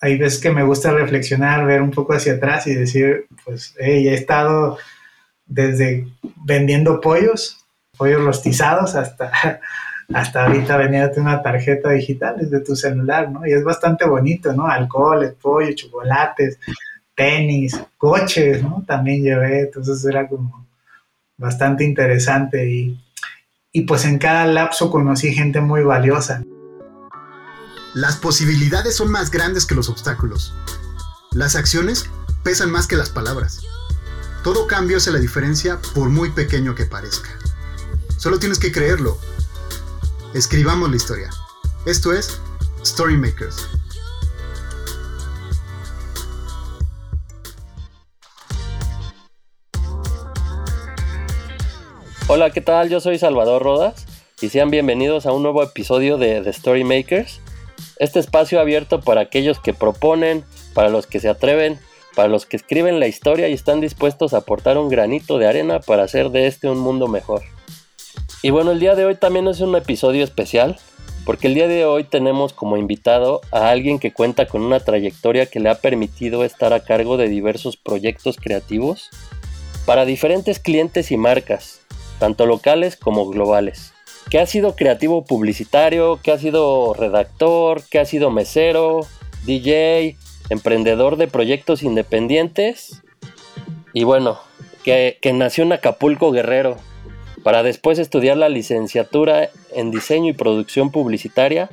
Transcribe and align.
hay 0.00 0.16
veces 0.16 0.40
que 0.40 0.50
me 0.50 0.62
gusta 0.62 0.92
reflexionar, 0.92 1.66
ver 1.66 1.82
un 1.82 1.90
poco 1.90 2.14
hacia 2.14 2.34
atrás 2.34 2.66
y 2.66 2.74
decir, 2.74 3.26
pues, 3.44 3.74
hey, 3.78 4.08
he 4.08 4.14
estado 4.14 4.78
desde 5.46 6.06
vendiendo 6.44 7.00
pollos, 7.00 7.66
pollos 7.96 8.24
rostizados, 8.24 8.94
hasta, 8.94 9.30
hasta 10.14 10.46
ahorita 10.46 10.78
vendiéndote 10.78 11.20
una 11.20 11.42
tarjeta 11.42 11.90
digital 11.90 12.36
desde 12.38 12.64
tu 12.64 12.74
celular, 12.74 13.30
¿no? 13.30 13.46
Y 13.46 13.52
es 13.52 13.62
bastante 13.62 14.06
bonito, 14.06 14.54
¿no? 14.54 14.66
Alcohol, 14.66 15.36
pollo, 15.40 15.74
chocolates, 15.74 16.58
tenis, 17.14 17.78
coches, 17.98 18.62
¿no? 18.62 18.82
También 18.86 19.22
llevé, 19.22 19.60
entonces 19.60 20.02
era 20.06 20.26
como 20.26 20.66
bastante 21.36 21.84
interesante 21.84 22.66
y, 22.70 22.98
y 23.72 23.82
pues 23.82 24.06
en 24.06 24.18
cada 24.18 24.46
lapso 24.46 24.90
conocí 24.90 25.34
gente 25.34 25.60
muy 25.60 25.82
valiosa. 25.82 26.42
Las 27.94 28.14
posibilidades 28.14 28.94
son 28.94 29.10
más 29.10 29.32
grandes 29.32 29.66
que 29.66 29.74
los 29.74 29.88
obstáculos. 29.88 30.54
Las 31.32 31.56
acciones 31.56 32.08
pesan 32.44 32.70
más 32.70 32.86
que 32.86 32.94
las 32.94 33.10
palabras. 33.10 33.62
Todo 34.44 34.68
cambio 34.68 34.98
hace 34.98 35.10
la 35.10 35.18
diferencia 35.18 35.80
por 35.92 36.08
muy 36.08 36.30
pequeño 36.30 36.76
que 36.76 36.84
parezca. 36.84 37.30
Solo 38.16 38.38
tienes 38.38 38.60
que 38.60 38.70
creerlo. 38.70 39.18
Escribamos 40.34 40.88
la 40.88 40.94
historia. 40.94 41.30
Esto 41.84 42.12
es 42.12 42.38
Storymakers. 42.84 43.66
Hola, 52.28 52.52
¿qué 52.52 52.60
tal? 52.60 52.88
Yo 52.88 53.00
soy 53.00 53.18
Salvador 53.18 53.64
Rodas 53.64 54.06
y 54.40 54.50
sean 54.50 54.70
bienvenidos 54.70 55.26
a 55.26 55.32
un 55.32 55.42
nuevo 55.42 55.64
episodio 55.64 56.18
de 56.18 56.40
The 56.42 56.52
Storymakers 56.52 57.40
este 58.00 58.18
espacio 58.18 58.60
abierto 58.60 59.02
para 59.02 59.20
aquellos 59.20 59.60
que 59.60 59.74
proponen, 59.74 60.42
para 60.72 60.88
los 60.88 61.06
que 61.06 61.20
se 61.20 61.28
atreven, 61.28 61.78
para 62.16 62.28
los 62.28 62.46
que 62.46 62.56
escriben 62.56 62.98
la 62.98 63.06
historia 63.06 63.48
y 63.48 63.52
están 63.52 63.82
dispuestos 63.82 64.32
a 64.32 64.38
aportar 64.38 64.78
un 64.78 64.88
granito 64.88 65.36
de 65.36 65.46
arena 65.46 65.80
para 65.80 66.04
hacer 66.04 66.30
de 66.30 66.46
este 66.46 66.68
un 66.68 66.78
mundo 66.78 67.08
mejor. 67.08 67.42
Y 68.42 68.48
bueno, 68.50 68.72
el 68.72 68.80
día 68.80 68.94
de 68.94 69.04
hoy 69.04 69.16
también 69.16 69.46
es 69.48 69.60
un 69.60 69.76
episodio 69.76 70.24
especial, 70.24 70.78
porque 71.26 71.46
el 71.46 71.54
día 71.54 71.68
de 71.68 71.84
hoy 71.84 72.04
tenemos 72.04 72.54
como 72.54 72.78
invitado 72.78 73.42
a 73.52 73.68
alguien 73.68 73.98
que 73.98 74.14
cuenta 74.14 74.46
con 74.46 74.62
una 74.62 74.80
trayectoria 74.80 75.44
que 75.44 75.60
le 75.60 75.68
ha 75.68 75.74
permitido 75.74 76.42
estar 76.42 76.72
a 76.72 76.80
cargo 76.80 77.18
de 77.18 77.28
diversos 77.28 77.76
proyectos 77.76 78.38
creativos 78.38 79.10
para 79.84 80.06
diferentes 80.06 80.58
clientes 80.58 81.10
y 81.10 81.18
marcas, 81.18 81.82
tanto 82.18 82.46
locales 82.46 82.96
como 82.96 83.28
globales 83.28 83.89
que 84.30 84.38
ha 84.38 84.46
sido 84.46 84.76
creativo 84.76 85.24
publicitario, 85.24 86.20
que 86.22 86.30
ha 86.30 86.38
sido 86.38 86.94
redactor, 86.94 87.82
que 87.90 87.98
ha 87.98 88.04
sido 88.04 88.30
mesero, 88.30 89.00
DJ, 89.44 90.16
emprendedor 90.50 91.16
de 91.16 91.26
proyectos 91.26 91.82
independientes 91.82 93.02
y 93.92 94.04
bueno, 94.04 94.38
que, 94.84 95.18
nació 95.34 95.64
en 95.64 95.72
Acapulco 95.72 96.30
Guerrero 96.30 96.76
para 97.42 97.64
después 97.64 97.98
estudiar 97.98 98.36
la 98.36 98.48
licenciatura 98.48 99.50
en 99.74 99.90
diseño 99.90 100.28
y 100.28 100.34
producción 100.34 100.90
publicitaria 100.90 101.68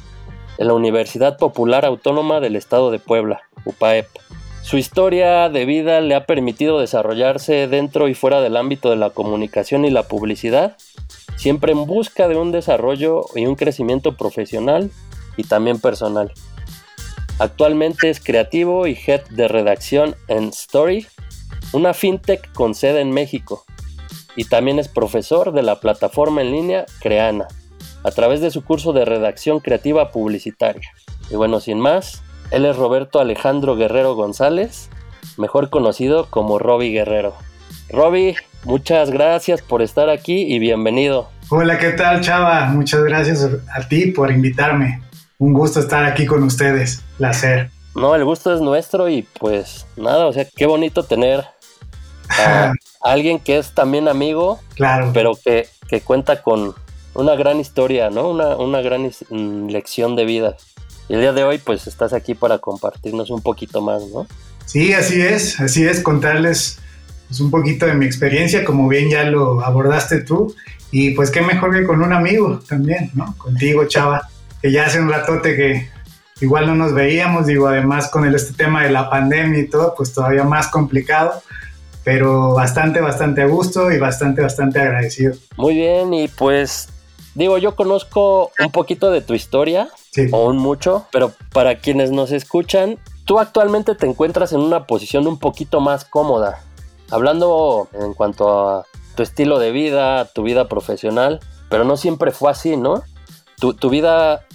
en 0.57 0.67
la 0.67 0.73
Universidad 0.73 1.37
Popular 1.37 1.85
Autónoma 1.85 2.39
del 2.39 2.55
Estado 2.55 2.89
de 2.89 2.97
Puebla, 2.97 3.41
UPAEP. 3.65 4.07
Su 4.63 4.77
historia 4.77 5.49
de 5.49 5.65
vida 5.65 6.01
le 6.01 6.15
ha 6.15 6.25
permitido 6.25 6.79
desarrollarse 6.79 7.67
dentro 7.67 8.07
y 8.07 8.15
fuera 8.15 8.41
del 8.41 8.57
ámbito 8.57 8.89
de 8.89 8.95
la 8.95 9.11
comunicación 9.11 9.85
y 9.85 9.91
la 9.91 10.03
publicidad 10.03 10.75
siempre 11.37 11.71
en 11.71 11.85
busca 11.85 12.27
de 12.27 12.35
un 12.35 12.51
desarrollo 12.51 13.25
y 13.35 13.45
un 13.45 13.55
crecimiento 13.55 14.17
profesional 14.17 14.91
y 15.37 15.43
también 15.43 15.79
personal. 15.79 16.33
Actualmente 17.39 18.09
es 18.09 18.19
creativo 18.19 18.87
y 18.87 18.97
head 19.05 19.23
de 19.29 19.47
redacción 19.47 20.15
en 20.27 20.45
Story, 20.49 21.05
una 21.71 21.93
fintech 21.93 22.51
con 22.53 22.73
sede 22.73 23.01
en 23.01 23.11
México, 23.11 23.63
y 24.35 24.45
también 24.45 24.79
es 24.79 24.87
profesor 24.87 25.51
de 25.51 25.61
la 25.61 25.79
plataforma 25.79 26.41
en 26.41 26.51
línea 26.51 26.85
Creana, 26.99 27.47
a 28.03 28.11
través 28.11 28.41
de 28.41 28.51
su 28.51 28.63
curso 28.63 28.91
de 28.91 29.05
redacción 29.05 29.59
creativa 29.59 30.11
publicitaria. 30.11 30.89
Y 31.29 31.35
bueno, 31.35 31.59
sin 31.59 31.79
más, 31.79 32.23
él 32.51 32.65
es 32.65 32.75
Roberto 32.75 33.19
Alejandro 33.19 33.75
Guerrero 33.75 34.15
González, 34.15 34.89
mejor 35.37 35.69
conocido 35.69 36.27
como 36.29 36.57
Robbie 36.57 36.91
Guerrero. 36.91 37.33
Robbie, 37.89 38.35
Muchas 38.67 39.11
gracias 39.11 39.61
por 39.61 39.81
estar 39.81 40.09
aquí 40.09 40.41
y 40.41 40.59
bienvenido. 40.59 41.29
Hola, 41.47 41.79
¿qué 41.79 41.91
tal, 41.91 42.19
Chava? 42.19 42.65
Muchas 42.65 43.01
gracias 43.05 43.47
a 43.73 43.87
ti 43.87 44.07
por 44.07 44.29
invitarme. 44.29 45.01
Un 45.37 45.53
gusto 45.53 45.79
estar 45.79 46.03
aquí 46.03 46.25
con 46.25 46.43
ustedes. 46.43 47.01
Placer. 47.17 47.69
No, 47.95 48.13
el 48.13 48.25
gusto 48.25 48.53
es 48.53 48.59
nuestro 48.59 49.07
y 49.07 49.21
pues 49.39 49.85
nada, 49.95 50.25
o 50.25 50.33
sea, 50.33 50.45
qué 50.53 50.65
bonito 50.65 51.03
tener 51.03 51.45
a 52.29 52.73
alguien 53.01 53.39
que 53.39 53.57
es 53.57 53.73
también 53.73 54.09
amigo, 54.09 54.59
claro. 54.75 55.11
pero 55.13 55.31
que, 55.41 55.69
cuenta 56.03 56.41
con 56.41 56.75
una 57.13 57.35
gran 57.35 57.61
historia, 57.61 58.09
¿no? 58.09 58.29
Una, 58.29 58.57
una 58.57 58.81
gran 58.81 59.09
mm, 59.29 59.69
lección 59.69 60.17
de 60.17 60.25
vida. 60.25 60.57
Y 61.07 61.13
el 61.13 61.21
día 61.21 61.31
de 61.31 61.45
hoy 61.45 61.57
pues 61.57 61.87
estás 61.87 62.11
aquí 62.11 62.35
para 62.35 62.59
compartirnos 62.59 63.29
un 63.29 63.41
poquito 63.41 63.81
más, 63.81 64.03
¿no? 64.13 64.27
Sí, 64.65 64.91
así 64.91 65.21
es, 65.21 65.61
así 65.61 65.87
es, 65.87 66.01
contarles 66.01 66.81
pues, 67.27 67.39
un 67.39 67.51
poquito 67.51 67.85
de 67.85 67.93
mi 67.93 68.05
experiencia, 68.05 68.63
como 68.63 68.87
bien 68.87 69.09
ya 69.09 69.23
lo 69.23 69.61
abordaste 69.61 70.21
tú. 70.21 70.53
Y 70.91 71.11
pues 71.11 71.31
qué 71.31 71.41
mejor 71.41 71.73
que 71.73 71.85
con 71.85 72.01
un 72.01 72.13
amigo 72.13 72.59
también, 72.67 73.11
¿no? 73.13 73.35
Contigo, 73.37 73.85
Chava, 73.85 74.29
que 74.61 74.71
ya 74.71 74.85
hace 74.85 75.01
un 75.01 75.09
ratote 75.09 75.55
que 75.55 75.89
igual 76.39 76.67
no 76.67 76.75
nos 76.75 76.93
veíamos, 76.93 77.45
digo, 77.45 77.67
además 77.67 78.09
con 78.09 78.25
el, 78.25 78.35
este 78.35 78.53
tema 78.53 78.83
de 78.83 78.91
la 78.91 79.09
pandemia 79.09 79.59
y 79.59 79.67
todo, 79.67 79.93
pues 79.95 80.13
todavía 80.13 80.43
más 80.43 80.67
complicado, 80.67 81.41
pero 82.03 82.53
bastante, 82.53 83.01
bastante 83.01 83.41
a 83.41 83.47
gusto 83.47 83.91
y 83.91 83.97
bastante, 83.97 84.41
bastante 84.41 84.79
agradecido. 84.79 85.33
Muy 85.57 85.75
bien, 85.75 86.13
y 86.13 86.27
pues 86.29 86.89
digo, 87.35 87.57
yo 87.57 87.75
conozco 87.75 88.51
un 88.59 88.71
poquito 88.71 89.11
de 89.11 89.21
tu 89.21 89.33
historia, 89.33 89.89
o 90.31 90.47
un 90.47 90.57
mucho, 90.57 91.05
pero 91.11 91.33
para 91.51 91.79
quienes 91.79 92.11
nos 92.11 92.31
escuchan, 92.31 92.97
tú 93.25 93.39
actualmente 93.39 93.93
te 93.93 94.07
encuentras 94.07 94.53
en 94.53 94.61
una 94.61 94.85
posición 94.85 95.27
un 95.27 95.37
poquito 95.37 95.79
más 95.79 96.05
cómoda. 96.05 96.63
Hablando 97.11 97.87
en 97.93 98.13
cuanto 98.13 98.49
a 98.49 98.85
tu 99.15 99.23
estilo 99.23 99.59
de 99.59 99.71
vida, 99.71 100.25
tu 100.25 100.43
vida 100.43 100.67
profesional, 100.67 101.39
pero 101.69 101.83
no 101.83 101.97
siempre 101.97 102.31
fue 102.31 102.51
así, 102.51 102.77
¿no? 102.77 103.03
Tu, 103.59 103.89
vida 103.89 104.45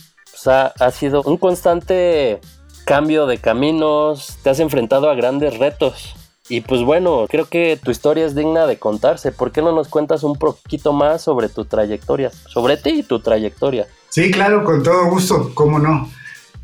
ha, 0.47 0.91
sido 0.93 1.23
un 1.23 1.37
constante 1.37 2.41
cambio 2.85 3.27
de 3.27 3.39
caminos, 3.39 4.39
te 4.43 4.51
has 4.51 4.61
enfrentado 4.61 5.11
a 5.11 5.15
grandes 5.15 5.59
retos. 5.59 6.15
Y 6.49 6.61
pues 6.61 6.83
bueno, 6.83 7.27
creo 7.29 7.47
que 7.47 7.79
tu 7.83 7.91
historia 7.91 8.27
es 8.27 8.35
digna 8.35 8.67
de 8.67 8.79
contarse. 8.79 9.33
¿Por 9.33 9.51
qué 9.51 9.63
no 9.63 9.73
nos 9.73 9.89
cuentas 9.89 10.23
un 10.23 10.37
poquito 10.37 10.93
más 10.93 11.23
sobre 11.23 11.49
tu 11.49 11.65
trayectoria? 11.65 12.31
Sobre 12.49 12.77
ti 12.77 12.91
y 12.91 13.03
tu 13.03 13.21
trayectoria. 13.21 13.87
Sí, 14.11 14.31
claro, 14.31 14.63
con 14.63 14.83
todo 14.83 15.07
gusto, 15.07 15.51
cómo 15.55 15.79
no 15.79 16.09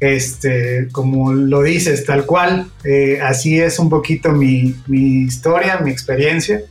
este, 0.01 0.89
como 0.93 1.33
lo 1.33 1.63
dices, 1.63 2.05
tal 2.05 2.25
cual, 2.25 2.71
eh, 2.85 3.21
así 3.21 3.61
es 3.61 3.79
un 3.79 3.91
poquito 3.91 4.31
mi, 4.31 4.75
historia, 4.89 5.79
mi 5.79 5.91
experiencia. 5.91 6.63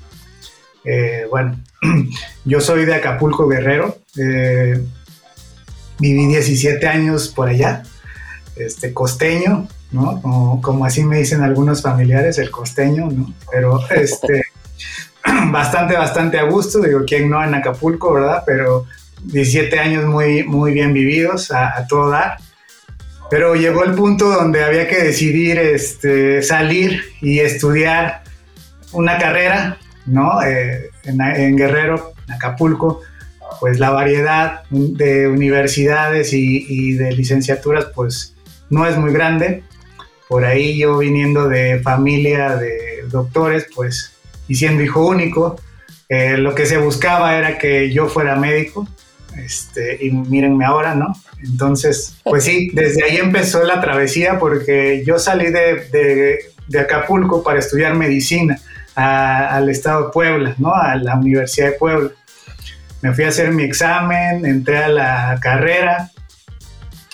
Eh, 0.86 1.26
bueno, 1.30 1.60
yo 2.46 2.62
soy 2.62 2.86
de 2.86 2.96
Acapulco 2.96 3.48
Guerrero, 3.48 3.98
eh, 4.18 4.82
viví 6.00 6.28
17 6.28 6.88
años 6.88 7.28
por 7.28 7.50
allá, 7.50 7.84
este, 8.56 8.94
costeño, 8.94 9.68
¿no? 9.92 10.22
Como, 10.62 10.86
así 10.86 11.04
me 11.04 11.18
dicen 11.18 11.42
algunos 11.42 11.82
familiares, 11.82 12.38
el 12.38 12.50
costeño, 12.50 13.10
¿no? 13.12 13.34
Pero 13.52 13.82
este, 13.90 14.44
bastante, 15.52 15.98
bastante 15.98 16.40
a 16.40 16.44
gusto, 16.44 16.80
digo, 16.80 17.02
¿quién 17.06 17.30
no 17.30 17.44
en 17.44 17.56
Acapulco, 17.56 18.14
verdad? 18.14 18.44
Pero 18.46 18.86
17 19.24 19.78
años 19.80 20.06
muy, 20.06 20.44
muy 20.44 20.72
bien 20.72 20.94
vividos, 20.94 21.52
a 21.52 21.86
todo 21.90 22.12
dar. 22.12 22.38
Pero 23.30 23.56
llegó 23.56 23.84
el 23.84 23.94
punto 23.94 24.30
donde 24.30 24.64
había 24.64 24.88
que 24.88 25.04
decidir 25.04 25.60
este, 25.60 26.42
salir 26.42 27.04
y 27.22 27.40
estudiar 27.40 28.24
una 28.94 29.18
carrera, 29.18 29.78
¿no? 30.06 30.42
Eh, 30.42 30.90
en, 31.04 31.58
Guerrero, 31.58 32.14
en 32.28 32.34
Acapulco, 32.34 33.02
pues 33.60 33.80
la 33.80 33.90
variedad 33.90 34.64
de 34.70 35.28
universidades 35.28 36.32
y, 36.34 36.94
de 36.94 37.12
licenciaturas, 37.12 37.88
pues 37.94 38.36
no 38.70 38.86
es 38.88 38.98
muy 38.98 39.12
grande. 39.12 39.64
Por 40.30 40.46
ahí 40.46 40.78
yo 40.78 40.98
viniendo 40.98 41.48
de 41.48 41.80
familia 41.80 42.56
de 42.56 43.04
doctores, 43.10 43.68
pues, 43.74 44.14
y 44.48 44.56
siendo 44.56 44.84
hijo 44.84 45.06
único, 45.06 45.60
eh, 46.10 46.38
lo 46.38 46.56
que 46.56 46.66
se 46.66 46.78
buscaba 46.78 47.38
era 47.38 47.58
que 47.58 47.92
yo 47.92 48.08
fuera 48.08 48.36
médico, 48.36 48.88
este, 49.38 50.06
y 50.06 50.12
mírenme 50.12 50.66
ahora, 50.66 50.96
¿no? 50.96 51.14
Entonces, 51.44 52.18
pues 52.24 52.44
sí, 52.44 52.70
desde 52.74 53.04
ahí 53.04 53.18
empezó 53.18 53.64
la 53.64 53.80
travesía 53.80 54.40
porque 54.40 55.04
yo 55.06 55.20
salí 55.20 55.52
de, 55.52 56.40
Acapulco 56.80 57.44
para 57.44 57.60
estudiar 57.60 57.96
medicina 57.96 58.60
al 58.96 59.70
estado 59.70 60.06
de 60.06 60.12
Puebla, 60.12 60.56
¿no? 60.58 60.74
A 60.74 60.96
la 60.96 61.16
Universidad 61.16 61.68
de 61.68 61.74
Puebla. 61.74 62.12
Me 63.02 63.14
fui 63.14 63.24
a 63.24 63.30
hacer 63.30 63.52
mi 63.52 63.64
examen, 63.64 64.46
entré 64.46 64.80
a 64.80 64.90
la 64.90 65.38
carrera, 65.40 66.12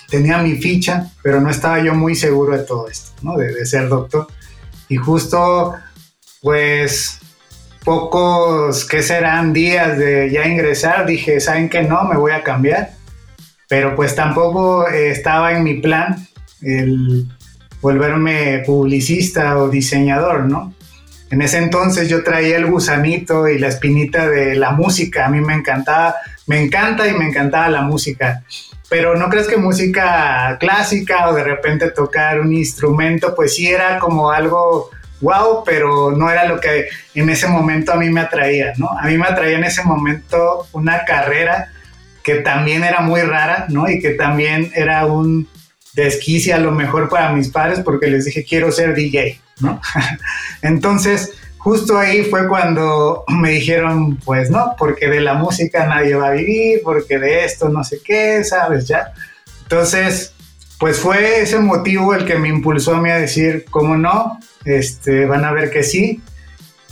tenía 0.09 0.37
mi 0.37 0.55
ficha, 0.55 1.11
pero 1.21 1.41
no 1.41 1.49
estaba 1.49 1.83
yo 1.83 1.93
muy 1.93 2.15
seguro 2.15 2.57
de 2.57 2.63
todo 2.63 2.87
esto, 2.87 3.11
¿no? 3.21 3.37
De, 3.37 3.53
de 3.53 3.65
ser 3.65 3.89
doctor. 3.89 4.27
Y 4.87 4.95
justo, 4.95 5.75
pues, 6.41 7.19
pocos, 7.83 8.85
¿qué 8.85 9.01
serán? 9.01 9.53
Días 9.53 9.97
de 9.97 10.31
ya 10.31 10.47
ingresar, 10.47 11.05
dije, 11.05 11.39
¿saben 11.39 11.69
qué? 11.69 11.83
No, 11.83 12.03
me 12.03 12.17
voy 12.17 12.31
a 12.31 12.43
cambiar. 12.43 12.91
Pero 13.67 13.95
pues 13.95 14.15
tampoco 14.15 14.87
estaba 14.87 15.53
en 15.53 15.63
mi 15.63 15.75
plan 15.75 16.27
el 16.61 17.27
volverme 17.81 18.63
publicista 18.65 19.57
o 19.57 19.69
diseñador, 19.69 20.45
¿no? 20.45 20.73
En 21.29 21.41
ese 21.41 21.57
entonces 21.57 22.07
yo 22.07 22.23
traía 22.23 22.57
el 22.57 22.67
gusanito 22.67 23.47
y 23.47 23.57
la 23.57 23.67
espinita 23.67 24.29
de 24.29 24.55
la 24.55 24.71
música, 24.71 25.25
a 25.25 25.29
mí 25.29 25.41
me 25.41 25.55
encantaba, 25.55 26.15
me 26.45 26.61
encanta 26.61 27.07
y 27.07 27.13
me 27.13 27.27
encantaba 27.27 27.69
la 27.69 27.81
música, 27.81 28.43
pero 28.87 29.15
no 29.15 29.29
crees 29.29 29.47
que 29.47 29.57
música 29.57 30.57
clásica 30.59 31.29
o 31.29 31.33
de 31.33 31.43
repente 31.43 31.89
tocar 31.89 32.39
un 32.39 32.53
instrumento, 32.53 33.33
pues 33.33 33.55
sí 33.55 33.67
era 33.67 33.97
como 33.97 34.29
algo 34.29 34.91
wow, 35.23 35.63
pero 35.65 36.11
no 36.11 36.29
era 36.29 36.45
lo 36.45 36.59
que 36.59 36.87
en 37.15 37.29
ese 37.29 37.47
momento 37.47 37.93
a 37.93 37.95
mí 37.95 38.09
me 38.09 38.21
atraía, 38.21 38.73
¿no? 38.77 38.89
A 38.89 39.07
mí 39.07 39.17
me 39.17 39.25
atraía 39.25 39.57
en 39.57 39.63
ese 39.63 39.83
momento 39.83 40.67
una 40.73 41.05
carrera 41.05 41.71
que 42.23 42.35
también 42.35 42.83
era 42.83 43.01
muy 43.01 43.21
rara, 43.21 43.65
¿no? 43.69 43.89
Y 43.89 43.99
que 43.99 44.11
también 44.11 44.71
era 44.75 45.05
un 45.05 45.47
desquicia 45.93 46.55
a 46.57 46.59
lo 46.59 46.71
mejor 46.71 47.07
para 47.09 47.31
mis 47.31 47.49
padres 47.49 47.79
porque 47.79 48.07
les 48.07 48.25
dije 48.25 48.43
quiero 48.43 48.71
ser 48.71 48.93
DJ, 48.95 49.39
¿no? 49.59 49.79
Entonces, 50.61 51.31
justo 51.57 51.97
ahí 51.97 52.23
fue 52.25 52.47
cuando 52.47 53.23
me 53.29 53.51
dijeron, 53.51 54.17
pues 54.17 54.49
no, 54.49 54.75
porque 54.77 55.07
de 55.07 55.21
la 55.21 55.35
música 55.35 55.87
nadie 55.87 56.15
va 56.15 56.27
a 56.27 56.31
vivir, 56.31 56.81
porque 56.83 57.17
de 57.17 57.45
esto 57.45 57.69
no 57.69 57.83
sé 57.83 57.99
qué, 58.03 58.43
¿sabes? 58.43 58.87
Ya. 58.87 59.13
Entonces, 59.63 60.32
pues 60.83 60.99
fue 60.99 61.39
ese 61.39 61.59
motivo 61.59 62.13
el 62.13 62.25
que 62.25 62.35
me 62.35 62.49
impulsó 62.49 62.95
a 62.95 63.01
mí 63.01 63.09
a 63.09 63.15
decir, 63.15 63.63
¿cómo 63.69 63.95
no? 63.95 64.37
Este, 64.65 65.25
van 65.25 65.45
a 65.45 65.53
ver 65.53 65.71
que 65.71 65.81
sí. 65.81 66.21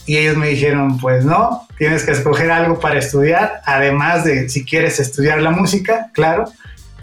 Y 0.06 0.16
ellos 0.16 0.38
me 0.38 0.48
dijeron, 0.48 0.98
pues 0.98 1.26
no, 1.26 1.68
tienes 1.78 2.04
que 2.04 2.12
escoger 2.12 2.52
algo 2.52 2.80
para 2.80 3.00
estudiar, 3.00 3.60
además 3.66 4.24
de 4.24 4.48
si 4.48 4.64
quieres 4.64 5.02
estudiar 5.02 5.42
la 5.42 5.52
música, 5.52 6.10
claro. 6.14 6.46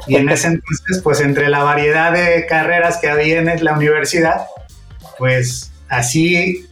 Y 0.06 0.16
en 0.16 0.30
ese 0.30 0.46
entonces, 0.46 1.02
pues 1.04 1.20
entre 1.20 1.50
la 1.50 1.62
variedad 1.62 2.10
de 2.10 2.46
carreras 2.46 2.96
que 2.96 3.10
había 3.10 3.40
en 3.40 3.62
la 3.62 3.74
universidad, 3.74 4.46
pues 5.18 5.70
así 5.90 6.70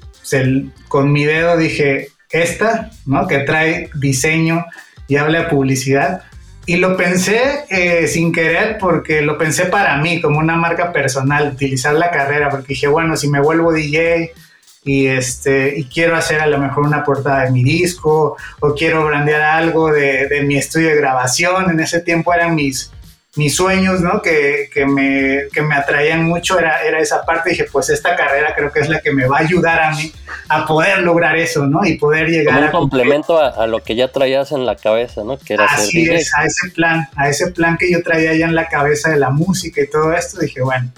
con 0.89 1.13
mi 1.13 1.27
dedo 1.27 1.59
dije, 1.59 2.09
esta, 2.31 2.89
¿no? 3.05 3.27
Que 3.27 3.41
trae 3.41 3.91
diseño 3.95 4.65
y 5.09 5.17
habla 5.17 5.41
de 5.41 5.49
publicidad. 5.49 6.23
Y 6.67 6.77
lo 6.77 6.97
pensé 6.97 7.65
eh, 7.71 8.09
sin 8.09 8.33
querer 8.33 8.77
porque 8.79 9.23
lo 9.23 9.39
pensé 9.39 9.67
para 9.67 9.97
mí, 9.99 10.21
como 10.21 10.41
una 10.41 10.57
marca 10.57 10.93
personal, 10.93 11.53
utilizar 11.55 11.95
la 11.95 12.11
carrera, 12.11 12.51
porque 12.51 12.69
dije, 12.69 12.89
bueno, 12.89 13.17
si 13.17 13.29
me 13.29 13.41
vuelvo 13.41 13.73
DJ 13.73 14.33
y, 14.83 15.07
este, 15.07 15.79
y 15.79 15.85
quiero 15.85 16.17
hacer 16.17 16.41
a 16.41 16.49
lo 16.49 16.59
mejor 16.59 16.85
una 16.85 17.05
portada 17.05 17.45
de 17.45 17.53
mi 17.53 17.63
disco 17.63 18.37
o 18.59 18.75
quiero 18.75 19.07
brandear 19.07 19.43
algo 19.43 19.93
de, 19.93 20.27
de 20.27 20.43
mi 20.43 20.57
estudio 20.57 20.89
de 20.89 20.97
grabación, 20.97 21.71
en 21.71 21.79
ese 21.79 22.01
tiempo 22.01 22.35
eran 22.35 22.57
mis, 22.57 22.91
mis 23.37 23.55
sueños, 23.55 24.01
¿no? 24.01 24.23
Que, 24.23 24.71
que, 24.73 24.87
me, 24.87 25.43
que 25.53 25.61
me 25.61 25.75
atraían 25.75 26.25
mucho 26.25 26.59
era, 26.59 26.83
era 26.83 27.01
esa 27.01 27.25
parte. 27.25 27.51
Dije, 27.51 27.67
pues 27.71 27.91
esta 27.91 28.17
carrera 28.17 28.55
creo 28.57 28.73
que 28.73 28.81
es 28.81 28.89
la 28.89 29.01
que 29.01 29.13
me 29.13 29.27
va 29.27 29.39
a 29.39 29.41
ayudar 29.41 29.79
a 29.81 29.91
mí 29.95 30.11
a 30.49 30.67
poder 30.67 31.01
lograr 31.03 31.37
eso, 31.37 31.67
¿no? 31.67 31.85
Y 31.85 31.97
poder 31.99 32.29
llegar 32.29 32.55
Como 32.55 32.85
un 32.85 32.89
complemento 32.89 33.39
a, 33.39 33.67
lo 33.67 33.83
que 33.83 33.95
ya 33.95 34.09
traías 34.09 34.53
en 34.53 34.65
la 34.65 34.77
cabeza, 34.77 35.23
¿no? 35.23 35.39
Que 35.39 35.55
era 35.55 35.67
Así 35.67 36.09
es, 36.09 36.33
a 36.35 36.45
ese 36.45 36.71
plan, 36.71 37.09
a 37.15 37.29
ese 37.29 37.53
plan 37.53 37.77
que 37.77 37.91
yo 37.91 38.03
traía 38.03 38.35
ya 38.35 38.47
en 38.47 38.55
la 38.55 38.69
cabeza 38.69 39.11
de 39.11 39.19
la 39.19 39.31
música 39.31 39.83
y 39.83 39.87
todo 39.89 40.13
esto, 40.15 40.41
dije, 40.41 40.63
bueno. 40.63 40.91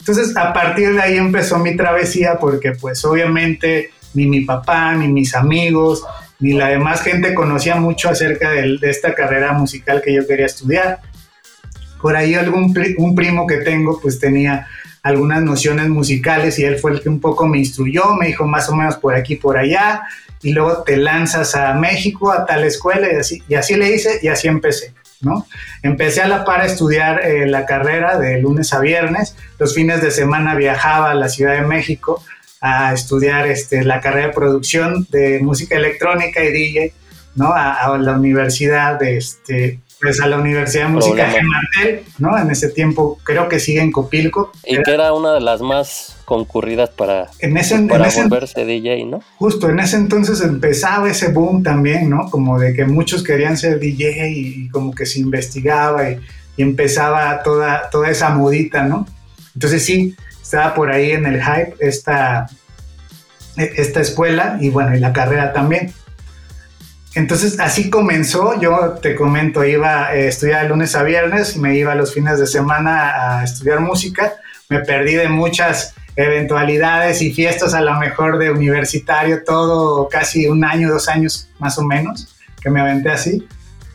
Entonces, 0.00 0.36
a 0.36 0.52
partir 0.52 0.94
de 0.94 1.00
ahí 1.00 1.16
empezó 1.16 1.58
mi 1.58 1.76
travesía 1.76 2.38
porque 2.40 2.72
pues 2.72 3.04
obviamente 3.04 3.90
ni 4.14 4.26
mi 4.26 4.40
papá, 4.40 4.94
ni 4.94 5.06
mis 5.06 5.34
amigos, 5.34 6.02
ni 6.40 6.54
la 6.54 6.68
demás 6.68 7.02
gente 7.02 7.34
conocía 7.34 7.76
mucho 7.76 8.08
acerca 8.08 8.50
de, 8.50 8.78
de 8.78 8.90
esta 8.90 9.14
carrera 9.14 9.52
musical 9.52 10.02
que 10.02 10.14
yo 10.14 10.26
quería 10.26 10.46
estudiar 10.46 11.00
por 12.00 12.16
ahí 12.16 12.34
algún 12.34 12.74
un 12.98 13.14
primo 13.14 13.46
que 13.46 13.58
tengo 13.58 14.00
pues 14.00 14.18
tenía 14.18 14.66
algunas 15.02 15.42
nociones 15.42 15.88
musicales 15.88 16.58
y 16.58 16.64
él 16.64 16.78
fue 16.78 16.92
el 16.92 17.00
que 17.00 17.08
un 17.08 17.20
poco 17.20 17.46
me 17.46 17.58
instruyó, 17.58 18.14
me 18.14 18.28
dijo 18.28 18.46
más 18.46 18.68
o 18.68 18.76
menos 18.76 18.96
por 18.96 19.14
aquí, 19.14 19.36
por 19.36 19.56
allá, 19.56 20.02
y 20.42 20.52
luego 20.52 20.82
te 20.82 20.96
lanzas 20.96 21.54
a 21.54 21.74
México, 21.74 22.32
a 22.32 22.46
tal 22.46 22.64
escuela, 22.64 23.12
y 23.12 23.16
así, 23.16 23.42
y 23.48 23.54
así 23.54 23.74
le 23.74 23.92
hice 23.94 24.18
y 24.22 24.28
así 24.28 24.48
empecé. 24.48 24.92
¿no? 25.20 25.46
Empecé 25.82 26.22
a 26.22 26.28
la 26.28 26.44
par 26.44 26.60
a 26.60 26.66
estudiar 26.66 27.24
eh, 27.24 27.46
la 27.46 27.66
carrera 27.66 28.18
de 28.18 28.40
lunes 28.40 28.72
a 28.72 28.78
viernes, 28.80 29.34
los 29.58 29.74
fines 29.74 30.00
de 30.00 30.12
semana 30.12 30.54
viajaba 30.54 31.10
a 31.10 31.14
la 31.14 31.28
Ciudad 31.28 31.54
de 31.54 31.66
México 31.66 32.22
a 32.60 32.92
estudiar 32.92 33.46
este, 33.48 33.84
la 33.84 34.00
carrera 34.00 34.28
de 34.28 34.32
producción 34.32 35.06
de 35.10 35.40
música 35.40 35.76
electrónica 35.76 36.42
y 36.44 36.52
DJ, 36.52 36.92
¿no? 37.34 37.46
A, 37.46 37.72
a 37.72 37.98
la 37.98 38.12
universidad 38.12 38.98
de, 38.98 39.16
este, 39.16 39.80
pues 40.00 40.20
a 40.20 40.26
la 40.26 40.38
Universidad 40.38 40.86
de 40.86 40.92
Música 40.92 41.32
de 41.32 41.42
Martel, 41.42 42.04
¿no? 42.18 42.38
En 42.38 42.50
ese 42.50 42.68
tiempo 42.68 43.18
creo 43.24 43.48
que 43.48 43.58
sigue 43.58 43.80
en 43.80 43.90
Copilco. 43.90 44.52
Y 44.64 44.80
que 44.82 44.92
era 44.92 45.12
una 45.12 45.32
de 45.32 45.40
las 45.40 45.60
más 45.60 46.16
concurridas 46.24 46.90
para, 46.90 47.28
en 47.40 47.56
ese, 47.56 47.78
para 47.82 48.08
volverse 48.08 48.64
DJ, 48.64 49.06
¿no? 49.06 49.22
Justo, 49.36 49.68
en 49.68 49.80
ese 49.80 49.96
entonces 49.96 50.40
empezaba 50.40 51.10
ese 51.10 51.28
boom 51.28 51.62
también, 51.62 52.10
¿no? 52.10 52.30
Como 52.30 52.58
de 52.58 52.74
que 52.74 52.84
muchos 52.84 53.24
querían 53.24 53.56
ser 53.56 53.80
DJ 53.80 54.30
y, 54.30 54.68
como 54.68 54.94
que 54.94 55.06
se 55.06 55.20
investigaba 55.20 56.10
y, 56.10 56.18
empezaba 56.58 57.42
toda, 57.44 57.88
toda 57.88 58.10
esa 58.10 58.30
modita, 58.30 58.82
¿no? 58.82 59.06
Entonces 59.54 59.84
sí, 59.84 60.16
estaba 60.42 60.74
por 60.74 60.90
ahí 60.90 61.12
en 61.12 61.24
el 61.24 61.40
hype 61.40 61.74
esta, 61.78 62.48
esta 63.56 64.00
escuela 64.00 64.58
y 64.60 64.68
bueno, 64.68 64.96
y 64.96 65.00
la 65.00 65.12
carrera 65.12 65.52
también. 65.52 65.92
Entonces 67.18 67.58
así 67.58 67.90
comenzó, 67.90 68.60
yo 68.60 68.94
te 69.02 69.16
comento, 69.16 69.64
iba 69.64 70.06
a 70.06 70.14
estudiar 70.14 70.62
de 70.62 70.68
lunes 70.68 70.94
a 70.94 71.02
viernes, 71.02 71.56
me 71.56 71.74
iba 71.74 71.92
los 71.96 72.14
fines 72.14 72.38
de 72.38 72.46
semana 72.46 73.40
a 73.40 73.42
estudiar 73.42 73.80
música, 73.80 74.34
me 74.68 74.78
perdí 74.84 75.14
de 75.14 75.28
muchas 75.28 75.96
eventualidades 76.14 77.20
y 77.20 77.32
fiestas 77.32 77.74
a 77.74 77.80
lo 77.80 77.98
mejor 77.98 78.38
de 78.38 78.52
universitario, 78.52 79.42
todo 79.42 80.08
casi 80.08 80.46
un 80.46 80.64
año, 80.64 80.88
dos 80.92 81.08
años 81.08 81.48
más 81.58 81.76
o 81.78 81.82
menos, 81.82 82.36
que 82.62 82.70
me 82.70 82.80
aventé 82.80 83.10
así, 83.10 83.44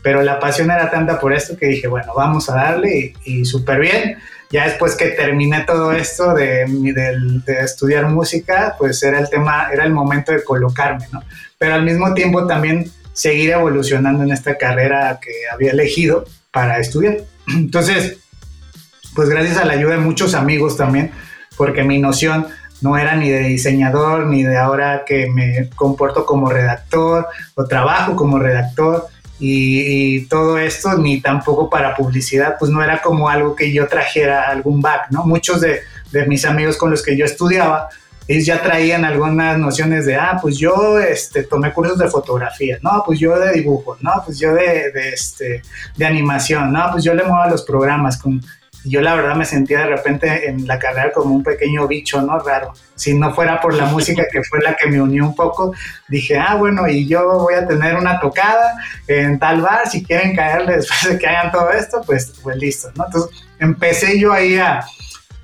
pero 0.02 0.22
la 0.22 0.38
pasión 0.42 0.70
era 0.70 0.92
tanta 0.92 1.18
por 1.18 1.32
esto 1.32 1.56
que 1.56 1.68
dije, 1.68 1.88
bueno, 1.88 2.12
vamos 2.14 2.50
a 2.50 2.56
darle 2.56 3.14
y, 3.24 3.46
súper 3.46 3.80
bien. 3.80 4.18
Ya 4.52 4.66
después 4.66 4.96
que 4.96 5.08
terminé 5.08 5.62
todo 5.62 5.94
esto 5.94 6.34
de, 6.34 6.66
de, 6.68 7.42
de, 7.46 7.62
estudiar 7.62 8.06
música, 8.10 8.76
pues 8.78 9.02
era 9.02 9.18
el 9.18 9.30
tema, 9.30 9.70
era 9.72 9.86
el 9.86 9.94
momento 9.94 10.34
de 10.34 10.44
colocarme, 10.44 11.08
¿no? 11.14 11.24
Pero 11.58 11.76
al 11.76 11.84
mismo 11.84 12.14
tiempo 12.14 12.46
también 12.46 12.92
seguir 13.14 13.52
evolucionando 13.52 14.24
en 14.24 14.32
esta 14.32 14.58
carrera 14.58 15.20
que 15.22 15.32
había 15.52 15.72
elegido 15.72 16.26
para 16.52 16.80
estudiar. 16.80 17.20
Entonces, 17.48 18.18
pues 19.16 19.30
gracias 19.30 19.58
a 19.58 19.66
la 19.66 19.74
ayuda 19.74 19.94
de 19.94 20.00
muchos 20.00 20.34
amigos 20.34 20.76
también, 20.76 21.12
porque 21.56 21.84
mi 21.84 22.00
noción 22.00 22.48
no 22.82 22.98
era 22.98 23.16
ni 23.16 23.30
de 23.30 23.40
diseñador, 23.40 24.28
ni 24.28 24.44
de 24.44 24.58
ahora 24.58 25.04
que 25.06 25.30
me 25.30 25.70
comporto 25.76 26.26
como 26.26 26.50
redactor 26.50 27.28
o 27.56 27.66
trabajo 27.66 28.16
como 28.16 28.40
redactor 28.40 29.08
y, 29.40 30.26
todo 30.28 30.58
esto, 30.58 30.98
ni 30.98 31.20
tampoco 31.20 31.70
para 31.70 31.96
publicidad, 31.96 32.56
pues 32.58 32.72
no 32.72 32.84
era 32.84 33.02
como 33.02 33.30
algo 33.30 33.56
que 33.56 33.74
yo 33.74 33.88
trajera 33.88 34.50
algún 34.50 34.82
back, 34.82 35.08
¿no? 35.10 35.26
Muchos 35.26 35.60
de, 35.60 35.82
mis 36.28 36.46
amigos 36.46 36.78
con 36.78 36.92
los 36.92 37.02
que 37.02 37.18
yo 37.18 37.26
estudiaba, 37.26 37.90
ellos 38.28 38.46
ya 38.46 38.62
traían 38.62 39.06
algunas 39.06 39.58
nociones 39.58 40.06
de, 40.06 40.16
ah, 40.16 40.38
pues 40.42 40.58
yo 40.58 41.00
este, 41.00 41.44
tomé 41.44 41.74
cursos 41.74 41.98
de 41.98 42.08
fotografía, 42.08 42.78
no, 42.82 43.04
pues 43.06 43.20
yo 43.20 43.38
de 43.38 43.54
dibujo, 43.54 43.98
no, 44.02 44.12
pues 44.26 44.40
yo 44.40 44.54
de, 44.54 44.92
de, 44.92 45.10
este, 45.10 45.62
de 45.96 46.06
animación, 46.06 46.72
no, 46.72 46.90
pues 46.92 47.04
yo 47.04 47.14
le 47.14 47.24
muevo 47.24 47.42
a 47.42 47.50
los 47.50 47.64
programas. 47.64 48.18
Con, 48.18 48.42
yo 48.86 49.02
la 49.02 49.16
verdad 49.16 49.36
me 49.36 49.46
sentía 49.46 49.80
de 49.80 49.88
repente 49.88 50.50
en 50.50 50.68
la 50.68 50.78
carrera 50.78 51.12
como 51.14 51.34
un 51.34 51.44
pequeño 51.44 51.88
bicho, 51.88 52.22
¿no? 52.22 52.40
Raro. 52.40 52.74
Si 52.96 53.14
no 53.14 53.34
fuera 53.34 53.62
por 53.62 53.74
la 53.74 53.86
música 53.86 54.26
que 54.32 54.44
fue 54.44 54.62
la 54.62 54.76
que 54.76 54.88
me 54.88 55.02
unió 55.02 55.26
un 55.26 55.36
poco, 55.36 55.74
dije, 56.08 56.38
ah, 56.38 56.56
bueno, 56.56 56.88
y 56.88 57.08
yo 57.08 57.40
voy 57.40 57.54
a 57.56 57.66
tener 57.66 57.96
una 57.96 58.20
tocada 58.20 58.76
en 59.08 59.40
tal 59.40 59.62
bar, 59.62 59.90
si 59.90 60.04
quieren 60.04 60.36
caerle 60.36 60.78
después 60.78 61.14
de 61.14 61.18
que 61.18 61.28
hagan 61.28 61.52
todo 61.52 61.72
esto, 61.72 62.02
pues, 62.06 62.34
pues 62.44 62.58
listo, 62.58 62.92
¿no? 62.96 63.06
Entonces 63.06 63.46
empecé 63.60 64.20
yo 64.20 64.34
ahí 64.34 64.58
a, 64.58 64.84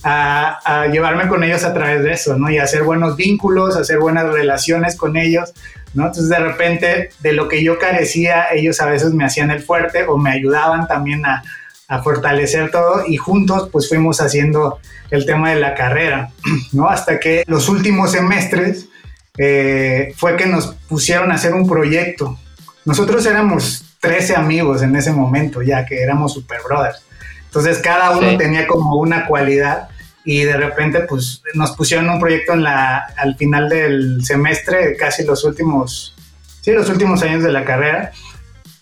a, 0.03 0.87
llevarme 0.91 1.27
con 1.27 1.43
ellos 1.43 1.63
a 1.63 1.73
través 1.73 2.03
de 2.03 2.13
eso, 2.13 2.37
¿no? 2.37 2.49
Y 2.49 2.57
hacer 2.57 2.83
buenos 2.83 3.15
vínculos, 3.15 3.75
hacer 3.75 3.99
buenas 3.99 4.31
relaciones 4.31 4.95
con 4.95 5.17
ellos, 5.17 5.53
¿no? 5.93 6.07
Entonces 6.07 6.29
de 6.29 6.39
repente 6.39 7.09
de 7.19 7.33
lo 7.33 7.47
que 7.47 7.63
yo 7.63 7.77
carecía, 7.77 8.47
ellos 8.51 8.79
a 8.81 8.85
veces 8.85 9.13
me 9.13 9.25
hacían 9.25 9.51
el 9.51 9.61
fuerte 9.61 10.05
o 10.05 10.17
me 10.17 10.31
ayudaban 10.31 10.87
también 10.87 11.25
a, 11.25 11.43
fortalecer 12.03 12.69
todo 12.69 13.03
y 13.07 13.17
juntos 13.17 13.69
pues 13.71 13.89
fuimos 13.89 14.21
haciendo 14.21 14.79
el 15.09 15.25
tema 15.25 15.49
de 15.49 15.59
la 15.59 15.73
carrera, 15.73 16.29
¿no? 16.71 16.87
Hasta 16.87 17.19
que 17.19 17.43
los 17.47 17.67
últimos 17.67 18.11
semestres 18.11 18.87
eh, 19.39 20.13
fue 20.15 20.35
que 20.35 20.45
nos 20.45 20.75
pusieron 20.87 21.31
a 21.31 21.33
hacer 21.33 21.55
un 21.55 21.67
proyecto. 21.67 22.37
Nosotros 22.85 23.25
éramos 23.25 23.97
13 24.01 24.35
amigos 24.35 24.83
en 24.83 24.95
ese 24.95 25.11
momento 25.11 25.63
ya 25.63 25.83
que 25.83 25.99
éramos 25.99 26.33
super 26.33 26.59
brothers 26.63 27.03
Entonces 27.49 27.79
cada 27.79 28.11
uno 28.11 28.37
tenía 28.37 28.67
como 28.67 28.95
una 28.97 29.25
cualidad 29.25 29.89
y 30.23 30.43
de 30.43 30.55
repente 30.55 31.01
pues 31.01 31.41
nos 31.55 31.71
pusieron 31.71 32.07
un 32.07 32.19
proyecto 32.19 32.53
en 32.53 32.63
la, 32.63 32.97
al 33.17 33.35
final 33.35 33.67
del 33.67 34.23
semestre, 34.23 34.95
casi 34.95 35.25
los 35.25 35.43
últimos, 35.43 36.15
sí, 36.61 36.71
los 36.71 36.89
últimos 36.89 37.23
años 37.23 37.41
de 37.41 37.51
la 37.51 37.65
carrera. 37.65 38.11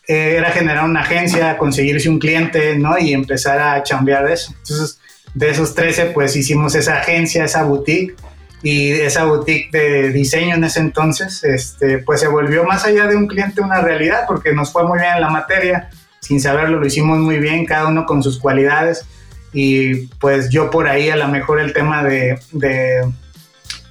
Eh, 0.09 0.35
era 0.37 0.51
generar 0.51 0.85
una 0.85 1.01
agencia, 1.01 1.57
conseguirse 1.57 2.09
un 2.09 2.19
cliente, 2.19 2.77
¿no? 2.77 2.97
Y 2.97 3.13
empezar 3.13 3.59
a 3.59 3.83
chambear 3.83 4.25
de 4.25 4.33
eso. 4.33 4.53
Entonces, 4.57 4.99
de 5.33 5.49
esos 5.49 5.75
13, 5.75 6.07
pues 6.07 6.35
hicimos 6.35 6.75
esa 6.75 6.99
agencia, 6.99 7.45
esa 7.45 7.63
boutique 7.63 8.15
y 8.63 8.91
esa 8.91 9.25
boutique 9.25 9.69
de 9.71 10.11
diseño 10.11 10.55
en 10.55 10.63
ese 10.63 10.79
entonces, 10.79 11.43
este, 11.43 11.99
pues 11.99 12.19
se 12.19 12.27
volvió 12.27 12.63
más 12.63 12.85
allá 12.85 13.05
de 13.07 13.15
un 13.15 13.27
cliente 13.27 13.61
una 13.61 13.81
realidad 13.81 14.23
porque 14.27 14.53
nos 14.53 14.71
fue 14.71 14.85
muy 14.87 14.99
bien 14.99 15.13
en 15.15 15.21
la 15.21 15.29
materia, 15.29 15.89
sin 16.19 16.41
saberlo 16.41 16.79
lo 16.79 16.85
hicimos 16.85 17.19
muy 17.19 17.39
bien, 17.39 17.65
cada 17.65 17.87
uno 17.87 18.05
con 18.05 18.23
sus 18.23 18.39
cualidades 18.39 19.05
y 19.53 20.07
pues 20.19 20.49
yo 20.49 20.69
por 20.69 20.87
ahí 20.87 21.09
a 21.09 21.15
lo 21.15 21.27
mejor 21.27 21.59
el 21.59 21.73
tema 21.73 22.03
de, 22.03 22.39
de, 22.51 23.01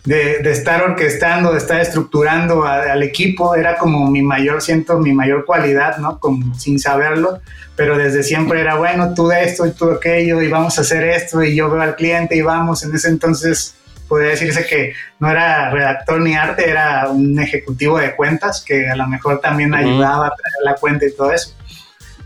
de, 0.05 0.53
estar 0.53 0.83
orquestando, 0.83 1.53
de 1.53 1.59
estar 1.59 1.81
estructurando 1.81 2.65
al 2.65 3.03
equipo 3.03 3.55
era 3.55 3.77
como 3.77 4.09
mi 4.11 4.23
mayor, 4.23 4.63
siento 4.63 4.99
mi 4.99 5.13
mayor 5.13 5.45
cualidad, 5.45 5.99
¿no? 5.99 6.21
Como 6.21 6.55
sin 6.55 6.79
saberlo, 6.79 7.41
pero 7.75 7.99
desde 7.99 8.23
siempre 8.23 8.61
era, 8.61 8.77
bueno, 8.77 9.13
tú 9.15 9.27
de 9.27 9.45
esto 9.45 9.67
y 9.67 9.73
tú 9.73 9.91
aquello 9.91 10.41
y 10.41 10.49
vamos 10.49 10.79
a 10.79 10.83
hacer 10.83 11.03
esto 11.05 11.43
y 11.43 11.57
yo 11.57 11.69
veo 11.69 11.83
al 11.83 11.97
cliente 11.97 12.37
y 12.37 12.43
vamos, 12.43 12.85
en 12.85 12.95
ese 12.95 13.09
entonces 13.09 13.75
podría 14.07 14.31
decirse 14.31 14.65
que 14.67 14.93
no 15.19 15.29
era 15.29 15.71
redactor 15.71 16.21
ni 16.21 16.37
arte, 16.37 16.71
era 16.71 17.09
un 17.09 17.37
ejecutivo 17.41 17.99
de 17.99 18.15
cuentas 18.15 18.63
que 18.65 18.89
a 18.89 18.95
lo 18.95 19.09
mejor 19.09 19.41
también 19.41 19.75
ayudaba 19.75 20.29
a 20.29 20.31
traer 20.31 20.63
la 20.63 20.75
cuenta 20.77 21.07
y 21.07 21.13
todo 21.13 21.33
eso. 21.33 21.56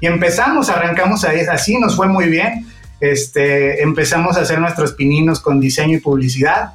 Y 0.01 0.07
empezamos, 0.07 0.69
arrancamos 0.71 1.25
ahí, 1.25 1.41
así, 1.41 1.79
nos 1.79 1.97
fue 1.97 2.09
muy 2.09 2.29
bien. 2.29 2.67
Este, 3.01 3.83
empezamos 3.83 4.37
a 4.37 4.43
hacer 4.43 4.59
nuestros 4.59 4.93
pininos 4.93 5.41
con 5.41 5.61
diseño 5.61 5.99
y 5.99 6.01
publicidad. 6.01 6.73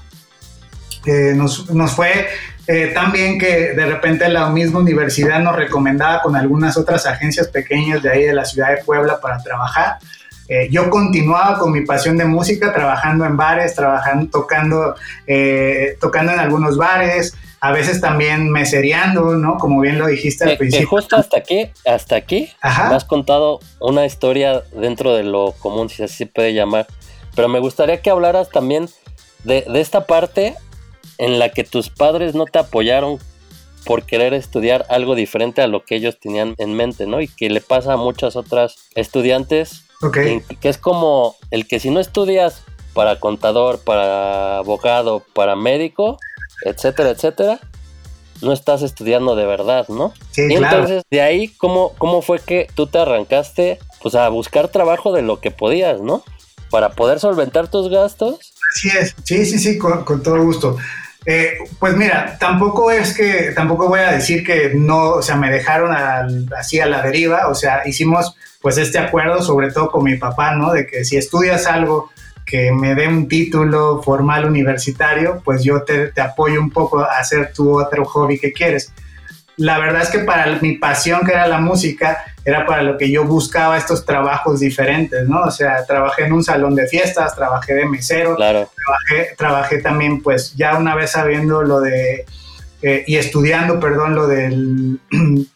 Nos, 1.35 1.69
nos, 1.69 1.91
fue 1.91 2.27
eh, 2.67 2.87
tan 2.95 3.11
bien 3.11 3.37
que 3.37 3.73
de 3.73 3.85
repente 3.85 4.27
la 4.27 4.49
misma 4.49 4.79
universidad 4.79 5.39
nos 5.39 5.55
recomendaba 5.55 6.23
con 6.23 6.35
algunas 6.35 6.77
otras 6.77 7.05
agencias 7.05 7.47
pequeñas 7.47 8.01
de 8.01 8.09
ahí 8.09 8.23
de 8.23 8.33
la 8.33 8.43
ciudad 8.43 8.69
de 8.69 8.83
Puebla 8.83 9.19
para 9.21 9.37
trabajar. 9.37 9.97
Eh, 10.47 10.67
yo 10.71 10.89
continuaba 10.89 11.59
con 11.59 11.71
mi 11.71 11.81
pasión 11.81 12.17
de 12.17 12.25
música, 12.25 12.73
trabajando 12.73 13.25
en 13.25 13.37
bares, 13.37 13.75
trabajando, 13.75 14.29
tocando, 14.29 14.95
eh, 15.27 15.97
tocando 15.99 16.33
en 16.33 16.39
algunos 16.39 16.77
bares, 16.77 17.35
a 17.59 17.71
veces 17.71 18.01
también 18.01 18.51
mesereando, 18.51 19.35
¿no? 19.35 19.57
Como 19.57 19.81
bien 19.81 19.97
lo 19.97 20.07
dijiste 20.07 20.43
al 20.43 20.51
eh, 20.51 20.57
principio. 20.57 20.87
justo 20.87 21.15
hasta 21.15 21.37
aquí, 21.37 21.69
hasta 21.85 22.15
aquí, 22.15 22.49
me 22.63 22.95
has 22.95 23.05
contado 23.05 23.59
una 23.79 24.05
historia 24.05 24.63
dentro 24.73 25.15
de 25.15 25.23
lo 25.23 25.53
común, 25.53 25.89
si 25.89 26.03
así 26.03 26.15
se 26.15 26.25
puede 26.27 26.53
llamar. 26.53 26.87
Pero 27.35 27.47
me 27.47 27.59
gustaría 27.59 28.01
que 28.01 28.09
hablaras 28.09 28.49
también 28.49 28.87
de, 29.43 29.65
de 29.67 29.81
esta 29.81 30.05
parte 30.05 30.55
en 31.17 31.39
la 31.39 31.49
que 31.49 31.63
tus 31.63 31.89
padres 31.89 32.35
no 32.35 32.45
te 32.45 32.59
apoyaron 32.59 33.19
por 33.85 34.03
querer 34.03 34.33
estudiar 34.33 34.85
algo 34.89 35.15
diferente 35.15 35.61
a 35.61 35.67
lo 35.67 35.83
que 35.85 35.95
ellos 35.95 36.19
tenían 36.19 36.55
en 36.57 36.73
mente, 36.73 37.05
¿no? 37.05 37.21
Y 37.21 37.27
que 37.27 37.49
le 37.49 37.61
pasa 37.61 37.93
a 37.93 37.97
muchas 37.97 38.35
otras 38.35 38.75
estudiantes 38.95 39.85
que 40.11 40.69
es 40.69 40.77
como 40.77 41.35
el 41.51 41.67
que 41.67 41.79
si 41.79 41.89
no 41.89 41.99
estudias 41.99 42.63
para 42.93 43.19
contador, 43.19 43.79
para 43.79 44.59
abogado, 44.59 45.23
para 45.33 45.55
médico, 45.55 46.17
etcétera, 46.63 47.09
etcétera, 47.09 47.59
no 48.41 48.53
estás 48.53 48.81
estudiando 48.81 49.35
de 49.35 49.45
verdad, 49.45 49.87
¿no? 49.87 50.13
Sí, 50.31 50.43
y 50.49 50.55
entonces, 50.55 51.03
de 51.09 51.21
ahí, 51.21 51.49
¿cómo, 51.57 51.93
¿cómo 51.97 52.21
fue 52.21 52.39
que 52.39 52.67
tú 52.75 52.87
te 52.87 52.97
arrancaste 52.97 53.79
pues 54.01 54.15
a 54.15 54.29
buscar 54.29 54.67
trabajo 54.67 55.13
de 55.13 55.21
lo 55.21 55.39
que 55.39 55.51
podías, 55.51 55.99
¿no? 55.99 56.23
Para 56.69 56.89
poder 56.89 57.19
solventar 57.19 57.69
tus 57.69 57.89
gastos. 57.89 58.53
Así 58.75 58.89
es, 58.89 59.15
sí, 59.23 59.45
sí, 59.45 59.57
sí, 59.57 59.77
con, 59.77 60.21
todo 60.21 60.43
gusto. 60.43 60.77
Eh, 61.25 61.57
pues 61.79 61.97
mira, 61.97 62.37
tampoco 62.39 62.91
es 62.91 63.15
que, 63.15 63.51
tampoco 63.55 63.87
voy 63.87 64.01
a 64.01 64.11
decir 64.11 64.45
que 64.45 64.73
no, 64.75 65.09
o 65.09 65.21
sea, 65.23 65.37
me 65.37 65.49
dejaron 65.49 65.91
así 66.55 66.79
a 66.79 66.85
la 66.85 67.01
deriva, 67.01 67.47
o 67.47 67.55
sea, 67.55 67.81
hicimos 67.87 68.35
pues 68.61 68.77
este 68.77 68.99
acuerdo, 68.99 69.41
sobre 69.41 69.71
todo 69.71 69.89
con 69.89 70.03
mi 70.03 70.17
papá, 70.17 70.55
¿no? 70.55 70.71
De 70.71 70.85
que 70.85 71.03
si 71.03 71.17
estudias 71.17 71.65
algo 71.65 72.11
que 72.45 72.71
me 72.71 72.93
dé 72.95 73.07
un 73.07 73.27
título 73.27 74.01
formal 74.03 74.45
universitario, 74.45 75.41
pues 75.43 75.63
yo 75.63 75.83
te, 75.83 76.11
apoyo 76.21 76.61
un 76.61 76.69
poco 76.69 76.99
a 76.99 77.19
hacer 77.19 77.51
tu 77.53 77.79
otro 77.79 78.05
hobby 78.05 78.39
que 78.39 78.53
quieres. 78.53 78.93
La 79.57 79.79
verdad 79.79 80.03
es 80.03 80.09
que 80.09 80.19
para 80.19 80.59
mi 80.59 80.73
pasión, 80.73 81.21
que 81.25 81.31
era 81.31 81.47
la 81.47 81.59
música, 81.59 82.23
era 82.43 82.65
para 82.65 82.83
lo 82.83 82.97
que 82.97 83.09
yo 83.09 83.23
buscaba 83.23 83.77
estos 83.77 84.05
trabajos 84.05 84.59
diferentes, 84.59 85.27
¿no? 85.27 85.43
O 85.43 85.51
sea, 85.51 85.85
trabajé 85.85 86.25
en 86.25 86.33
un 86.33 86.43
salón 86.43 86.75
de 86.75 86.87
fiestas, 86.87 87.35
trabajé 87.35 87.73
de 87.73 87.85
mesero, 87.85 88.35
claro. 88.35 88.69
trabajé, 88.75 89.35
trabajé 89.35 89.77
también, 89.79 90.21
pues 90.21 90.53
ya 90.55 90.77
una 90.77 90.93
vez 90.93 91.11
sabiendo 91.11 91.63
lo 91.63 91.79
de, 91.79 92.25
eh, 92.81 93.03
y 93.07 93.15
estudiando, 93.15 93.79
perdón, 93.79 94.13
lo 94.13 94.27
del 94.27 94.99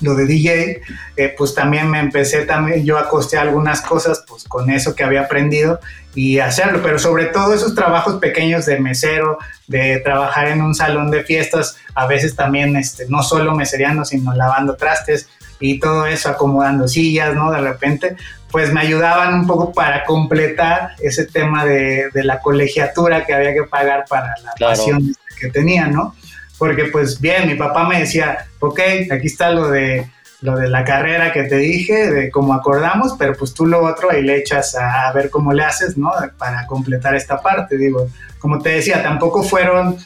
lo 0.00 0.14
de 0.14 0.26
DJ, 0.26 0.82
eh, 1.16 1.34
pues 1.36 1.54
también 1.54 1.90
me 1.90 2.00
empecé 2.00 2.44
también 2.44 2.84
yo 2.84 2.98
a 2.98 3.08
costear 3.08 3.46
algunas 3.46 3.82
cosas, 3.82 4.24
pues 4.26 4.44
con 4.44 4.70
eso 4.70 4.94
que 4.94 5.04
había 5.04 5.22
aprendido 5.22 5.80
y 6.14 6.38
hacerlo, 6.38 6.80
pero 6.82 6.98
sobre 6.98 7.26
todo 7.26 7.54
esos 7.54 7.74
trabajos 7.74 8.16
pequeños 8.16 8.66
de 8.66 8.80
mesero, 8.80 9.38
de 9.66 9.98
trabajar 9.98 10.48
en 10.48 10.62
un 10.62 10.74
salón 10.74 11.10
de 11.10 11.22
fiestas, 11.22 11.76
a 11.94 12.06
veces 12.06 12.34
también 12.34 12.76
este, 12.76 13.06
no 13.08 13.22
solo 13.22 13.54
mesereando, 13.54 14.04
sino 14.04 14.34
lavando 14.34 14.74
trastes 14.74 15.28
y 15.60 15.78
todo 15.78 16.06
eso, 16.06 16.30
acomodando 16.30 16.88
sillas, 16.88 17.34
¿no? 17.34 17.52
De 17.52 17.60
repente, 17.60 18.16
pues 18.50 18.72
me 18.72 18.80
ayudaban 18.80 19.34
un 19.34 19.46
poco 19.46 19.72
para 19.72 20.04
completar 20.04 20.92
ese 21.00 21.26
tema 21.26 21.64
de, 21.64 22.10
la 22.14 22.40
colegiatura 22.40 23.24
que 23.24 23.34
había 23.34 23.52
que 23.52 23.64
pagar 23.64 24.04
para 24.08 24.34
la 24.42 24.52
pasión 24.58 25.14
que 25.38 25.48
tenía, 25.48 25.86
¿no? 25.86 26.14
Porque 26.60 26.84
pues 26.92 27.18
bien, 27.18 27.48
mi 27.48 27.54
papá 27.54 27.88
me 27.88 28.00
decía, 28.00 28.46
ok, 28.58 28.80
aquí 29.10 29.28
está 29.28 29.50
lo 29.50 29.70
de, 29.70 30.06
lo 30.42 30.56
de 30.56 30.68
la 30.68 30.84
carrera 30.84 31.32
que 31.32 31.44
te 31.44 31.56
dije, 31.56 32.10
de 32.10 32.30
cómo 32.30 32.52
acordamos, 32.52 33.14
pero 33.18 33.32
pues 33.34 33.54
tú 33.54 33.64
lo 33.64 33.82
otro 33.82 34.10
ahí 34.10 34.22
le 34.22 34.36
echas 34.36 34.76
a, 34.76 35.10
ver 35.14 35.30
cómo 35.30 35.54
le 35.54 35.64
haces, 35.64 35.96
¿no? 35.96 36.12
Para 36.36 36.66
completar 36.66 37.14
esta 37.14 37.40
parte, 37.40 37.78
digo, 37.78 38.08
como 38.38 38.58
te 38.58 38.68
decía, 38.74 39.02
tampoco 39.02 39.42
fueron 39.42 39.96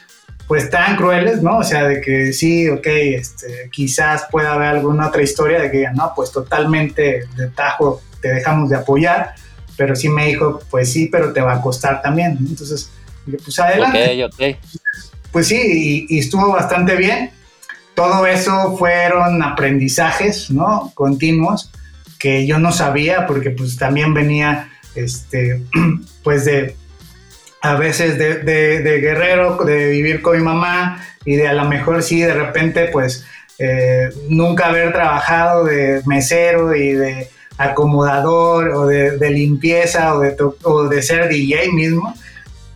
pues 0.46 0.70
tan 0.70 0.94
crueles, 0.94 1.42
¿no? 1.42 1.58
O 1.58 1.64
sea, 1.64 1.88
de 1.88 2.00
que 2.00 2.32
sí, 2.32 2.68
ok, 2.68 2.86
este, 2.86 3.68
quizás 3.72 4.28
pueda 4.30 4.52
haber 4.52 4.68
alguna 4.68 5.08
otra 5.08 5.22
historia 5.22 5.60
de 5.60 5.72
que 5.72 5.88
no, 5.92 6.12
pues 6.14 6.30
totalmente 6.30 7.24
de 7.36 7.48
tajo 7.48 8.00
te 8.22 8.28
dejamos 8.28 8.70
de 8.70 8.76
apoyar, 8.76 9.34
pero 9.76 9.96
sí 9.96 10.08
me 10.08 10.26
dijo, 10.26 10.60
pues 10.70 10.92
sí, 10.92 11.08
pero 11.10 11.32
te 11.32 11.40
va 11.40 11.54
a 11.54 11.60
costar 11.60 12.00
también. 12.00 12.38
Entonces, 12.38 12.92
pues 13.44 13.58
adelante. 13.58 14.24
Ok, 14.24 14.32
ok 14.32 14.83
pues 15.34 15.48
sí, 15.48 16.06
y, 16.08 16.18
estuvo 16.20 16.52
bastante 16.52 16.94
bien. 16.94 17.32
Todo 17.96 18.24
eso 18.24 18.76
fueron 18.76 19.42
aprendizajes, 19.42 20.48
¿no? 20.48 20.92
Continuos 20.94 21.72
que 22.20 22.46
yo 22.46 22.60
no 22.60 22.70
sabía 22.70 23.26
porque 23.26 23.50
pues 23.50 23.76
también 23.76 24.14
venía, 24.14 24.70
este, 24.94 25.60
pues 26.22 26.44
de, 26.44 26.76
a 27.62 27.74
veces 27.74 28.16
de, 28.16 29.00
guerrero, 29.00 29.56
de 29.64 29.88
vivir 29.88 30.22
con 30.22 30.36
mi 30.36 30.42
mamá 30.44 31.04
y 31.24 31.34
de 31.34 31.48
a 31.48 31.52
lo 31.52 31.64
mejor 31.64 32.04
sí, 32.04 32.20
de 32.20 32.32
repente 32.32 32.90
pues 32.92 33.26
eh, 33.58 34.10
nunca 34.28 34.66
haber 34.66 34.92
trabajado 34.92 35.64
de 35.64 36.00
mesero 36.06 36.76
y 36.76 36.92
de 36.92 37.28
acomodador 37.58 38.68
o 38.68 38.86
de, 38.86 39.18
de 39.18 39.30
limpieza 39.30 40.14
o 40.14 40.20
de, 40.20 40.36
o 40.62 40.84
de 40.84 41.02
ser 41.02 41.28
DJ 41.28 41.72
mismo 41.72 42.14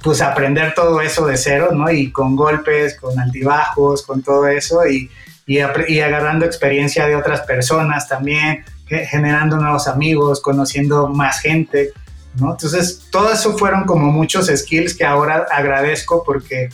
pues 0.02 0.20
aprender 0.20 0.74
todo 0.74 1.00
eso 1.00 1.26
de 1.26 1.36
cero, 1.36 1.70
¿no? 1.72 1.90
Y 1.90 2.12
con 2.12 2.36
golpes, 2.36 2.98
con 2.98 3.18
altibajos, 3.18 4.02
con 4.02 4.22
todo 4.22 4.46
eso 4.46 4.86
y, 4.86 5.10
y, 5.46 5.60
agarrando 6.00 6.44
experiencia 6.44 7.06
de 7.06 7.16
otras 7.16 7.40
personas 7.42 8.08
también, 8.08 8.64
generando 8.86 9.56
nuevos 9.56 9.88
amigos, 9.88 10.40
conociendo 10.40 11.08
más 11.08 11.40
gente, 11.40 11.92
¿no? 12.38 12.52
Entonces, 12.52 13.08
todo 13.10 13.32
eso 13.32 13.56
fueron 13.58 13.84
como 13.84 14.12
muchos 14.12 14.46
skills 14.46 14.94
que 14.94 15.04
ahora 15.04 15.46
agradezco 15.50 16.22
porque 16.24 16.68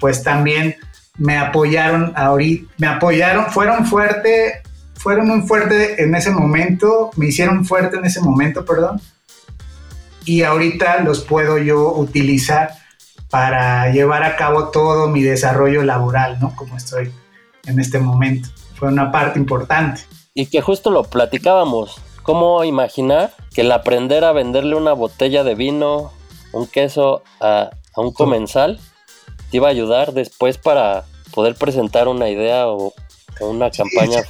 pues 0.00 0.22
también 0.22 0.76
me 1.18 1.38
apoyaron 1.38 2.12
ahorita, 2.16 2.72
me 2.78 2.86
apoyaron, 2.88 3.46
fueron 3.46 3.86
fuerte, 3.86 4.62
fueron 4.94 5.28
muy 5.28 5.46
fuerte 5.46 6.02
en 6.02 6.14
ese 6.14 6.30
momento, 6.30 7.10
me 7.16 7.26
hicieron 7.26 7.64
fuerte 7.64 7.96
en 7.96 8.04
ese 8.04 8.20
momento, 8.20 8.64
perdón, 8.64 9.00
y 10.26 10.42
ahorita 10.42 11.00
los 11.00 11.20
puedo 11.20 11.56
yo 11.56 11.92
utilizar 11.94 12.72
para 13.30 13.90
llevar 13.92 14.24
a 14.24 14.36
cabo 14.36 14.68
todo 14.68 15.08
mi 15.08 15.22
desarrollo 15.22 15.82
laboral, 15.82 16.38
¿no? 16.40 16.54
Como 16.54 16.76
estoy 16.76 17.12
en 17.66 17.80
este 17.80 17.98
momento. 17.98 18.48
Fue 18.74 18.88
una 18.88 19.10
parte 19.10 19.38
importante. 19.38 20.02
Y 20.34 20.46
que 20.46 20.60
justo 20.60 20.90
lo 20.90 21.04
platicábamos. 21.04 21.96
¿Cómo 22.22 22.64
imaginar 22.64 23.32
que 23.54 23.60
el 23.62 23.72
aprender 23.72 24.24
a 24.24 24.32
venderle 24.32 24.74
una 24.74 24.92
botella 24.92 25.44
de 25.44 25.54
vino, 25.54 26.12
un 26.52 26.66
queso 26.66 27.22
a, 27.40 27.70
un 27.96 28.12
comensal, 28.12 28.80
te 29.50 29.58
iba 29.58 29.68
a 29.68 29.70
ayudar 29.70 30.12
después 30.12 30.58
para 30.58 31.04
poder 31.32 31.54
presentar 31.54 32.08
una 32.08 32.28
idea 32.28 32.68
o, 32.68 32.92
una 33.40 33.70
campaña 33.70 34.22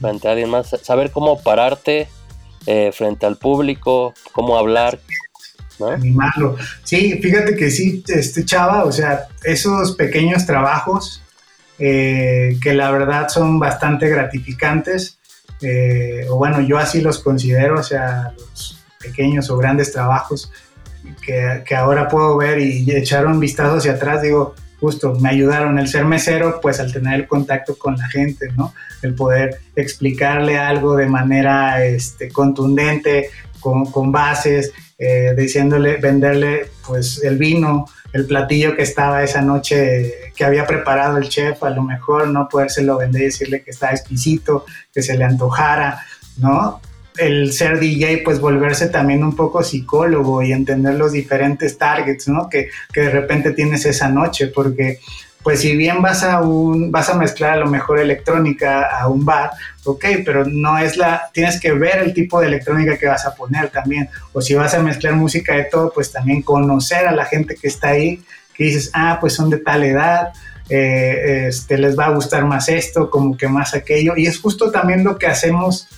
frente 0.00 0.28
a 0.28 0.32
alguien 0.32 0.48
más? 0.48 0.74
Saber 0.82 1.10
cómo 1.10 1.38
pararte 1.40 2.08
eh, 2.66 2.92
frente 2.92 3.26
al 3.26 3.36
público, 3.36 4.14
cómo 4.32 4.56
hablar. 4.56 4.98
¿No? 5.78 5.88
Animarlo. 5.88 6.56
Sí, 6.82 7.18
fíjate 7.22 7.56
que 7.56 7.70
sí, 7.70 8.02
este 8.08 8.44
chava, 8.44 8.84
o 8.84 8.92
sea, 8.92 9.26
esos 9.42 9.96
pequeños 9.96 10.46
trabajos 10.46 11.22
eh, 11.78 12.56
que 12.62 12.72
la 12.72 12.90
verdad 12.90 13.28
son 13.28 13.58
bastante 13.58 14.08
gratificantes, 14.08 15.18
eh, 15.60 16.26
o 16.30 16.36
bueno, 16.36 16.60
yo 16.60 16.78
así 16.78 17.00
los 17.00 17.18
considero, 17.18 17.80
o 17.80 17.82
sea, 17.82 18.32
los 18.36 18.84
pequeños 19.00 19.50
o 19.50 19.56
grandes 19.56 19.92
trabajos 19.92 20.52
que, 21.20 21.62
que 21.66 21.74
ahora 21.74 22.08
puedo 22.08 22.36
ver 22.36 22.60
y 22.60 22.88
echar 22.90 23.26
un 23.26 23.40
vistazo 23.40 23.76
hacia 23.76 23.92
atrás, 23.92 24.22
digo, 24.22 24.54
justo 24.84 25.14
me 25.14 25.30
ayudaron 25.30 25.78
el 25.78 25.88
ser 25.88 26.04
mesero, 26.04 26.60
pues 26.60 26.78
al 26.78 26.92
tener 26.92 27.14
el 27.14 27.26
contacto 27.26 27.76
con 27.76 27.96
la 27.96 28.06
gente, 28.08 28.48
¿no? 28.56 28.74
El 29.02 29.14
poder 29.14 29.58
explicarle 29.74 30.58
algo 30.58 30.94
de 30.94 31.06
manera 31.06 31.84
este, 31.84 32.28
contundente, 32.28 33.30
con, 33.60 33.86
con 33.86 34.12
bases, 34.12 34.72
eh, 35.04 35.34
diciéndole, 35.36 35.96
venderle 35.96 36.70
pues 36.86 37.22
el 37.22 37.36
vino, 37.36 37.86
el 38.12 38.26
platillo 38.26 38.74
que 38.74 38.82
estaba 38.82 39.22
esa 39.22 39.42
noche 39.42 40.32
que 40.34 40.44
había 40.44 40.66
preparado 40.66 41.18
el 41.18 41.28
chef, 41.28 41.62
a 41.62 41.70
lo 41.70 41.82
mejor 41.82 42.28
no 42.28 42.48
podérselo 42.48 42.96
vender 42.96 43.22
y 43.22 43.24
decirle 43.26 43.62
que 43.62 43.70
está 43.70 43.90
exquisito, 43.90 44.64
que 44.92 45.02
se 45.02 45.18
le 45.18 45.24
antojara, 45.24 46.00
¿no? 46.38 46.80
el 47.16 47.52
ser 47.52 47.78
DJ, 47.78 48.22
pues 48.24 48.40
volverse 48.40 48.88
también 48.88 49.22
un 49.22 49.36
poco 49.36 49.62
psicólogo 49.62 50.42
y 50.42 50.52
entender 50.52 50.94
los 50.94 51.12
diferentes 51.12 51.78
targets, 51.78 52.26
¿no? 52.26 52.48
Que, 52.48 52.70
que, 52.92 53.02
de 53.02 53.10
repente 53.10 53.52
tienes 53.52 53.86
esa 53.86 54.08
noche, 54.08 54.48
porque 54.48 54.98
pues 55.44 55.60
si 55.60 55.76
bien 55.76 56.00
vas 56.00 56.24
a 56.24 56.40
un, 56.40 56.90
vas 56.90 57.10
a 57.10 57.14
mezclar 57.14 57.52
a 57.52 57.56
lo 57.56 57.66
mejor 57.66 58.00
electrónica 58.00 58.88
a 58.98 59.08
un 59.08 59.26
bar, 59.26 59.50
ok, 59.84 60.04
pero 60.24 60.46
no 60.46 60.78
es 60.78 60.96
la, 60.96 61.30
tienes 61.34 61.60
que 61.60 61.72
ver 61.72 61.98
el 61.98 62.14
tipo 62.14 62.40
de 62.40 62.46
electrónica 62.46 62.96
que 62.96 63.06
vas 63.06 63.26
a 63.26 63.34
poner 63.34 63.68
también, 63.68 64.08
o 64.32 64.40
si 64.40 64.54
vas 64.54 64.72
a 64.72 64.82
mezclar 64.82 65.14
música 65.14 65.54
de 65.54 65.64
todo, 65.64 65.92
pues 65.94 66.10
también 66.10 66.40
conocer 66.40 67.06
a 67.06 67.12
la 67.12 67.26
gente 67.26 67.56
que 67.56 67.68
está 67.68 67.90
ahí, 67.90 68.24
que 68.54 68.64
dices, 68.64 68.90
ah, 68.94 69.18
pues 69.20 69.34
son 69.34 69.50
de 69.50 69.58
tal 69.58 69.84
edad, 69.84 70.32
eh, 70.70 71.48
este, 71.48 71.76
les 71.76 71.96
va 71.96 72.06
a 72.06 72.10
gustar 72.10 72.46
más 72.46 72.70
esto, 72.70 73.10
como 73.10 73.36
que 73.36 73.46
más 73.46 73.74
aquello, 73.74 74.14
y 74.16 74.26
es 74.26 74.40
justo 74.40 74.70
también 74.72 75.04
lo 75.04 75.18
que 75.18 75.26
hacemos 75.26 75.88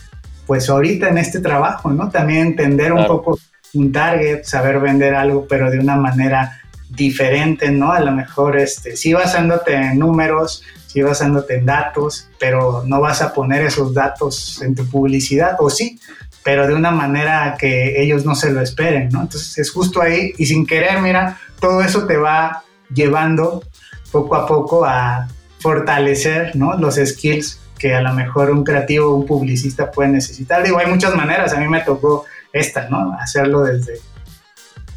pues 0.45 0.69
ahorita 0.69 1.09
en 1.09 1.19
este 1.19 1.41
trabajo, 1.41 1.91
¿no? 1.91 2.09
También 2.09 2.49
entender 2.49 2.93
un 2.93 3.07
poco 3.07 3.39
un 3.75 3.93
target, 3.93 4.45
saber 4.45 4.81
vender 4.81 5.15
algo, 5.15 5.47
pero 5.49 5.71
de 5.71 5.79
una 5.79 5.97
manera 5.97 6.61
diferente, 6.97 7.71
¿no? 7.71 7.93
A 7.93 8.01
lo 8.01 8.13
mejor, 8.13 8.57
este, 8.57 8.97
sí 8.97 9.13
basándote 9.13 9.75
en 9.75 9.99
números, 9.99 10.63
sí 10.87 11.03
basándote 11.03 11.57
en 11.57 11.67
datos, 11.67 12.29
pero 12.41 12.83
no 12.87 13.01
vas 13.01 13.23
a 13.23 13.33
poner 13.33 13.63
esos 13.63 13.93
datos 13.95 14.61
en 14.63 14.75
tu 14.75 14.87
publicidad, 14.89 15.57
o 15.61 15.71
sí, 15.71 16.01
pero 16.43 16.67
de 16.67 16.75
una 16.75 16.91
manera 16.91 17.57
que 17.59 18.01
ellos 18.01 18.25
no 18.25 18.35
se 18.35 18.51
lo 18.51 18.61
esperen, 18.61 19.11
¿no? 19.11 19.23
Entonces 19.23 19.59
es 19.59 19.71
justo 19.71 20.01
ahí 20.01 20.33
y 20.39 20.47
sin 20.47 20.67
querer, 20.67 21.01
mira, 21.01 21.39
todo 21.61 21.83
eso 21.83 22.07
te 22.07 22.17
va 22.17 22.63
llevando 22.95 23.63
poco 24.11 24.37
a 24.37 24.47
poco 24.47 24.85
a 24.85 25.29
fortalecer, 25.59 26.55
¿no? 26.55 26.79
Los 26.79 26.97
skills 26.97 27.61
que 27.79 27.95
a 27.95 28.01
lo 28.01 28.15
mejor 28.15 28.51
un 28.51 28.65
creativo, 28.65 29.15
un 29.15 29.27
publicista 29.27 29.91
puede 29.91 30.11
necesitar. 30.11 30.63
Digo, 30.63 30.79
hay 30.79 30.87
muchas 30.87 31.15
maneras, 31.15 31.53
a 31.53 31.61
mí 31.61 31.69
me 31.69 31.81
tocó 31.81 32.25
esta, 32.53 32.89
¿no? 32.89 33.13
Hacerlo 33.19 33.63
desde, 33.63 34.01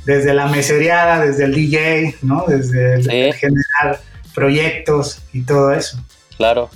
desde 0.10 0.34
la 0.34 0.48
meseriada, 0.48 1.24
desde 1.24 1.46
el 1.46 1.54
DJ, 1.54 2.16
¿no? 2.24 2.46
Desde 2.48 2.96
el, 2.96 3.34
generar 3.34 4.02
proyectos 4.34 5.22
y 5.34 5.44
todo 5.44 5.72
eso. 5.72 6.04
Claro. 6.36 6.72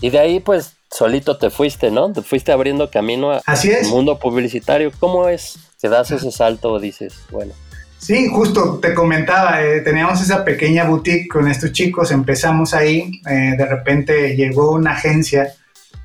Y 0.00 0.10
de 0.10 0.18
ahí, 0.18 0.40
pues, 0.40 0.72
solito 0.90 1.38
te 1.38 1.50
fuiste, 1.50 1.92
¿no? 1.92 2.12
Te 2.12 2.22
fuiste 2.22 2.50
abriendo 2.50 2.90
camino 2.90 3.30
al 3.32 3.86
mundo 3.88 4.18
publicitario. 4.18 4.90
¿Cómo 4.98 5.28
es 5.28 5.56
que 5.80 5.88
das 5.88 6.10
ese 6.10 6.32
salto 6.32 6.72
o 6.72 6.80
dices, 6.80 7.14
bueno, 7.30 7.52
Sí, 7.98 8.28
justo 8.28 8.80
te 8.80 8.92
comentaba, 8.92 9.62
eh, 9.62 9.80
teníamos 9.80 10.20
esa 10.20 10.44
pequeña 10.44 10.84
boutique 10.84 11.26
con 11.26 11.48
estos 11.48 11.72
chicos, 11.72 12.10
empezamos 12.10 12.74
ahí, 12.74 13.22
eh, 13.26 13.54
de 13.56 13.64
repente 13.64 14.36
llegó 14.36 14.72
una 14.72 14.90
agencia, 14.90 15.54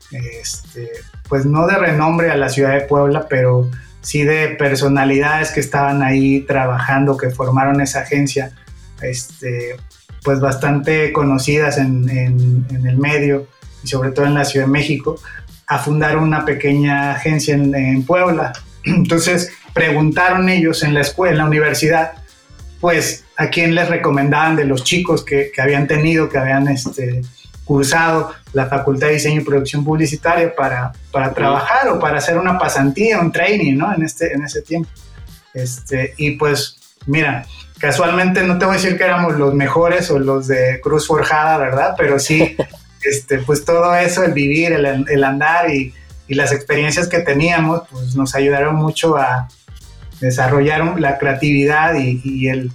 este, 0.10 0.92
pues 1.28 1.46
no 1.46 1.68
de 1.68 1.76
renombre 1.76 2.32
a 2.32 2.38
la 2.38 2.48
ciudad 2.48 2.74
de 2.74 2.86
Puebla, 2.86 3.28
pero 3.30 3.70
sí 4.02 4.24
de 4.24 4.50
personalidades 4.50 5.52
que 5.52 5.60
estaban 5.60 6.02
ahí 6.04 6.42
trabajando, 6.42 7.18
que 7.18 7.30
formaron 7.30 7.82
esa 7.82 8.02
agencia, 8.02 8.52
este, 9.02 9.76
pues 10.24 10.40
bastante 10.40 11.12
conocidas 11.12 11.78
en, 11.78 12.10
el 12.70 12.98
medio 12.98 13.48
y 13.84 13.88
sobre 13.88 14.12
todo 14.12 14.26
en 14.26 14.34
la 14.34 14.46
Ciudad 14.46 14.66
de 14.66 14.72
México, 14.72 15.20
a 15.68 15.80
fundar 15.80 16.18
una 16.18 16.46
pequeña 16.46 17.12
agencia 17.12 17.56
en, 17.56 17.74
en 17.76 18.04
Puebla. 18.04 18.54
Entonces, 18.84 19.52
preguntaron 19.74 20.50
ellos 20.50 20.84
en 20.84 20.94
la 20.94 21.02
escuela, 21.02 21.34
en 21.34 21.38
la 21.40 21.46
universidad, 21.46 22.14
pues 22.80 23.26
a 23.38 23.48
quién 23.48 23.76
les 23.76 23.90
recomendaban 23.90 24.56
de 24.56 24.66
los 24.66 24.84
chicos 24.84 25.24
que, 25.24 25.52
que 25.54 25.62
habían 25.62 25.88
tenido, 25.88 26.30
que 26.30 26.38
habían 26.38 26.68
este, 26.68 27.22
cursado 27.70 28.32
la 28.54 28.66
Facultad 28.66 29.10
de 29.10 29.14
Diseño 29.14 29.42
y 29.42 29.44
Producción 29.44 29.86
Publicitaria 29.86 30.56
para, 30.56 30.92
para 31.12 31.36
trabajar 31.36 31.88
o 31.90 32.00
para 32.00 32.18
hacer 32.18 32.36
una 32.36 32.58
pasantía, 32.58 33.20
un 33.20 33.32
training, 33.32 33.78
¿no? 33.78 33.94
En, 33.94 34.02
este, 34.02 34.34
en 34.34 34.44
ese 34.44 34.64
tiempo. 34.64 34.90
Este, 35.54 36.16
y 36.18 36.32
pues, 36.32 36.78
mira, 37.06 37.46
casualmente 37.78 38.42
no 38.42 38.58
te 38.58 38.66
voy 38.66 38.74
a 38.74 38.78
decir 38.80 38.98
que 38.98 39.04
éramos 39.04 39.36
los 39.36 39.54
mejores 39.54 40.10
o 40.10 40.18
los 40.18 40.48
de 40.48 40.82
Cruz 40.82 41.06
Forjada, 41.06 41.60
¿verdad? 41.60 41.94
Pero 41.96 42.18
sí, 42.18 42.58
este, 43.04 43.38
pues 43.38 43.64
todo 43.64 43.94
eso, 43.94 44.24
el 44.24 44.34
vivir, 44.34 44.72
el, 44.72 45.06
el 45.08 45.24
andar 45.24 45.70
y, 45.70 45.94
y, 46.28 46.34
las 46.34 46.52
experiencias 46.52 47.08
que 47.08 47.20
teníamos, 47.20 47.84
pues 47.92 48.16
nos 48.16 48.34
ayudaron 48.34 48.78
mucho 48.78 49.16
a, 49.16 49.48
desarrollaron 50.20 51.00
la 51.00 51.20
creatividad 51.20 51.94
y, 52.00 52.48
el, 52.48 52.72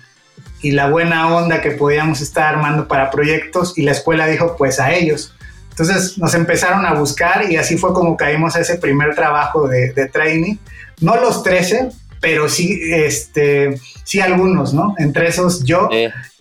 y 0.65 0.71
la 0.71 0.89
buena 0.89 1.37
onda 1.37 1.61
que 1.61 1.73
podíamos 1.73 2.23
estar 2.23 2.55
armando 2.55 2.89
para 2.89 3.11
proyectos 3.11 3.77
y 3.77 3.83
la 3.83 3.93
escuela 3.93 4.27
dijo 4.27 4.57
pues 4.57 4.81
a 4.81 4.95
ellos. 4.95 5.35
Entonces 5.69 6.17
nos 6.17 6.33
empezaron 6.33 6.87
a 6.87 6.95
buscar 6.95 7.51
y 7.51 7.59
así 7.59 7.77
fue 7.77 7.93
como 7.93 8.17
caímos 8.17 8.57
a 8.57 8.61
ese 8.61 8.77
primer 8.77 9.15
trabajo 9.15 9.69
de, 9.69 9.93
training. 10.11 10.57
No 11.03 11.17
los 11.17 11.43
13, 11.43 11.91
pero 12.19 12.49
sí, 12.49 12.81
este, 12.81 13.79
sí 14.05 14.23
algunos, 14.23 14.73
¿no? 14.73 14.95
Entre 14.97 15.29
esos 15.29 15.65
yo. 15.65 15.91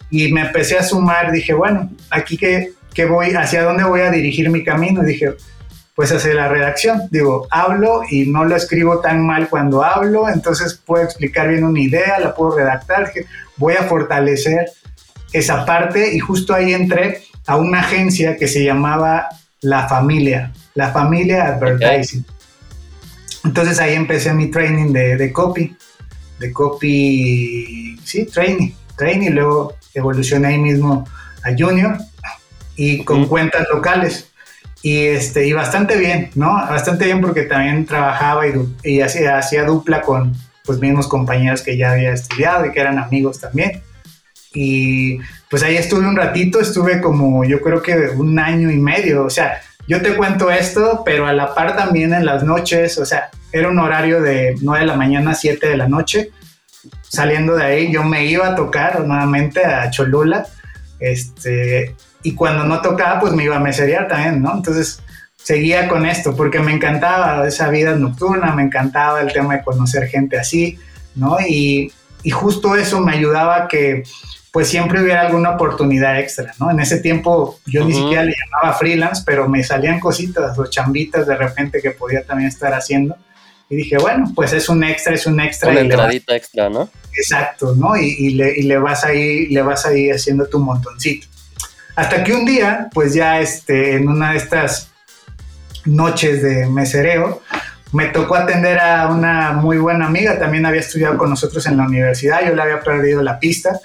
Y 0.09 0.31
me 0.31 0.39
empecé 0.39 0.77
a 0.77 0.83
sumar, 0.83 1.33
dije, 1.33 1.53
bueno, 1.53 1.91
aquí 2.09 2.37
que, 2.37 2.71
que 2.93 3.03
voy, 3.03 3.31
hacia 3.31 3.63
dónde 3.63 3.83
voy 3.83 3.99
a 3.99 4.09
dirigir 4.09 4.49
mi 4.49 4.63
camino. 4.63 5.03
dije, 5.03 5.33
pues 5.95 6.11
hacer 6.11 6.35
la 6.35 6.47
redacción. 6.47 7.03
Digo, 7.11 7.47
hablo 7.51 8.01
y 8.09 8.25
no 8.25 8.45
lo 8.45 8.55
escribo 8.55 8.99
tan 8.99 9.25
mal 9.25 9.49
cuando 9.49 9.83
hablo, 9.83 10.29
entonces 10.29 10.79
puedo 10.85 11.03
explicar 11.03 11.49
bien 11.49 11.63
una 11.63 11.79
idea, 11.79 12.19
la 12.19 12.33
puedo 12.33 12.57
redactar, 12.57 13.11
voy 13.57 13.75
a 13.75 13.83
fortalecer 13.83 14.65
esa 15.31 15.65
parte 15.65 16.13
y 16.13 16.19
justo 16.19 16.53
ahí 16.53 16.73
entré 16.73 17.23
a 17.45 17.57
una 17.57 17.81
agencia 17.81 18.37
que 18.37 18.47
se 18.47 18.63
llamaba 18.63 19.29
La 19.61 19.87
Familia, 19.87 20.51
La 20.75 20.91
Familia 20.91 21.47
Advertising. 21.47 22.25
Entonces 23.43 23.79
ahí 23.79 23.93
empecé 23.93 24.33
mi 24.33 24.49
training 24.49 24.93
de, 24.93 25.31
copy, 25.33 25.75
de 26.39 26.53
copy, 26.53 27.99
sí, 28.03 28.25
training, 28.25 28.71
training, 28.95 29.31
luego 29.31 29.75
evolucioné 29.93 30.47
ahí 30.47 30.59
mismo 30.59 31.05
a 31.43 31.49
junior 31.57 31.97
y 32.75 33.03
con 33.03 33.27
cuentas 33.27 33.67
locales 33.71 34.32
y, 34.83 35.05
este, 35.07 35.47
y 35.47 35.53
bastante 35.53 35.97
bien, 35.97 36.29
¿no? 36.35 36.51
Bastante 36.51 37.05
bien 37.05 37.21
porque 37.21 37.43
también 37.43 37.85
trabajaba 37.85 38.45
y, 38.45 38.53
y 38.83 38.99
hacía, 38.99 39.37
hacía 39.37 39.63
dupla 39.63 40.01
con 40.01 40.35
pues 40.65 40.79
mismos 40.79 41.07
compañeros 41.07 41.61
que 41.61 41.77
ya 41.77 41.91
había 41.91 42.11
estudiado 42.11 42.65
y 42.65 42.71
que 42.71 42.81
eran 42.81 42.99
amigos 42.99 43.39
también. 43.39 43.81
Y 44.53 45.19
pues 45.49 45.63
ahí 45.63 45.77
estuve 45.77 46.05
un 46.05 46.17
ratito, 46.17 46.59
estuve 46.59 46.99
como 47.01 47.45
yo 47.45 47.61
creo 47.61 47.81
que 47.81 47.95
un 48.15 48.37
año 48.37 48.69
y 48.69 48.77
medio, 48.77 49.23
o 49.23 49.29
sea, 49.29 49.61
yo 49.87 50.01
te 50.01 50.15
cuento 50.15 50.51
esto, 50.51 51.01
pero 51.05 51.27
a 51.27 51.33
la 51.33 51.55
par 51.55 51.77
también 51.77 52.13
en 52.13 52.25
las 52.25 52.43
noches, 52.43 52.97
o 52.97 53.05
sea, 53.05 53.29
era 53.53 53.69
un 53.69 53.79
horario 53.79 54.21
de 54.21 54.55
9 54.61 54.81
de 54.81 54.87
la 54.87 54.97
mañana 54.97 55.31
a 55.31 55.35
7 55.35 55.65
de 55.65 55.77
la 55.77 55.87
noche. 55.87 56.31
Saliendo 57.03 57.55
de 57.55 57.63
ahí, 57.63 57.91
yo 57.91 58.03
me 58.03 58.25
iba 58.25 58.49
a 58.49 58.55
tocar 58.55 59.05
nuevamente 59.05 59.63
a 59.63 59.89
Cholula, 59.89 60.45
este, 60.99 61.95
y 62.23 62.33
cuando 62.33 62.63
no 62.63 62.81
tocaba, 62.81 63.19
pues 63.19 63.33
me 63.33 63.43
iba 63.43 63.57
a 63.57 63.59
meserear 63.59 64.07
también, 64.07 64.41
¿no? 64.41 64.55
Entonces 64.55 65.01
seguía 65.35 65.87
con 65.87 66.05
esto 66.05 66.35
porque 66.35 66.59
me 66.59 66.73
encantaba 66.73 67.45
esa 67.47 67.69
vida 67.69 67.95
nocturna, 67.95 68.55
me 68.55 68.63
encantaba 68.63 69.21
el 69.21 69.31
tema 69.33 69.57
de 69.57 69.63
conocer 69.63 70.07
gente 70.07 70.39
así, 70.39 70.79
¿no? 71.15 71.37
Y, 71.45 71.91
y 72.23 72.29
justo 72.31 72.75
eso 72.75 73.01
me 73.01 73.13
ayudaba 73.13 73.63
a 73.63 73.67
que 73.67 74.03
pues 74.53 74.67
siempre 74.69 75.01
hubiera 75.01 75.21
alguna 75.21 75.55
oportunidad 75.55 76.19
extra, 76.19 76.53
¿no? 76.59 76.69
En 76.69 76.79
ese 76.79 76.99
tiempo 76.99 77.59
yo 77.65 77.83
ni 77.83 77.93
siquiera 77.93 78.23
le 78.23 78.33
llamaba 78.33 78.77
freelance, 78.77 79.23
pero 79.25 79.49
me 79.49 79.63
salían 79.63 79.99
cositas 79.99 80.57
o 80.57 80.67
chambitas 80.67 81.25
de 81.25 81.35
repente 81.35 81.81
que 81.81 81.91
podía 81.91 82.23
también 82.23 82.49
estar 82.49 82.71
haciendo. 82.73 83.17
Y 83.67 83.77
dije, 83.77 83.97
bueno, 83.97 84.31
pues 84.35 84.53
es 84.53 84.69
un 84.69 84.83
extra, 84.83 85.15
es 85.15 85.25
un 85.25 85.39
extra. 85.39 85.71
Una 85.71 85.79
entradita 85.79 86.35
extra, 86.35 86.69
¿no? 86.69 86.87
Exacto, 87.17 87.73
¿no? 87.75 87.97
Y, 87.97 88.05
y, 88.05 88.29
le, 88.35 88.59
y, 88.59 88.61
le, 88.63 88.77
vas 88.77 89.03
ahí, 89.03 89.47
le 89.47 89.63
vas 89.63 89.87
ahí 89.87 90.11
haciendo 90.11 90.45
tu 90.45 90.59
montoncito. 90.59 91.27
Hasta 91.95 92.23
que 92.23 92.33
un 92.33 92.45
día, 92.45 92.89
pues 92.93 93.13
ya 93.13 93.39
este, 93.39 93.95
en 93.95 94.07
una 94.09 94.31
de 94.31 94.37
estas 94.37 94.91
noches 95.85 96.41
de 96.41 96.67
mesereo, 96.67 97.41
me 97.91 98.07
tocó 98.07 98.35
atender 98.35 98.79
a 98.79 99.07
una 99.09 99.51
muy 99.53 99.77
buena 99.77 100.07
amiga, 100.07 100.39
también 100.39 100.65
había 100.65 100.81
estudiado 100.81 101.17
con 101.17 101.29
nosotros 101.29 101.65
en 101.67 101.77
la 101.77 101.85
universidad, 101.85 102.43
yo 102.43 102.55
le 102.55 102.61
había 102.61 102.79
perdido 102.79 103.21
la 103.21 103.37
pista, 103.37 103.79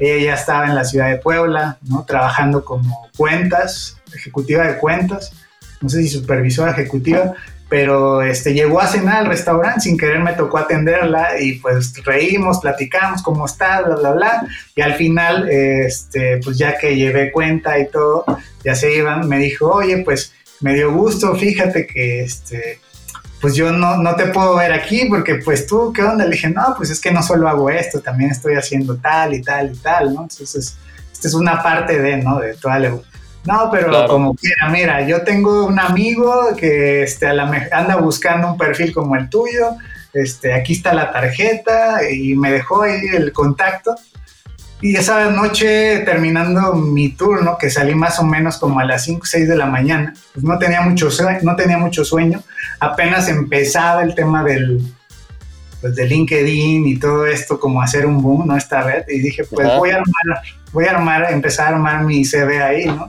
ella 0.00 0.24
ya 0.24 0.34
estaba 0.34 0.66
en 0.66 0.74
la 0.74 0.84
ciudad 0.84 1.08
de 1.08 1.18
Puebla, 1.18 1.78
trabajando 2.06 2.64
como 2.64 3.08
cuentas, 3.16 3.96
ejecutiva 4.12 4.66
de 4.66 4.78
cuentas, 4.78 5.32
no 5.80 5.88
sé 5.88 6.02
si 6.02 6.08
supervisora 6.08 6.72
ejecutiva, 6.72 7.34
pero 7.72 8.20
este, 8.20 8.52
llegó 8.52 8.82
a 8.82 8.86
cenar 8.86 9.20
al 9.20 9.26
restaurante, 9.28 9.80
sin 9.80 9.96
querer 9.96 10.20
me 10.20 10.34
tocó 10.34 10.58
atenderla 10.58 11.40
y 11.40 11.54
pues 11.54 11.94
reímos, 12.04 12.58
platicamos 12.58 13.22
cómo 13.22 13.46
está, 13.46 13.80
bla, 13.80 13.96
bla, 13.96 14.10
bla, 14.12 14.46
y 14.76 14.82
al 14.82 14.92
final, 14.92 15.48
este, 15.48 16.36
pues 16.44 16.58
ya 16.58 16.76
que 16.76 16.94
llevé 16.94 17.32
cuenta 17.32 17.78
y 17.78 17.88
todo, 17.88 18.26
ya 18.62 18.74
se 18.74 18.94
iban, 18.94 19.26
me 19.26 19.38
dijo, 19.38 19.70
oye, 19.70 20.02
pues 20.04 20.34
me 20.60 20.74
dio 20.74 20.92
gusto, 20.92 21.34
fíjate 21.34 21.86
que 21.86 22.24
este, 22.24 22.78
pues 23.40 23.54
yo 23.54 23.72
no, 23.72 23.96
no 23.96 24.16
te 24.16 24.26
puedo 24.26 24.56
ver 24.56 24.74
aquí 24.74 25.06
porque 25.08 25.36
pues 25.36 25.66
tú, 25.66 25.94
¿qué 25.94 26.02
onda? 26.02 26.26
Le 26.26 26.32
dije, 26.32 26.50
no, 26.50 26.74
pues 26.76 26.90
es 26.90 27.00
que 27.00 27.10
no 27.10 27.22
solo 27.22 27.48
hago 27.48 27.70
esto, 27.70 28.00
también 28.00 28.32
estoy 28.32 28.54
haciendo 28.54 28.98
tal 28.98 29.32
y 29.32 29.40
tal 29.40 29.72
y 29.72 29.78
tal, 29.78 30.12
¿no? 30.12 30.24
Entonces, 30.24 30.76
esta 31.10 31.26
es 31.26 31.32
una 31.32 31.62
parte 31.62 31.98
de, 31.98 32.18
¿no? 32.18 32.38
De 32.38 32.52
toda 32.52 32.78
la... 32.78 32.98
No, 33.44 33.68
pero 33.72 34.06
como 34.06 34.34
quiera, 34.34 34.68
mira, 34.70 35.06
yo 35.06 35.22
tengo 35.22 35.66
un 35.66 35.78
amigo 35.80 36.54
que 36.56 37.02
este, 37.02 37.26
a 37.26 37.32
la 37.32 37.68
anda 37.72 37.96
buscando 37.96 38.52
un 38.52 38.56
perfil 38.56 38.92
como 38.92 39.16
el 39.16 39.28
tuyo, 39.28 39.76
este, 40.12 40.54
aquí 40.54 40.74
está 40.74 40.94
la 40.94 41.10
tarjeta 41.10 42.08
y 42.08 42.36
me 42.36 42.52
dejó 42.52 42.82
ahí 42.82 43.00
el 43.14 43.32
contacto 43.32 43.96
y 44.82 44.96
esa 44.96 45.30
noche, 45.30 46.00
terminando 46.00 46.72
mi 46.74 47.10
turno, 47.10 47.56
que 47.56 47.70
salí 47.70 47.94
más 47.94 48.18
o 48.18 48.24
menos 48.24 48.58
como 48.58 48.80
a 48.80 48.84
las 48.84 49.04
5 49.04 49.20
o 49.22 49.24
6 49.24 49.48
de 49.48 49.56
la 49.56 49.66
mañana, 49.66 50.12
pues 50.34 50.44
no 50.44 50.58
tenía, 50.58 50.80
mucho 50.80 51.08
sueño, 51.08 51.38
no 51.44 51.54
tenía 51.54 51.78
mucho 51.78 52.04
sueño. 52.04 52.42
Apenas 52.80 53.28
empezaba 53.28 54.02
el 54.02 54.16
tema 54.16 54.42
del, 54.42 54.82
pues 55.80 55.94
de 55.94 56.04
LinkedIn 56.04 56.84
y 56.84 56.98
todo 56.98 57.26
esto, 57.26 57.60
como 57.60 57.80
hacer 57.80 58.06
un 58.06 58.20
boom, 58.20 58.48
¿no? 58.48 58.56
Esta 58.56 58.82
red. 58.82 59.04
Y 59.08 59.20
dije, 59.20 59.44
pues 59.44 59.68
voy 59.78 59.90
a 59.90 59.98
armar, 59.98 60.42
voy 60.72 60.86
a 60.86 60.90
armar, 60.90 61.30
empezar 61.30 61.66
a 61.66 61.76
armar 61.76 62.02
mi 62.02 62.24
CV 62.24 62.60
ahí, 62.60 62.86
¿no? 62.86 63.08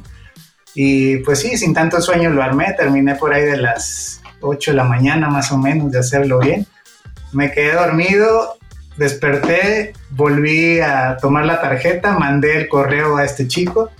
Y 0.75 1.17
pues 1.17 1.39
sí, 1.39 1.57
sin 1.57 1.73
tanto 1.73 2.01
sueño 2.01 2.29
lo 2.29 2.41
armé. 2.41 2.73
Terminé 2.77 3.15
por 3.15 3.33
ahí 3.33 3.43
de 3.43 3.57
las 3.57 4.21
8 4.41 4.71
de 4.71 4.77
la 4.77 4.83
mañana 4.83 5.29
más 5.29 5.51
o 5.51 5.57
menos 5.57 5.91
de 5.91 5.99
hacerlo 5.99 6.39
bien. 6.39 6.65
Me 7.31 7.51
quedé 7.51 7.73
dormido 7.73 8.57
desperté, 8.97 9.93
volví 10.11 10.79
a 10.79 11.17
tomar 11.19 11.45
la 11.45 11.61
tarjeta, 11.61 12.17
mandé 12.17 12.57
el 12.57 12.67
correo 12.67 13.17
a 13.17 13.25
este 13.25 13.47
chico, 13.47 13.91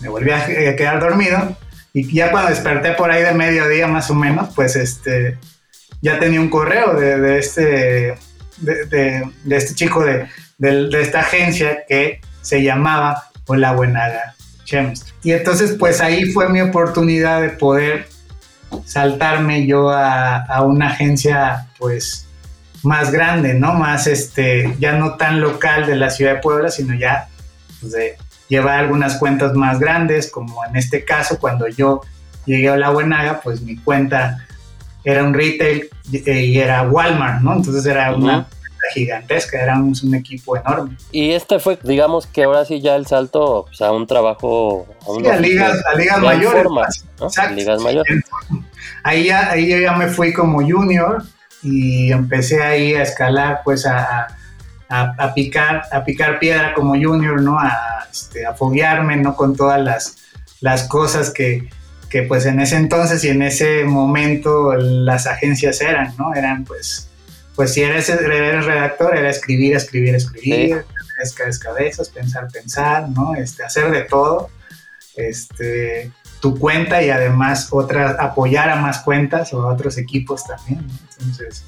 me 0.00 0.08
volví 0.08 0.30
a 0.30 0.44
quedar 0.76 1.00
dormido 1.00 1.56
y 1.92 2.12
ya 2.12 2.30
cuando 2.30 2.50
desperté 2.50 2.92
por 2.92 3.10
ahí 3.10 3.22
de 3.22 3.32
mediodía 3.32 3.86
más 3.86 4.10
o 4.10 4.14
menos, 4.14 4.50
pues 4.54 4.76
este, 4.76 5.38
ya 6.00 6.18
tenía 6.18 6.40
un 6.40 6.50
correo 6.50 6.94
de, 6.94 7.38
este, 7.38 8.14
de, 8.58 9.24
este 9.50 9.74
chico 9.74 10.04
de, 10.04 10.28
esta 11.00 11.20
agencia 11.20 11.84
que 11.88 12.20
se 12.42 12.62
llamaba 12.62 13.24
Hola 13.46 13.72
Buenaga 13.72 14.34
Y 15.22 15.32
entonces 15.32 15.76
pues 15.78 16.00
ahí 16.00 16.32
fue 16.32 16.48
mi 16.48 16.60
oportunidad 16.60 17.42
de 17.42 17.50
poder 17.50 18.08
saltarme 18.84 19.66
yo 19.66 19.90
a, 19.90 20.38
a 20.38 20.62
una 20.62 20.88
agencia 20.88 21.66
pues 21.78 22.26
más 22.82 23.10
grande, 23.10 23.54
¿no? 23.54 23.74
Más, 23.74 24.06
este, 24.06 24.74
ya 24.78 24.92
no 24.92 25.16
tan 25.16 25.40
local 25.40 25.86
de 25.86 25.96
la 25.96 26.10
ciudad 26.10 26.34
de 26.34 26.40
Puebla, 26.40 26.70
sino 26.70 26.94
ya 26.94 27.28
pues, 27.80 27.92
de 27.92 28.16
llevar 28.48 28.78
algunas 28.78 29.16
cuentas 29.16 29.54
más 29.54 29.78
grandes, 29.78 30.30
como 30.30 30.64
en 30.64 30.76
este 30.76 31.04
caso, 31.04 31.38
cuando 31.38 31.68
yo 31.68 32.00
llegué 32.46 32.68
a 32.68 32.76
La 32.76 32.90
Buenaga, 32.90 33.40
pues 33.42 33.60
mi 33.60 33.76
cuenta 33.76 34.46
era 35.04 35.24
un 35.24 35.34
retail 35.34 35.88
y 36.10 36.58
era 36.58 36.82
Walmart, 36.82 37.42
¿no? 37.42 37.54
Entonces 37.56 37.86
era 37.86 38.14
una 38.14 38.46
gigantesca, 38.92 39.60
éramos 39.60 40.02
un 40.02 40.14
equipo 40.14 40.56
enorme. 40.56 40.96
Y 41.12 41.30
este 41.30 41.58
fue, 41.58 41.78
digamos 41.82 42.26
que 42.26 42.44
ahora 42.44 42.64
sí 42.64 42.80
ya 42.80 42.96
el 42.96 43.06
salto 43.06 43.66
o 43.70 43.72
sea, 43.72 43.92
un 43.92 44.06
trabajo 44.06 44.86
a, 45.30 45.36
ligas, 45.36 45.82
a 45.86 45.94
ligas 45.96 46.20
mayores. 46.20 46.66
ligas 47.54 47.80
mayores. 47.82 48.24
Ahí, 49.02 49.26
ya, 49.26 49.50
ahí 49.50 49.68
yo 49.68 49.78
ya 49.78 49.92
me 49.92 50.08
fui 50.08 50.32
como 50.32 50.58
junior, 50.58 51.22
y 51.62 52.12
empecé 52.12 52.62
ahí 52.62 52.94
a 52.94 53.02
escalar, 53.02 53.60
pues 53.64 53.86
a, 53.86 54.28
a, 54.88 55.34
picar, 55.34 55.82
a 55.92 56.04
picar 56.04 56.38
piedra 56.38 56.74
como 56.74 56.94
junior, 56.94 57.40
¿no? 57.40 57.58
A, 57.58 58.06
este, 58.10 58.46
a 58.46 58.54
foguearme, 58.54 59.16
¿no? 59.16 59.36
Con 59.36 59.54
todas 59.56 59.80
las, 59.80 60.16
las 60.60 60.84
cosas 60.84 61.30
que, 61.30 61.68
que, 62.08 62.22
pues 62.22 62.46
en 62.46 62.60
ese 62.60 62.76
entonces 62.76 63.22
y 63.24 63.28
en 63.28 63.42
ese 63.42 63.84
momento 63.84 64.74
las 64.74 65.26
agencias 65.26 65.80
eran, 65.80 66.14
¿no? 66.18 66.34
Eran 66.34 66.64
pues, 66.64 67.09
pues 67.60 67.74
si 67.74 67.82
eres, 67.82 68.08
eres 68.08 68.64
redactor, 68.64 69.18
era 69.18 69.28
escribir, 69.28 69.76
escribir, 69.76 70.14
escribir, 70.14 70.82
sí. 71.22 71.58
cabezas, 71.60 72.08
pensar, 72.08 72.48
pensar, 72.50 73.06
¿no? 73.10 73.34
Este, 73.34 73.62
hacer 73.62 73.90
de 73.90 74.00
todo. 74.04 74.48
Este, 75.14 76.10
tu 76.40 76.58
cuenta 76.58 77.02
y 77.02 77.10
además 77.10 77.68
otras, 77.70 78.18
apoyar 78.18 78.70
a 78.70 78.76
más 78.76 79.00
cuentas 79.00 79.52
o 79.52 79.60
a 79.60 79.74
otros 79.74 79.98
equipos 79.98 80.44
también. 80.44 80.86
Entonces, 81.18 81.64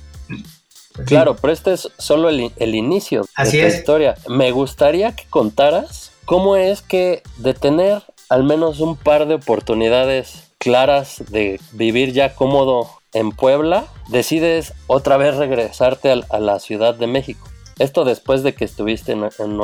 pues 0.95 1.07
claro, 1.07 1.37
pero 1.37 1.53
este 1.53 1.75
es 1.75 1.91
solo 1.99 2.31
el, 2.31 2.75
inicio 2.75 3.27
Así 3.35 3.59
de 3.59 3.67
esta 3.67 3.79
historia. 3.79 4.15
Me 4.31 4.51
gustaría 4.51 5.15
que 5.15 5.27
contaras 5.29 6.13
cómo 6.25 6.57
es 6.57 6.81
que 6.81 7.23
de 7.37 7.53
tener 7.53 8.03
al 8.31 8.45
menos 8.45 8.81
un 8.81 8.97
par 8.97 9.27
de 9.27 9.35
oportunidades 9.35 10.53
claras 10.57 11.23
de 11.29 11.61
vivir 11.73 12.15
ya 12.15 12.35
cómodo 12.35 12.89
en 13.13 13.33
Puebla, 13.33 13.85
decides 14.09 14.73
otra 14.87 15.17
vez 15.17 15.37
regresarte 15.37 16.11
a, 16.11 16.39
la 16.39 16.59
Ciudad 16.59 16.95
de 16.95 17.07
México. 17.07 17.49
Esto 17.79 18.05
después 18.05 18.43
de 18.43 18.55
que 18.55 18.65
estuviste 18.65 19.13
en, 19.13 19.25
en 19.39 19.59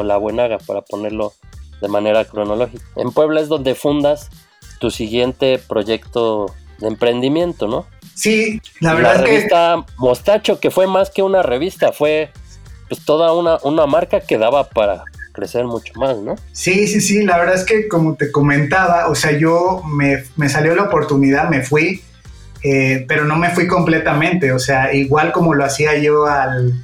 para 0.66 0.80
ponerlo 0.82 1.34
de 1.80 1.88
manera 1.88 2.24
cronológica. 2.24 2.84
En 2.96 3.12
Puebla 3.12 3.40
es 3.40 3.48
donde 3.48 3.74
fundas 3.74 4.30
tu 4.80 4.90
siguiente 4.90 5.58
proyecto 5.58 6.54
de 6.78 6.88
emprendimiento, 6.88 7.66
¿no? 7.68 7.86
Sí, 8.14 8.60
la 8.80 8.94
verdad 8.94 9.16
la 9.16 9.22
revista 9.22 9.86
Mostacho, 9.96 10.58
que 10.58 10.70
fue 10.70 10.86
más 10.86 11.10
que 11.10 11.22
una 11.22 11.42
revista, 11.42 11.92
fue 11.92 12.30
pues 12.88 13.04
toda 13.04 13.32
una, 13.32 13.58
una 13.62 13.86
marca 13.86 14.20
que 14.20 14.38
daba 14.38 14.68
para 14.68 15.04
crecer 15.32 15.64
mucho 15.64 15.92
más, 15.96 16.16
¿no? 16.18 16.34
Sí, 16.52 16.88
sí, 16.88 17.00
sí, 17.00 17.22
la 17.24 17.38
verdad 17.38 17.54
es 17.54 17.64
que 17.64 17.86
como 17.86 18.16
te 18.16 18.32
comentaba, 18.32 19.08
o 19.08 19.14
sea, 19.14 19.38
yo 19.38 19.82
me, 19.86 20.24
me 20.36 20.48
salió 20.48 20.74
la 20.74 20.84
oportunidad, 20.84 21.48
me 21.48 21.62
fui, 21.62 22.02
eh, 22.62 23.04
pero 23.06 23.24
no 23.24 23.36
me 23.36 23.50
fui 23.50 23.66
completamente, 23.66 24.52
o 24.52 24.58
sea, 24.58 24.92
igual 24.92 25.32
como 25.32 25.54
lo 25.54 25.64
hacía 25.64 25.96
yo 25.98 26.26
al, 26.26 26.74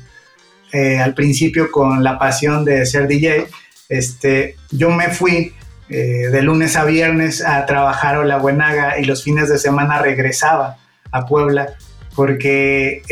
eh, 0.73 1.13
principio 1.15 1.71
con 1.71 2.03
la 2.03 2.19
pasión 2.19 2.65
de 2.65 2.85
ser 2.87 3.07
DJ, 3.07 3.47
este, 3.89 4.57
yo 4.71 4.91
me 4.91 5.09
fui 5.09 5.55
eh, 5.89 6.29
de 6.31 6.43
lunes 6.43 6.77
a 6.77 6.85
viernes 6.85 7.45
a 7.45 7.65
trabajar 7.67 8.17
a 8.17 8.25
La 8.25 8.39
Buenaga 8.39 8.99
y 8.99 9.05
los 9.05 9.23
fines 9.23 9.49
de 9.49 9.59
semana 9.59 10.01
regresaba 10.01 10.79
a 11.13 11.27
Puebla 11.27 11.75
porque 12.17 13.03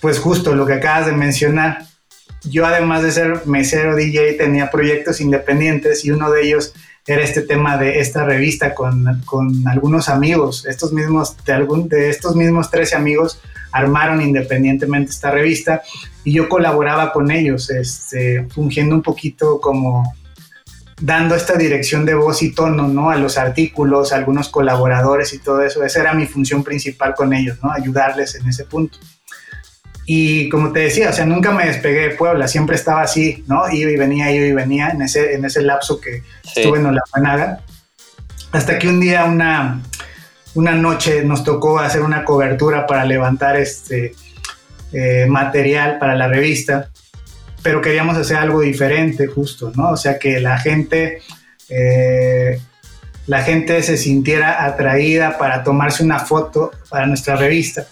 pues 0.00 0.18
justo 0.18 0.54
lo 0.54 0.66
que 0.66 0.74
acabas 0.74 1.06
de 1.06 1.12
mencionar, 1.12 1.84
yo 2.44 2.66
además 2.66 3.02
de 3.02 3.12
ser 3.12 3.46
mesero 3.46 3.96
DJ 3.96 4.34
tenía 4.34 4.70
proyectos 4.70 5.20
independientes 5.20 6.04
y 6.04 6.10
uno 6.10 6.30
de 6.30 6.42
ellos 6.42 6.74
era 7.06 7.22
este 7.22 7.42
tema 7.42 7.76
de 7.76 7.98
esta 7.98 8.24
revista 8.24 8.74
con, 8.74 9.22
con 9.24 9.66
algunos 9.66 10.08
amigos, 10.08 10.64
estos 10.66 10.92
mismos, 10.92 11.36
de, 11.44 11.52
algún, 11.52 11.88
de 11.88 12.10
estos 12.10 12.36
mismos 12.36 12.70
13 12.70 12.96
amigos 12.96 13.40
armaron 13.72 14.20
independientemente 14.20 15.10
esta 15.10 15.30
revista 15.30 15.82
y 16.24 16.32
yo 16.32 16.48
colaboraba 16.48 17.12
con 17.12 17.30
ellos, 17.30 17.70
este, 17.70 18.46
fungiendo 18.50 18.94
un 18.94 19.02
poquito 19.02 19.60
como 19.60 20.14
dando 21.00 21.34
esta 21.34 21.56
dirección 21.56 22.06
de 22.06 22.14
voz 22.14 22.42
y 22.42 22.54
tono, 22.54 22.86
¿no? 22.86 23.10
A 23.10 23.16
los 23.16 23.36
artículos, 23.36 24.12
a 24.12 24.16
algunos 24.16 24.48
colaboradores 24.48 25.32
y 25.32 25.38
todo 25.38 25.62
eso. 25.62 25.82
Esa 25.82 26.00
era 26.00 26.14
mi 26.14 26.26
función 26.26 26.62
principal 26.62 27.14
con 27.16 27.32
ellos, 27.32 27.58
¿no? 27.60 27.72
Ayudarles 27.72 28.36
en 28.36 28.46
ese 28.48 28.64
punto. 28.64 28.98
Y 30.04 30.48
como 30.48 30.72
te 30.72 30.80
decía, 30.80 31.10
o 31.10 31.12
sea, 31.12 31.24
nunca 31.24 31.52
me 31.52 31.66
despegué 31.66 32.08
de 32.08 32.14
Puebla, 32.16 32.48
siempre 32.48 32.76
estaba 32.76 33.02
así, 33.02 33.44
¿no? 33.46 33.70
Iba 33.70 33.90
y 33.90 33.96
venía, 33.96 34.30
iba 34.32 34.46
y 34.46 34.52
venía 34.52 34.90
en 34.90 35.02
ese, 35.02 35.34
en 35.34 35.44
ese 35.44 35.62
lapso 35.62 36.00
que 36.00 36.22
estuve 36.44 36.78
en 36.78 36.86
Olajuanaga. 36.86 37.60
Hasta 38.50 38.78
que 38.78 38.88
un 38.88 39.00
día, 39.00 39.24
una, 39.24 39.80
una 40.54 40.72
noche, 40.72 41.24
nos 41.24 41.44
tocó 41.44 41.78
hacer 41.78 42.02
una 42.02 42.24
cobertura 42.24 42.86
para 42.86 43.04
levantar 43.04 43.56
este 43.56 44.14
eh, 44.92 45.26
material 45.28 45.98
para 45.98 46.16
la 46.16 46.28
revista 46.28 46.90
pero 47.62 47.80
queríamos 47.80 48.16
hacer 48.16 48.36
algo 48.36 48.60
diferente 48.60 49.26
justo, 49.28 49.72
¿no? 49.76 49.90
O 49.90 49.96
sea, 49.96 50.18
que 50.18 50.40
la 50.40 50.58
gente, 50.58 51.22
eh, 51.68 52.60
la 53.26 53.42
gente 53.42 53.82
se 53.82 53.96
sintiera 53.96 54.64
atraída 54.64 55.38
para 55.38 55.62
tomarse 55.62 56.02
una 56.02 56.18
foto 56.18 56.72
para 56.90 57.06
nuestra 57.06 57.36
revista. 57.36 57.86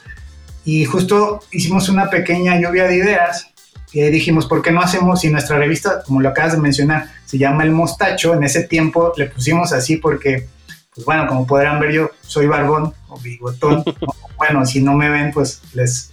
Y 0.64 0.85
justo 0.85 1.40
hicimos 1.51 1.88
una 1.88 2.11
pequeña 2.11 2.61
lluvia 2.61 2.85
de 2.85 2.96
ideas 2.96 3.46
y 3.92 4.03
dijimos, 4.03 4.46
¿por 4.46 4.62
qué 4.62 4.70
no 4.70 4.81
hacemos, 4.81 5.20
si 5.20 5.31
nuestra 5.31 5.59
revista, 5.59 6.03
como 6.05 6.20
lo 6.20 6.29
acabas 6.29 6.53
de 6.53 6.59
mencionar, 6.59 7.11
se 7.25 7.38
llama 7.38 7.64
El 7.64 7.73
Mostacho, 7.73 8.35
en 8.35 8.44
ese 8.44 8.64
tiempo 8.64 9.12
le 9.16 9.27
pusimos 9.27 9.73
así 9.73 9.96
porque 9.96 10.46
pues 10.94 11.05
bueno, 11.05 11.27
como 11.27 11.46
podrán 11.46 11.81
ver 11.81 11.92
yo 11.92 12.11
soy 12.20 12.46
barbón 12.46 12.92
o 13.09 13.18
bigotón. 13.18 13.85
bueno, 14.37 14.66
si 14.66 14.81
no 14.81 14.94
me 14.94 15.09
ven, 15.09 15.33
pues 15.33 15.62
les, 15.73 16.11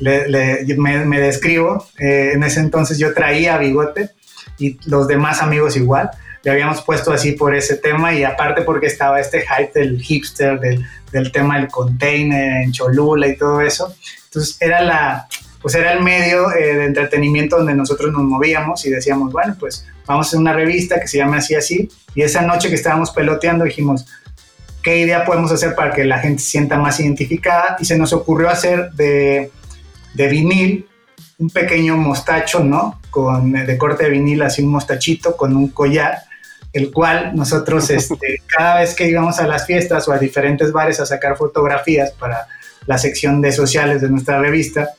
me, 0.00 1.20
describo. 1.20 1.86
Eh, 1.98 2.32
en 2.34 2.42
ese 2.42 2.60
entonces 2.60 2.98
yo 2.98 3.14
traía 3.14 3.58
bigote 3.58 4.10
y 4.58 4.78
los 4.88 5.08
demás 5.08 5.42
amigos 5.42 5.76
igual. 5.76 6.10
Le 6.42 6.50
habíamos 6.50 6.82
puesto 6.82 7.12
así 7.12 7.32
por 7.32 7.54
ese 7.54 7.76
tema 7.76 8.14
y 8.14 8.24
aparte 8.24 8.62
porque 8.62 8.86
estaba 8.86 9.20
este 9.20 9.40
hype 9.40 9.72
del 9.74 10.00
hipster, 10.00 10.58
del, 10.60 10.84
del 11.12 11.32
tema 11.32 11.58
del 11.58 11.68
container 11.68 12.62
en 12.62 12.72
Cholula 12.72 13.26
y 13.26 13.36
todo 13.36 13.60
eso. 13.60 13.94
Entonces 14.26 14.56
era 14.60 14.82
la, 14.82 15.28
pues 15.60 15.74
era 15.74 15.92
el 15.92 16.02
medio 16.02 16.52
eh, 16.52 16.74
de 16.74 16.84
entretenimiento 16.84 17.56
donde 17.56 17.74
nosotros 17.74 18.12
nos 18.12 18.22
movíamos 18.22 18.84
y 18.86 18.90
decíamos, 18.90 19.32
bueno, 19.32 19.56
pues 19.58 19.86
vamos 20.06 20.26
a 20.26 20.28
hacer 20.28 20.40
una 20.40 20.52
revista 20.52 21.00
que 21.00 21.08
se 21.08 21.18
llame 21.18 21.38
así, 21.38 21.54
así. 21.54 21.88
Y 22.14 22.22
esa 22.22 22.42
noche 22.42 22.68
que 22.68 22.76
estábamos 22.76 23.10
peloteando 23.10 23.64
dijimos, 23.64 24.06
¿qué 24.82 24.98
idea 24.98 25.24
podemos 25.24 25.50
hacer 25.50 25.74
para 25.74 25.92
que 25.92 26.04
la 26.04 26.18
gente 26.18 26.42
se 26.42 26.50
sienta 26.50 26.78
más 26.78 27.00
identificada? 27.00 27.76
Y 27.80 27.84
se 27.84 27.98
nos 27.98 28.12
ocurrió 28.12 28.48
hacer 28.48 28.92
de, 28.92 29.50
de 30.14 30.28
vinil 30.28 30.86
un 31.38 31.50
pequeño 31.50 31.96
mostacho, 31.96 32.60
¿no? 32.60 33.00
Con, 33.10 33.52
de 33.52 33.78
corte 33.78 34.04
de 34.04 34.10
vinil, 34.10 34.42
así 34.42 34.62
un 34.62 34.70
mostachito 34.70 35.36
con 35.36 35.56
un 35.56 35.68
collar, 35.68 36.18
el 36.72 36.92
cual 36.92 37.32
nosotros 37.34 37.90
este, 37.90 38.42
cada 38.46 38.80
vez 38.80 38.94
que 38.94 39.08
íbamos 39.08 39.38
a 39.38 39.46
las 39.46 39.66
fiestas 39.66 40.08
o 40.08 40.12
a 40.12 40.18
diferentes 40.18 40.72
bares 40.72 41.00
a 41.00 41.06
sacar 41.06 41.36
fotografías 41.36 42.12
para 42.12 42.46
la 42.86 42.98
sección 42.98 43.40
de 43.40 43.52
sociales 43.52 44.00
de 44.00 44.08
nuestra 44.08 44.40
revista, 44.40 44.90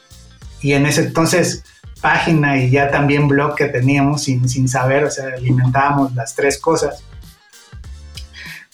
y 0.62 0.74
en 0.74 0.86
ese 0.86 1.02
entonces 1.02 1.64
página 2.02 2.58
y 2.58 2.70
ya 2.70 2.90
también 2.92 3.28
blog 3.28 3.56
que 3.56 3.66
teníamos 3.66 4.24
sin, 4.24 4.48
sin 4.48 4.68
saber, 4.68 5.04
o 5.04 5.12
sea, 5.12 5.26
alimentábamos 5.36 6.14
las 6.16 6.36
tres 6.36 6.58
cosas, 6.58 7.04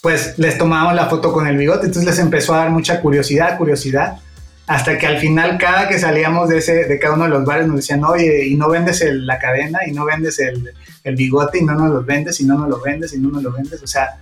pues 0.00 0.38
les 0.38 0.58
tomábamos 0.58 0.94
la 0.94 1.06
foto 1.06 1.32
con 1.32 1.46
el 1.46 1.56
bigote, 1.56 1.86
entonces 1.86 2.04
les 2.04 2.18
empezó 2.18 2.54
a 2.54 2.58
dar 2.58 2.70
mucha 2.70 3.00
curiosidad, 3.00 3.58
curiosidad, 3.58 4.18
hasta 4.66 4.98
que 4.98 5.06
al 5.06 5.18
final 5.18 5.58
cada 5.58 5.88
que 5.88 5.98
salíamos 5.98 6.48
de, 6.48 6.58
ese, 6.58 6.84
de 6.84 6.98
cada 6.98 7.14
uno 7.14 7.24
de 7.24 7.30
los 7.30 7.44
bares 7.44 7.66
nos 7.66 7.76
decían, 7.76 8.02
oye, 8.04 8.46
y 8.46 8.56
no 8.56 8.68
vendes 8.68 9.04
la 9.08 9.38
cadena, 9.38 9.80
y 9.86 9.92
no 9.92 10.04
vendes 10.04 10.38
el, 10.40 10.72
el, 11.04 11.16
bigote, 11.16 11.58
y 11.58 11.64
no 11.64 11.74
nos 11.74 11.90
los 11.90 12.04
vendes, 12.04 12.40
y 12.40 12.44
no 12.44 12.58
nos 12.58 12.68
lo 12.68 12.80
vendes, 12.80 13.14
y 13.14 13.20
no 13.20 13.30
nos 13.30 13.42
lo 13.42 13.52
vendes, 13.52 13.82
o 13.82 13.86
sea, 13.86 14.18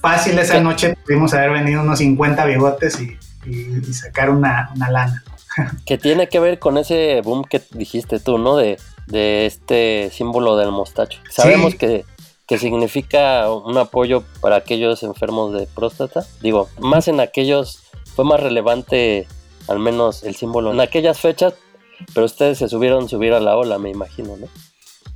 fácil 0.00 0.38
esa 0.38 0.60
noche 0.60 0.96
pudimos 1.04 1.34
haber 1.34 1.50
vendido 1.50 1.82
unos 1.82 1.98
50 1.98 2.44
bigotes 2.46 3.00
y, 3.00 3.18
y, 3.46 3.92
sacar 3.92 4.30
una, 4.30 4.70
una 4.76 4.90
lana. 4.90 5.24
que 5.86 5.98
tiene 5.98 6.28
que 6.28 6.38
ver 6.38 6.60
con 6.60 6.78
ese 6.78 7.20
boom 7.22 7.44
que 7.44 7.60
dijiste 7.72 8.20
tú, 8.20 8.38
¿no? 8.38 8.56
De, 8.56 8.78
de 9.08 9.46
este 9.46 10.10
símbolo 10.12 10.56
del 10.56 10.70
mostacho. 10.70 11.18
Sabemos 11.30 11.74
que, 11.74 12.04
que 12.46 12.58
significa 12.58 13.50
un 13.52 13.76
apoyo 13.76 14.22
para 14.40 14.56
aquellos 14.56 15.02
enfermos 15.02 15.52
de 15.52 15.66
próstata. 15.66 16.24
Digo, 16.40 16.68
más 16.78 17.08
en 17.08 17.18
aquellos, 17.18 17.82
fue 18.14 18.24
más 18.24 18.40
relevante 18.40 19.26
al 19.68 19.78
menos 19.78 20.22
el 20.22 20.34
símbolo 20.36 20.72
en 20.72 20.80
aquellas 20.80 21.20
fechas, 21.20 21.54
pero 22.14 22.26
ustedes 22.26 22.58
se 22.58 22.68
subieron 22.68 23.08
subir 23.08 23.32
a 23.32 23.40
la 23.40 23.56
ola, 23.56 23.78
me 23.78 23.90
imagino, 23.90 24.36
¿no? 24.36 24.48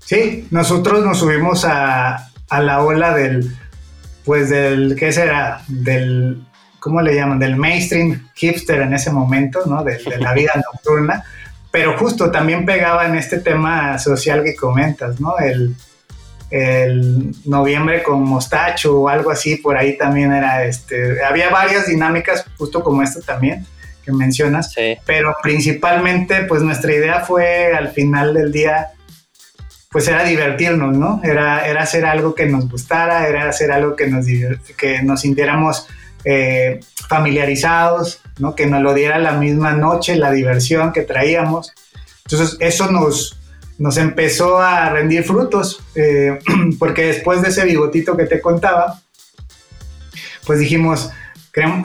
Sí, 0.01 0.47
nosotros 0.51 1.05
nos 1.05 1.19
subimos 1.19 1.65
a, 1.65 2.31
a 2.49 2.61
la 2.61 2.83
ola 2.83 3.15
del, 3.15 3.57
pues 4.25 4.51
del, 4.51 4.97
¿qué 4.99 5.13
será? 5.13 5.63
Del 5.69 6.45
¿cómo 6.85 7.01
le 7.01 7.15
llaman? 7.15 7.39
Del 7.39 7.57
mainstream 7.57 8.29
hipster 8.35 8.83
en 8.83 8.93
ese 8.93 9.11
momento, 9.11 9.61
¿no? 9.65 9.83
De, 9.83 9.99
la 10.19 10.35
vida 10.35 10.53
nocturna, 10.73 11.25
pero 11.71 11.97
justo 11.97 12.31
también 12.31 12.67
pegaba 12.67 13.07
en 13.07 13.15
este 13.15 13.39
tema 13.39 13.99
social 13.99 14.45
que 14.45 14.55
comentas, 14.55 15.19
¿no? 15.19 15.35
El, 15.39 15.75
noviembre 17.47 18.05
con 18.05 18.23
mostacho 18.23 19.01
o 19.01 19.09
algo 19.09 19.33
así, 19.33 19.57
por 19.57 19.77
ahí 19.77 19.99
también 19.99 20.33
era, 20.33 20.65
este, 20.65 21.25
había 21.25 21.51
varias 21.51 21.89
dinámicas 21.89 22.45
justo 22.57 22.85
como 22.85 23.03
esta 23.03 23.21
también 23.23 23.67
que 24.05 24.13
mencionas, 24.13 24.75
pero 25.07 25.35
principalmente 25.43 26.43
pues 26.45 26.63
nuestra 26.63 26.93
idea 26.93 27.21
fue 27.21 27.73
al 27.75 27.89
final 27.89 28.35
del 28.35 28.53
día 28.53 28.91
pues 29.91 30.09
era 30.09 30.25
divertirnos, 30.25 30.97
¿no? 30.97 31.21
Era, 31.23 31.69
era 31.69 31.83
hacer 31.83 32.05
algo 32.05 32.35
que 32.35 32.47
nos 32.47 32.69
gustara, 32.69 33.29
era 33.29 33.49
hacer 33.49 33.71
algo 33.71 33.95
que 33.95 34.09
nos, 34.09 34.27
que 34.77 35.03
nos 35.03 35.21
sintiéramos 35.21 35.87
eh, 36.25 36.81
familiarizados, 37.09 38.21
¿no? 38.39 38.55
que 38.55 38.67
nos 38.67 38.83
lo 38.83 38.95
diera 38.95 39.19
la 39.19 39.33
misma 39.33 39.73
noche, 39.73 40.17
la 40.17 40.33
diversión 40.33 40.93
que 40.93 41.03
traíamos. 41.03 41.73
Entonces 42.25 42.57
eso 42.61 42.91
nos, 42.91 43.39
nos 43.79 43.97
empezó 43.99 44.59
a 44.59 44.89
rendir 44.89 45.23
frutos, 45.23 45.83
eh, 45.95 46.39
porque 46.79 47.07
después 47.07 47.43
de 47.43 47.51
ese 47.51 47.65
bigotito 47.65 48.17
que 48.17 48.25
te 48.25 48.41
contaba, 48.41 49.01
pues 50.47 50.59
dijimos, 50.59 51.11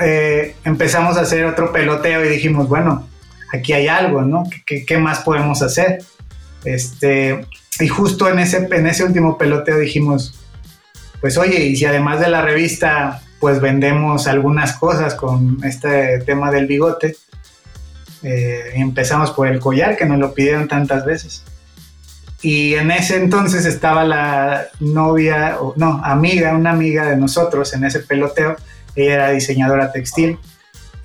eh, 0.02 0.56
empezamos 0.64 1.18
a 1.18 1.22
hacer 1.22 1.46
otro 1.46 1.72
peloteo 1.72 2.26
y 2.26 2.30
dijimos, 2.30 2.68
bueno, 2.68 3.08
aquí 3.54 3.74
hay 3.74 3.88
algo, 3.88 4.22
¿no? 4.22 4.44
¿Qué, 4.66 4.86
qué 4.86 4.98
más 4.98 5.20
podemos 5.20 5.62
hacer? 5.62 6.04
Este, 6.66 7.46
y 7.80 7.88
justo 7.88 8.30
en 8.30 8.40
ese, 8.40 8.68
en 8.72 8.88
ese 8.88 9.04
último 9.04 9.38
peloteo 9.38 9.78
dijimos, 9.78 10.34
pues 11.22 11.38
oye, 11.38 11.66
y 11.66 11.76
si 11.76 11.86
además 11.86 12.20
de 12.20 12.30
la 12.30 12.42
revista 12.42 13.22
pues 13.40 13.62
vendemos 13.62 14.28
algunas 14.28 14.74
cosas 14.74 15.16
con 15.16 15.58
este 15.64 16.20
tema 16.20 16.52
del 16.52 16.68
bigote. 16.68 17.16
Eh, 18.22 18.72
empezamos 18.76 19.32
por 19.32 19.48
el 19.48 19.60
collar, 19.60 19.96
que 19.96 20.06
nos 20.06 20.20
lo 20.20 20.34
pidieron 20.34 20.68
tantas 20.68 21.06
veces. 21.06 21.44
Y 22.42 22.76
en 22.76 22.92
ese 22.92 23.18
entonces 23.18 23.66
estaba 23.66 24.04
la 24.04 24.68
novia, 24.80 25.58
no, 25.76 26.02
amiga, 26.04 26.54
una 26.54 26.72
amiga 26.72 27.06
de 27.06 27.18
nosotros 27.18 27.74
en 27.74 27.86
ese 27.86 28.00
peloteo. 28.00 28.56
Ella 28.96 29.14
era 29.14 29.32
diseñadora 29.32 29.92
textil 29.92 30.38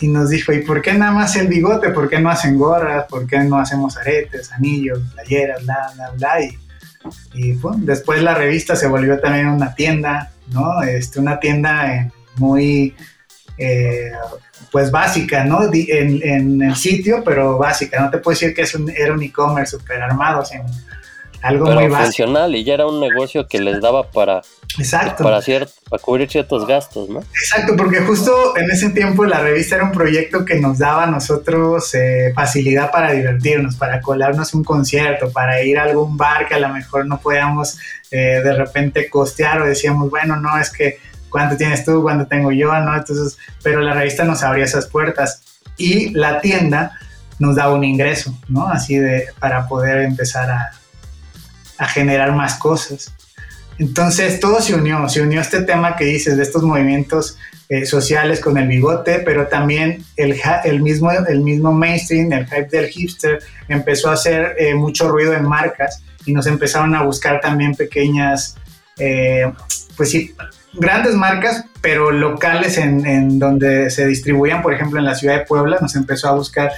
y 0.01 0.09
nos 0.09 0.31
dijo, 0.31 0.53
¿y 0.53 0.63
por 0.63 0.83
qué 0.83 0.93
nada 0.95 1.13
más 1.13 1.37
el 1.37 1.49
bigote? 1.49 1.91
¿Por 1.91 2.09
qué 2.09 2.19
no 2.19 2.31
hacen 2.31 2.59
gorras? 2.59 3.07
¿Por 3.09 3.27
qué 3.27 3.39
no 3.39 3.59
hacemos 3.59 3.97
aretes, 3.97 4.53
anillos, 4.53 5.01
playeras, 5.15 5.65
bla, 5.65 5.93
bla, 5.95 6.11
bla? 6.11 6.41
Y, 7.35 7.59
después 7.79 8.23
la 8.23 8.35
revista 8.35 8.77
se 8.77 8.87
volvió 8.87 9.21
también 9.21 9.49
una 9.49 9.75
tienda, 9.75 10.33
¿no? 10.49 10.83
Este, 10.83 11.21
una 11.21 11.39
tienda 11.39 11.95
en 11.95 12.13
muy 12.37 12.95
eh, 13.59 14.11
pues 14.73 14.91
básica, 14.91 15.45
¿no? 15.45 15.61
En, 15.73 16.63
el 16.63 16.77
sitio, 16.77 17.23
pero 17.25 17.59
básica. 17.59 18.01
No 18.01 18.11
te 18.11 18.19
puedo 18.19 18.35
decir 18.35 18.55
que 18.55 18.63
es 18.63 18.75
un, 18.75 18.91
era 18.91 19.13
un 19.13 19.23
e-commerce 19.23 19.77
super 19.77 20.03
armado, 20.03 20.45
sino 20.45 20.65
algo 21.45 21.67
muy 21.67 21.89
básico. 21.89 22.05
funcional 22.05 22.55
y 22.55 22.65
ya 22.65 22.75
era 22.75 22.87
un 22.87 23.01
negocio 23.01 23.47
que 23.47 23.61
les 23.61 23.81
daba 23.81 24.11
para, 24.11 24.41
Exacto. 24.79 25.23
Para, 25.23 25.41
para 25.41 26.03
cubrir 26.03 26.31
ciertos 26.31 26.67
gastos, 26.67 27.09
¿no? 27.09 27.21
Exacto, 27.21 27.75
porque 27.77 28.01
justo 28.01 28.57
en 28.57 28.71
ese 28.71 28.91
tiempo 28.91 29.25
la 29.27 29.41
revista 29.41 29.77
era 29.77 29.85
un 29.85 29.93
proyecto 29.93 30.45
que 30.45 30.59
nos 30.59 30.79
daba 30.79 31.05
a 31.05 31.07
nosotros 31.07 31.95
eh, 31.95 32.33
facilidad 32.35 32.91
para 32.91 33.13
divertirnos, 33.13 33.77
para 33.77 34.01
colarnos 34.01 34.55
un 34.55 34.65
concierto, 34.65 35.31
para 35.31 35.63
ir 35.63 35.79
a 35.79 35.85
algún 35.85 36.17
bar 36.17 36.49
que 36.49 36.55
a 36.55 36.59
lo 36.59 36.71
mejor 36.71 37.07
no 37.07 37.21
podíamos 37.21 37.79
eh, 38.11 38.41
de 38.43 38.55
repente 38.55 39.11
costear 39.11 39.61
o 39.61 39.67
decíamos, 39.67 40.09
bueno, 40.09 40.37
no, 40.37 40.59
es 40.59 40.71
que 40.71 40.99
cuánto 41.29 41.57
tienes 41.57 41.85
tú, 41.85 42.03
cuánto 42.03 42.27
tengo 42.27 42.51
yo, 42.53 42.73
¿no? 42.81 42.97
Entonces, 42.97 43.37
pero 43.63 43.81
la 43.81 43.93
revista 43.93 44.25
nos 44.25 44.43
abría 44.43 44.65
esas 44.65 44.87
puertas 44.87 45.43
y 45.77 46.11
la 46.11 46.41
tienda 46.41 46.99
nos 47.39 47.57
daba 47.57 47.75
un 47.75 47.85
ingreso, 47.85 48.35
¿no? 48.49 48.67
Así 48.69 48.97
de, 48.97 49.27
para 49.39 49.69
poder 49.69 50.03
empezar 50.03 50.51
a, 50.51 50.71
a 51.79 51.87
generar 51.87 52.33
más 52.33 52.55
cosas. 52.57 53.13
Entonces 53.79 54.39
todo 54.39 54.61
se 54.61 54.75
unió, 54.75 55.09
se 55.09 55.23
unió 55.23 55.41
este 55.41 55.63
tema 55.63 55.97
que 55.97 56.05
dices 56.05 56.37
de 56.37 56.43
estos 56.43 56.63
movimientos 56.63 57.37
eh, 57.69 57.87
sociales 57.87 58.41
con 58.41 58.57
el 58.59 58.69
bigote, 58.69 59.21
pero 59.21 59.49
también 59.49 60.05
el, 60.17 60.39
el, 60.65 60.83
mismo, 60.83 61.11
el 61.11 61.41
mismo 61.41 61.73
mainstream, 61.73 62.33
el 62.33 62.47
hype 62.47 62.69
del 62.69 62.87
hipster, 62.87 63.39
empezó 63.69 64.11
a 64.11 64.15
hacer 64.15 64.55
eh, 64.59 64.75
mucho 64.75 65.09
ruido 65.09 65.33
en 65.33 65.45
marcas 65.45 66.03
y 66.27 66.33
nos 66.33 66.47
empezaron 66.47 66.95
a 66.95 67.03
buscar 67.03 67.41
también 67.41 67.75
pequeñas, 67.75 68.57
eh, 68.99 69.51
pues 69.97 70.11
sí, 70.11 70.35
grandes 70.75 71.15
marcas, 71.15 71.65
pero 71.81 72.11
locales 72.11 72.79
en, 72.79 73.39
donde 73.39 73.91
se 73.91 74.07
distribuían, 74.07 74.63
por 74.63 74.75
ejemplo, 74.75 74.99
en 74.99 75.05
la 75.05 75.15
ciudad 75.15 75.39
de 75.39 75.47
Puebla, 75.47 75.79
nos 75.81 75.97
empezó 75.97 76.29
a 76.29 76.33
buscar 76.33 76.71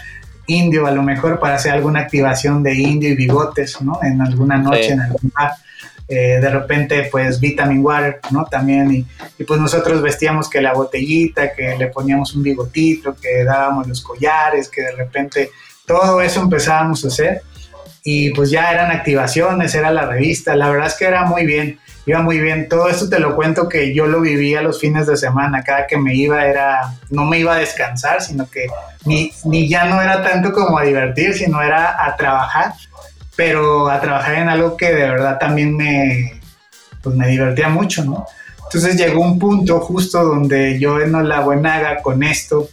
indio 0.46 0.86
a 0.86 0.90
lo 0.90 1.02
mejor 1.02 1.38
para 1.38 1.56
hacer 1.56 1.72
alguna 1.72 2.00
activación 2.00 2.62
de 2.62 2.74
indio 2.74 3.10
y 3.10 3.16
bigotes, 3.16 3.80
¿no? 3.82 3.98
En 4.02 4.20
alguna 4.20 4.58
noche, 4.58 4.92
en 4.92 5.00
algún 5.00 5.32
bar. 5.34 5.52
Eh, 6.08 6.38
de 6.40 6.50
repente, 6.50 7.08
pues 7.10 7.40
Vitamin 7.40 7.84
Water, 7.84 8.20
¿no? 8.30 8.44
También, 8.44 8.92
y, 8.92 9.06
y, 9.38 9.44
pues 9.44 9.60
nosotros 9.60 10.00
vestíamos 10.00 10.48
que 10.48 10.60
la 10.60 10.72
botellita, 10.72 11.52
que 11.52 11.76
le 11.76 11.88
poníamos 11.88 12.34
un 12.34 12.44
bigotito, 12.44 13.16
que 13.16 13.42
dábamos 13.42 13.88
los 13.88 14.00
collares, 14.02 14.68
que 14.68 14.82
de 14.82 14.92
repente 14.92 15.50
todo 15.84 16.20
eso 16.20 16.40
empezábamos 16.40 17.04
a 17.04 17.08
hacer. 17.08 17.42
Y 18.04 18.30
pues 18.30 18.50
ya 18.50 18.70
eran 18.70 18.92
activaciones, 18.92 19.74
era 19.74 19.90
la 19.90 20.06
revista, 20.06 20.54
la 20.54 20.70
verdad 20.70 20.86
es 20.86 20.94
que 20.94 21.06
era 21.06 21.24
muy 21.24 21.44
bien 21.44 21.80
iba 22.06 22.22
muy 22.22 22.38
bien. 22.38 22.68
Todo 22.68 22.88
esto 22.88 23.08
te 23.08 23.18
lo 23.18 23.34
cuento 23.34 23.68
que 23.68 23.92
yo 23.92 24.06
lo 24.06 24.20
vivía 24.20 24.62
los 24.62 24.80
fines 24.80 25.06
de 25.06 25.16
semana. 25.16 25.62
Cada 25.62 25.86
que 25.86 25.98
me 25.98 26.14
iba 26.14 26.46
era, 26.46 26.94
no 27.10 27.24
me 27.24 27.40
iba 27.40 27.54
a 27.54 27.58
descansar, 27.58 28.22
sino 28.22 28.48
que 28.48 28.66
ni, 29.04 29.32
ni 29.44 29.68
ya 29.68 29.84
no 29.84 30.00
era 30.00 30.22
tanto 30.22 30.52
como 30.52 30.78
a 30.78 30.84
divertir, 30.84 31.34
sino 31.34 31.60
era 31.60 32.04
a 32.04 32.16
trabajar, 32.16 32.72
pero 33.34 33.90
a 33.90 34.00
trabajar 34.00 34.36
en 34.36 34.48
algo 34.48 34.76
que 34.76 34.86
de 34.86 35.08
verdad 35.08 35.38
también 35.38 35.76
me, 35.76 36.40
pues 37.02 37.14
me 37.16 37.28
divertía 37.28 37.68
mucho, 37.68 38.04
¿no? 38.04 38.26
Entonces 38.64 38.96
llegó 38.96 39.20
un 39.20 39.38
punto 39.38 39.80
justo 39.80 40.24
donde 40.24 40.78
yo 40.78 41.00
en 41.00 41.28
la 41.28 41.40
buenaga 41.40 42.02
con 42.02 42.22
esto 42.22 42.68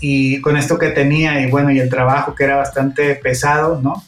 y 0.00 0.40
con 0.40 0.56
esto 0.56 0.78
que 0.78 0.88
tenía 0.88 1.40
y 1.40 1.50
bueno, 1.50 1.70
y 1.70 1.78
el 1.78 1.88
trabajo 1.88 2.34
que 2.34 2.44
era 2.44 2.56
bastante 2.56 3.14
pesado, 3.16 3.80
¿no? 3.80 4.04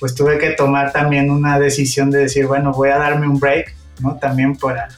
Pues 0.00 0.14
tuve 0.14 0.38
que 0.38 0.50
tomar 0.50 0.92
también 0.92 1.30
una 1.30 1.58
decisión 1.58 2.10
de 2.10 2.20
decir, 2.20 2.46
bueno, 2.46 2.72
voy 2.72 2.90
a 2.90 2.98
darme 2.98 3.28
un 3.28 3.38
break, 3.38 3.74
¿no? 4.00 4.16
También 4.16 4.56
para, 4.56 4.88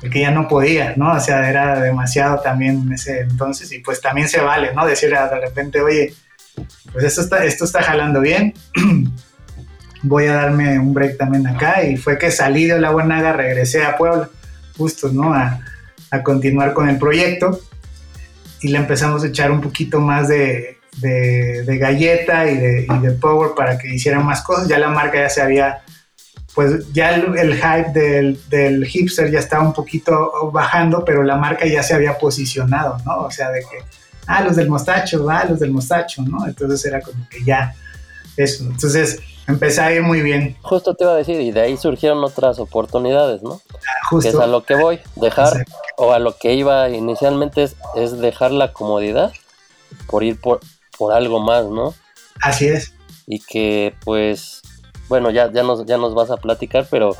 porque 0.00 0.20
ya 0.20 0.30
no 0.30 0.48
podía, 0.48 0.94
¿no? 0.96 1.12
O 1.12 1.20
sea, 1.20 1.48
era 1.48 1.80
demasiado 1.80 2.40
también 2.40 2.82
en 2.86 2.92
ese 2.92 3.20
entonces 3.20 3.70
y 3.72 3.80
pues 3.80 4.00
también 4.00 4.28
se 4.28 4.40
vale, 4.40 4.72
¿no? 4.74 4.86
Decir 4.86 5.10
de 5.10 5.40
repente, 5.40 5.80
oye, 5.80 6.14
pues 6.92 7.04
esto 7.04 7.22
está, 7.22 7.44
esto 7.44 7.64
está 7.64 7.82
jalando 7.82 8.20
bien, 8.20 8.54
voy 10.02 10.26
a 10.26 10.34
darme 10.34 10.78
un 10.78 10.94
break 10.94 11.16
también 11.16 11.46
acá 11.46 11.84
y 11.84 11.96
fue 11.96 12.18
que 12.18 12.30
salí 12.30 12.66
de 12.66 12.80
la 12.80 12.90
Buenaga, 12.90 13.32
regresé 13.32 13.84
a 13.84 13.96
Puebla, 13.96 14.28
justo, 14.76 15.10
¿no? 15.12 15.32
A, 15.34 15.60
a 16.10 16.22
continuar 16.22 16.74
con 16.74 16.88
el 16.88 16.98
proyecto 16.98 17.60
y 18.60 18.68
le 18.68 18.78
empezamos 18.78 19.24
a 19.24 19.28
echar 19.28 19.50
un 19.50 19.60
poquito 19.60 20.00
más 20.00 20.28
de, 20.28 20.78
de, 21.00 21.78
galleta 21.78 22.50
y 22.50 22.56
de, 22.56 22.86
y 22.88 22.98
de, 22.98 23.12
power 23.12 23.52
para 23.54 23.78
que 23.78 23.94
hicieran 23.94 24.24
más 24.24 24.42
cosas. 24.42 24.68
Ya 24.68 24.78
la 24.78 24.88
marca 24.88 25.18
ya 25.18 25.28
se 25.28 25.42
había, 25.42 25.82
pues 26.54 26.92
ya 26.92 27.14
el, 27.14 27.54
hype 27.54 27.90
del, 27.92 28.38
del, 28.48 28.86
hipster 28.86 29.30
ya 29.30 29.38
estaba 29.38 29.64
un 29.64 29.72
poquito 29.72 30.50
bajando, 30.52 31.04
pero 31.04 31.22
la 31.22 31.36
marca 31.36 31.66
ya 31.66 31.82
se 31.82 31.94
había 31.94 32.18
posicionado, 32.18 32.98
¿no? 33.04 33.22
O 33.22 33.30
sea, 33.30 33.50
de 33.50 33.60
que, 33.60 33.84
ah, 34.26 34.42
los 34.42 34.56
del 34.56 34.68
mostacho, 34.68 35.28
ah, 35.30 35.44
los 35.48 35.60
del 35.60 35.70
mostacho, 35.70 36.22
¿no? 36.22 36.46
Entonces 36.46 36.84
era 36.84 37.00
como 37.00 37.26
que 37.28 37.44
ya 37.44 37.74
eso. 38.36 38.64
Entonces 38.64 39.20
empecé 39.48 39.80
a 39.80 39.92
ir 39.92 40.02
muy 40.02 40.22
bien. 40.22 40.56
Justo 40.62 40.94
te 40.94 41.04
iba 41.04 41.12
a 41.12 41.16
decir, 41.16 41.40
y 41.40 41.50
de 41.50 41.62
ahí 41.62 41.76
surgieron 41.76 42.22
otras 42.22 42.58
oportunidades, 42.58 43.42
¿no? 43.42 43.60
Ah, 43.74 44.06
justo. 44.10 44.30
Que 44.30 44.36
es 44.36 44.42
a 44.42 44.46
lo 44.46 44.64
que 44.64 44.74
voy, 44.74 45.00
dejar, 45.16 45.64
o 45.96 46.12
a 46.12 46.18
lo 46.18 46.36
que 46.36 46.52
iba 46.54 46.88
inicialmente 46.90 47.64
es, 47.64 47.76
es 47.96 48.18
dejar 48.18 48.52
la 48.52 48.72
comodidad 48.72 49.32
por 50.06 50.22
ir 50.22 50.40
por, 50.40 50.60
por 51.02 51.12
algo 51.12 51.40
más, 51.40 51.66
¿no? 51.66 51.94
Así 52.40 52.68
es. 52.68 52.94
Y 53.26 53.40
que 53.40 53.92
pues, 54.04 54.62
bueno, 55.08 55.32
ya, 55.32 55.50
ya, 55.52 55.64
nos, 55.64 55.84
ya 55.84 55.98
nos 55.98 56.14
vas 56.14 56.30
a 56.30 56.36
platicar, 56.36 56.86
pero 56.88 57.16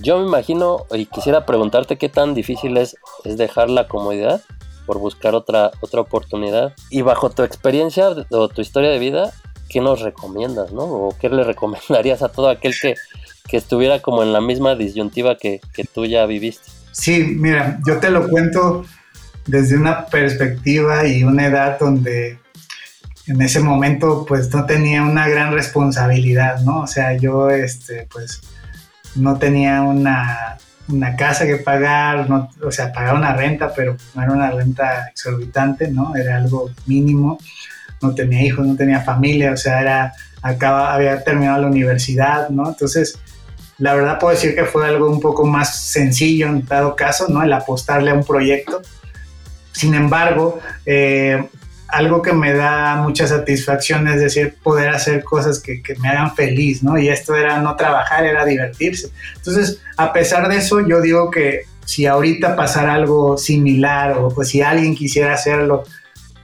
yo 0.00 0.20
me 0.20 0.26
imagino 0.28 0.86
y 0.92 1.06
quisiera 1.06 1.44
preguntarte 1.44 1.98
qué 1.98 2.08
tan 2.08 2.34
difícil 2.34 2.76
es, 2.76 2.94
es 3.24 3.36
dejar 3.36 3.68
la 3.68 3.88
comodidad 3.88 4.42
por 4.86 5.00
buscar 5.00 5.34
otra, 5.34 5.72
otra 5.80 6.02
oportunidad. 6.02 6.72
Y 6.88 7.02
bajo 7.02 7.30
tu 7.30 7.42
experiencia 7.42 8.10
o 8.30 8.48
tu 8.48 8.60
historia 8.60 8.90
de 8.90 9.00
vida, 9.00 9.32
¿qué 9.68 9.80
nos 9.80 10.02
recomiendas, 10.02 10.70
no? 10.70 10.84
¿O 10.84 11.16
qué 11.20 11.28
le 11.28 11.42
recomendarías 11.52 12.22
a 12.22 12.28
todo 12.28 12.48
aquel 12.48 12.74
que, 12.80 12.94
que 13.48 13.56
estuviera 13.56 14.02
como 14.02 14.22
en 14.22 14.32
la 14.32 14.40
misma 14.40 14.76
disyuntiva 14.76 15.36
que, 15.36 15.60
que 15.74 15.82
tú 15.82 16.06
ya 16.06 16.26
viviste? 16.26 16.70
Sí, 16.92 17.24
mira, 17.24 17.80
yo 17.84 17.98
te 17.98 18.08
lo 18.08 18.28
cuento 18.28 18.84
desde 19.46 19.76
una 19.76 20.06
perspectiva 20.06 21.08
y 21.08 21.24
una 21.24 21.46
edad 21.46 21.80
donde 21.80 22.38
en 23.26 23.40
ese 23.42 23.60
momento 23.60 24.24
pues 24.26 24.52
no 24.54 24.66
tenía 24.66 25.02
una 25.02 25.28
gran 25.28 25.52
responsabilidad, 25.52 26.60
¿no? 26.60 26.80
O 26.82 26.86
sea, 26.86 27.16
yo 27.16 27.50
este 27.50 28.06
pues 28.10 28.40
no 29.14 29.38
tenía 29.38 29.82
una, 29.82 30.58
una 30.88 31.16
casa 31.16 31.46
que 31.46 31.56
pagar, 31.56 32.28
no, 32.28 32.50
o 32.62 32.70
sea, 32.70 32.92
pagaba 32.92 33.18
una 33.18 33.34
renta, 33.34 33.72
pero 33.74 33.96
no 34.14 34.22
era 34.22 34.32
una 34.32 34.50
renta 34.50 35.08
exorbitante, 35.08 35.88
¿no? 35.88 36.14
Era 36.14 36.36
algo 36.36 36.70
mínimo 36.86 37.38
no 38.02 38.14
tenía 38.14 38.42
hijos, 38.42 38.66
no 38.66 38.76
tenía 38.76 39.00
familia, 39.00 39.52
o 39.52 39.56
sea, 39.56 39.80
era, 39.80 40.12
acaba, 40.42 40.94
había 40.94 41.22
terminado 41.22 41.62
la 41.62 41.68
universidad, 41.68 42.48
¿no? 42.50 42.68
Entonces, 42.68 43.18
la 43.78 43.94
verdad 43.94 44.18
puedo 44.18 44.34
decir 44.34 44.54
que 44.54 44.64
fue 44.64 44.86
algo 44.86 45.10
un 45.10 45.20
poco 45.20 45.46
más 45.46 45.76
sencillo 45.76 46.46
en 46.46 46.64
dado 46.64 46.96
caso, 46.96 47.26
¿no? 47.28 47.42
El 47.42 47.52
apostarle 47.52 48.10
a 48.10 48.14
un 48.14 48.24
proyecto. 48.24 48.82
Sin 49.72 49.94
embargo, 49.94 50.58
eh, 50.86 51.48
algo 51.88 52.22
que 52.22 52.32
me 52.32 52.52
da 52.52 52.96
mucha 52.96 53.26
satisfacción 53.26 54.08
es 54.08 54.20
decir, 54.20 54.56
poder 54.62 54.88
hacer 54.88 55.22
cosas 55.22 55.60
que, 55.60 55.82
que, 55.82 55.94
me 55.96 56.08
hagan 56.08 56.34
feliz, 56.34 56.82
¿no? 56.82 56.98
Y 56.98 57.08
esto 57.08 57.34
era 57.34 57.60
no 57.60 57.76
trabajar, 57.76 58.24
era 58.24 58.44
divertirse. 58.44 59.10
Entonces, 59.36 59.80
a 59.96 60.12
pesar 60.12 60.48
de 60.48 60.56
eso, 60.56 60.86
yo 60.86 61.00
digo 61.00 61.30
que 61.30 61.62
si 61.84 62.06
ahorita 62.06 62.56
pasara 62.56 62.94
algo 62.94 63.38
similar 63.38 64.18
o 64.18 64.28
pues 64.28 64.48
si 64.48 64.62
alguien 64.62 64.94
quisiera 64.94 65.34
hacerlo, 65.34 65.84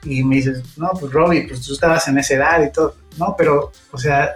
y 0.05 0.23
me 0.25 0.37
dices, 0.37 0.63
no, 0.77 0.91
pues 0.99 1.13
Robbie, 1.13 1.47
pues 1.47 1.63
tú 1.63 1.75
estabas 1.75 2.07
en 2.09 2.19
esa 2.19 2.35
edad 2.35 2.65
y 2.65 2.73
todo, 2.73 2.97
no, 3.19 3.35
pero, 3.37 3.73
o 3.93 3.99
sea, 3.99 4.35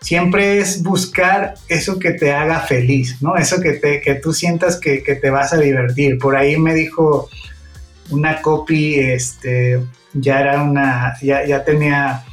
siempre 0.00 0.58
es 0.58 0.82
buscar 0.82 1.54
eso 1.68 1.98
que 1.98 2.12
te 2.12 2.32
haga 2.32 2.60
feliz, 2.60 3.20
¿no? 3.20 3.36
Eso 3.36 3.60
que, 3.60 3.72
te, 3.72 4.00
que 4.00 4.14
tú 4.16 4.32
sientas 4.32 4.76
que, 4.76 5.02
que 5.02 5.16
te 5.16 5.30
vas 5.30 5.52
a 5.52 5.58
divertir. 5.58 6.18
Por 6.18 6.36
ahí 6.36 6.56
me 6.56 6.74
dijo 6.74 7.28
una 8.10 8.40
copy, 8.42 8.98
este, 8.98 9.80
ya 10.12 10.40
era 10.40 10.62
una, 10.62 11.14
ya, 11.22 11.44
ya 11.46 11.64
tenía, 11.64 12.24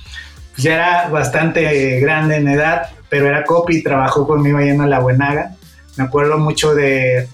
ya 0.58 0.76
era 0.76 1.10
bastante 1.10 2.00
grande 2.00 2.38
en 2.38 2.48
edad, 2.48 2.90
pero 3.10 3.28
era 3.28 3.44
copy, 3.44 3.84
trabajó 3.84 4.28
conmigo 4.28 4.58
ahí 4.58 4.70
en 4.70 4.90
la 4.90 5.00
Buenaga. 5.00 5.56
Me 5.98 6.04
acuerdo 6.06 6.38
mucho 6.38 6.74
de, 6.74 7.28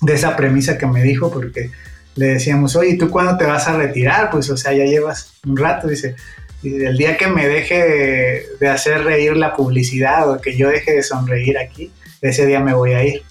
de 0.00 0.14
esa 0.14 0.36
premisa 0.36 0.78
que 0.78 0.86
me 0.86 1.02
dijo, 1.02 1.30
porque 1.30 1.70
le 2.14 2.26
decíamos, 2.26 2.76
oye, 2.76 2.96
¿tú 2.96 3.10
cuándo 3.10 3.36
te 3.36 3.44
vas 3.44 3.66
a 3.68 3.76
retirar? 3.76 4.30
Pues, 4.30 4.50
o 4.50 4.56
sea, 4.56 4.72
ya 4.72 4.84
llevas 4.84 5.34
un 5.46 5.56
rato, 5.56 5.88
dice, 5.88 6.16
el 6.62 6.96
día 6.96 7.16
que 7.16 7.26
me 7.26 7.48
deje 7.48 8.46
de, 8.60 8.68
hacer 8.68 9.04
reír 9.04 9.36
la 9.36 9.54
publicidad 9.54 10.30
o 10.30 10.40
que 10.40 10.56
yo 10.56 10.68
deje 10.68 10.92
de 10.92 11.02
sonreír 11.02 11.58
aquí, 11.58 11.90
ese 12.20 12.46
día 12.46 12.60
me 12.60 12.74
voy 12.74 12.92
a 12.92 13.04
ir. 13.04 13.22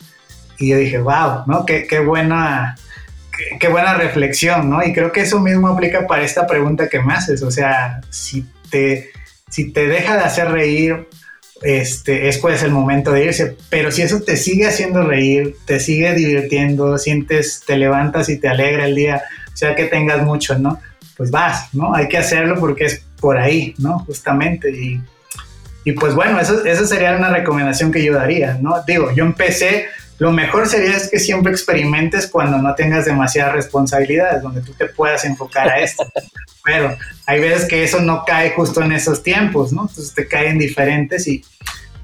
Y 0.57 0.69
yo 0.69 0.77
dije, 0.77 0.99
wow, 0.99 1.43
¿no? 1.47 1.65
Qué, 1.65 1.87
qué 1.87 1.99
buena, 1.99 2.75
qué, 3.59 3.67
buena 3.67 3.93
reflexión, 3.93 4.69
¿no? 4.69 4.83
Y 4.83 4.93
creo 4.93 5.11
que 5.11 5.21
eso 5.21 5.39
mismo 5.39 5.67
aplica 5.67 6.07
para 6.07 6.23
esta 6.23 6.47
pregunta 6.47 6.89
que 6.89 7.01
me 7.01 7.13
haces, 7.13 7.41
o 7.43 7.51
sea, 7.51 8.01
si 8.09 8.45
te, 8.69 9.11
si 9.49 9.71
te 9.71 9.87
deja 9.87 10.15
de 10.17 10.23
hacer 10.23 10.51
reír, 10.51 11.07
este, 11.61 12.27
es 12.27 12.37
pues 12.39 12.63
el 12.63 12.71
momento 12.71 13.11
de 13.11 13.25
irse. 13.25 13.57
Pero 13.69 13.91
si 13.91 14.01
eso 14.01 14.21
te 14.21 14.37
sigue 14.37 14.67
haciendo 14.67 15.03
reír, 15.03 15.55
te 15.65 15.79
sigue 15.79 16.13
divirtiendo, 16.13 16.97
sientes, 16.97 17.63
te 17.65 17.77
levantas 17.77 18.29
y 18.29 18.37
te 18.37 18.47
alegra 18.47 18.85
el 18.85 18.95
día, 18.95 19.21
o 19.53 19.57
sea 19.57 19.75
que 19.75 19.85
tengas 19.85 20.23
mucho, 20.23 20.57
¿no? 20.57 20.79
Pues 21.17 21.29
vas, 21.29 21.73
¿no? 21.73 21.93
Hay 21.93 22.07
que 22.07 22.17
hacerlo 22.17 22.59
porque 22.59 22.85
es 22.85 23.03
por 23.19 23.37
ahí, 23.37 23.75
¿no? 23.77 23.99
Justamente. 23.99 24.71
Y, 24.71 25.01
y 25.83 25.91
pues 25.93 26.15
bueno, 26.15 26.39
eso, 26.39 26.87
sería 26.87 27.15
una 27.15 27.29
recomendación 27.29 27.91
que 27.91 28.03
yo 28.03 28.13
daría, 28.13 28.57
¿no? 28.59 28.83
Digo, 28.85 29.11
yo 29.11 29.23
empecé, 29.23 29.85
lo 30.21 30.31
mejor 30.31 30.69
sería 30.69 30.95
es 30.97 31.09
que 31.09 31.17
siempre 31.17 31.51
experimentes 31.51 32.27
cuando 32.27 32.59
no 32.59 32.75
tengas 32.75 33.05
demasiadas 33.05 33.55
responsabilidades, 33.55 34.43
donde 34.43 34.61
tú 34.61 34.71
te 34.73 34.85
puedas 34.85 35.25
enfocar 35.25 35.67
a 35.67 35.79
esto. 35.79 36.05
Pero 36.63 36.95
hay 37.25 37.39
veces 37.39 37.67
que 37.67 37.83
eso 37.83 37.99
no 38.01 38.23
cae 38.23 38.51
justo 38.51 38.83
en 38.83 38.91
esos 38.91 39.23
tiempos, 39.23 39.73
¿no? 39.73 39.81
Entonces 39.89 40.13
te 40.13 40.27
caen 40.27 40.59
diferentes 40.59 41.27
y 41.27 41.43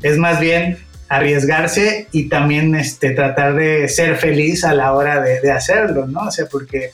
es 0.02 0.18
más 0.18 0.40
bien 0.40 0.80
arriesgarse 1.10 2.08
y 2.12 2.28
también 2.28 2.74
este, 2.74 3.12
tratar 3.12 3.54
de 3.54 3.88
ser 3.88 4.18
feliz 4.18 4.64
a 4.64 4.74
la 4.74 4.94
hora 4.94 5.22
de, 5.22 5.52
hacerlo, 5.52 6.08
¿no? 6.08 6.22
O 6.22 6.32
sea, 6.32 6.48
porque 6.48 6.94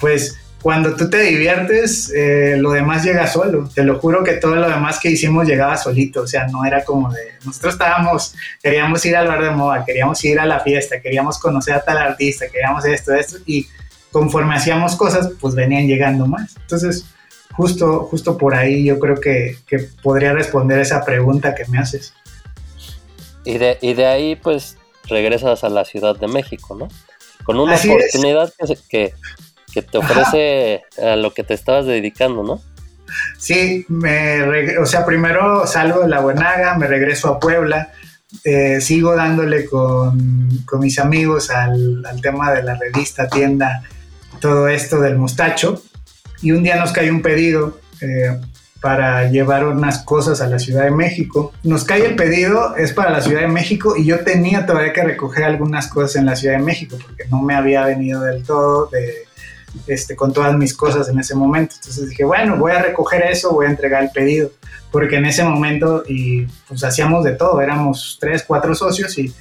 pues 0.00 0.40
cuando 0.62 0.94
tú 0.94 1.10
te 1.10 1.20
diviertes, 1.22 2.12
eh, 2.14 2.56
lo 2.56 2.70
demás 2.70 3.04
llega 3.04 3.26
solo. 3.26 3.68
Te 3.74 3.82
lo 3.82 3.98
juro 3.98 4.22
que 4.22 4.34
todo 4.34 4.54
lo 4.54 4.70
demás 4.70 5.00
que 5.00 5.10
hicimos 5.10 5.46
llegaba 5.46 5.76
solito. 5.76 6.22
O 6.22 6.26
sea, 6.26 6.46
no 6.46 6.64
era 6.64 6.84
como 6.84 7.12
de. 7.12 7.32
Nosotros 7.44 7.74
estábamos, 7.74 8.34
queríamos 8.62 9.04
ir 9.04 9.16
al 9.16 9.26
bar 9.26 9.42
de 9.42 9.50
moda, 9.50 9.84
queríamos 9.84 10.24
ir 10.24 10.38
a 10.38 10.46
la 10.46 10.60
fiesta, 10.60 11.00
queríamos 11.00 11.40
conocer 11.40 11.74
a 11.74 11.84
tal 11.84 11.98
artista, 11.98 12.46
queríamos 12.48 12.84
esto, 12.84 13.12
esto. 13.12 13.38
Y 13.44 13.66
conforme 14.12 14.54
hacíamos 14.54 14.94
cosas, 14.94 15.30
pues 15.40 15.56
venían 15.56 15.88
llegando 15.88 16.26
más. 16.26 16.54
Entonces, 16.56 17.06
justo, 17.56 18.06
justo 18.08 18.38
por 18.38 18.54
ahí 18.54 18.84
yo 18.84 19.00
creo 19.00 19.16
que, 19.16 19.56
podría 20.00 20.32
responder 20.32 20.78
esa 20.78 21.04
pregunta 21.04 21.56
que 21.56 21.66
me 21.66 21.78
haces. 21.78 22.14
Y 23.44 23.58
de, 23.58 23.78
y 23.80 23.94
de 23.94 24.06
ahí, 24.06 24.36
pues, 24.36 24.76
regresas 25.08 25.64
a 25.64 25.68
la 25.68 25.84
Ciudad 25.84 26.14
de 26.16 26.28
México, 26.28 26.76
¿no? 26.76 26.86
Con 27.42 27.58
una 27.58 27.74
oportunidad 27.74 28.52
que, 28.88 29.14
que, 29.72 29.82
te 29.82 29.98
ofrece 29.98 30.82
a 31.02 31.16
lo 31.16 31.32
que 31.32 31.44
te 31.44 31.54
estabas 31.54 31.86
dedicando, 31.86 32.42
¿no? 32.42 32.60
Sí, 33.38 33.84
me 33.88 34.78
o 34.78 34.86
sea, 34.86 35.04
primero 35.04 35.66
salgo 35.66 36.00
de 36.00 36.08
la 36.08 36.20
Buenaga, 36.20 36.76
me 36.78 36.86
regreso 36.86 37.28
a 37.28 37.40
Puebla, 37.40 37.92
eh, 38.44 38.80
sigo 38.80 39.14
dándole 39.14 39.66
con, 39.66 40.48
mis 40.80 40.98
amigos 40.98 41.50
al, 41.50 42.04
al, 42.06 42.20
tema 42.20 42.52
de 42.52 42.62
la 42.62 42.74
revista, 42.74 43.28
tienda 43.28 43.82
todo 44.40 44.68
esto 44.68 45.00
del 45.00 45.16
mostacho. 45.16 45.82
Y 46.40 46.52
un 46.52 46.62
día 46.62 46.76
nos 46.76 46.92
cae 46.92 47.10
un 47.10 47.22
pedido 47.22 47.78
eh, 48.00 48.36
para 48.80 49.30
llevar 49.30 49.64
unas 49.64 49.98
cosas 50.02 50.40
a 50.40 50.48
la 50.48 50.58
Ciudad 50.58 50.82
de 50.82 50.90
México. 50.90 51.52
Nos 51.62 51.84
cae 51.84 52.04
el 52.04 52.16
pedido, 52.16 52.76
es 52.76 52.92
para 52.92 53.10
la 53.10 53.20
Ciudad 53.20 53.42
de 53.42 53.48
México 53.48 53.94
y 53.96 54.04
yo 54.04 54.24
tenía 54.24 54.66
todavía 54.66 54.92
que 54.92 55.04
recoger 55.04 55.44
algunas 55.44 55.86
cosas 55.86 56.16
en 56.16 56.26
la 56.26 56.34
Ciudad 56.34 56.58
de 56.58 56.64
México 56.64 56.98
porque 57.00 57.24
no 57.30 57.40
me 57.42 57.54
había 57.54 57.84
venido 57.84 58.22
del 58.22 58.42
todo 58.42 58.86
de, 58.86 59.28
este, 59.86 60.16
con 60.16 60.32
todas 60.32 60.56
mis 60.56 60.74
cosas 60.74 61.08
en 61.08 61.18
ese 61.18 61.34
momento. 61.34 61.74
Entonces 61.76 62.08
dije, 62.08 62.24
bueno, 62.24 62.56
voy 62.56 62.72
a 62.72 62.82
recoger 62.82 63.22
eso, 63.22 63.52
voy 63.52 63.66
a 63.66 63.70
entregar 63.70 64.02
el 64.02 64.10
pedido. 64.10 64.50
Porque 64.90 65.16
en 65.16 65.24
ese 65.24 65.42
momento 65.42 66.02
y 66.06 66.46
pues 66.68 66.84
hacíamos 66.84 67.24
de 67.24 67.32
todo, 67.32 67.60
éramos 67.60 68.18
tres, 68.20 68.44
cuatro 68.46 68.74
socios 68.74 69.16
y 69.18 69.32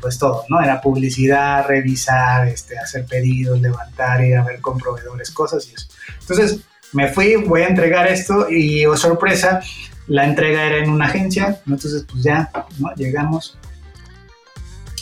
pues 0.00 0.18
todo, 0.18 0.44
¿no? 0.48 0.60
Era 0.60 0.80
publicidad, 0.80 1.66
revisar, 1.66 2.48
este, 2.48 2.76
hacer 2.76 3.06
pedidos, 3.06 3.60
levantar, 3.60 4.24
ir 4.24 4.36
a 4.36 4.44
ver 4.44 4.60
con 4.60 4.78
proveedores, 4.78 5.30
cosas 5.30 5.68
y 5.68 5.74
eso. 5.74 5.86
Entonces 6.20 6.60
me 6.92 7.08
fui, 7.08 7.36
voy 7.36 7.62
a 7.62 7.68
entregar 7.68 8.08
esto 8.08 8.50
y, 8.50 8.84
oh 8.86 8.96
sorpresa, 8.96 9.60
la 10.08 10.24
entrega 10.24 10.64
era 10.64 10.78
en 10.78 10.90
una 10.90 11.06
agencia, 11.06 11.60
entonces 11.66 12.04
pues 12.10 12.24
ya, 12.24 12.50
¿no? 12.78 12.92
Llegamos 12.96 13.58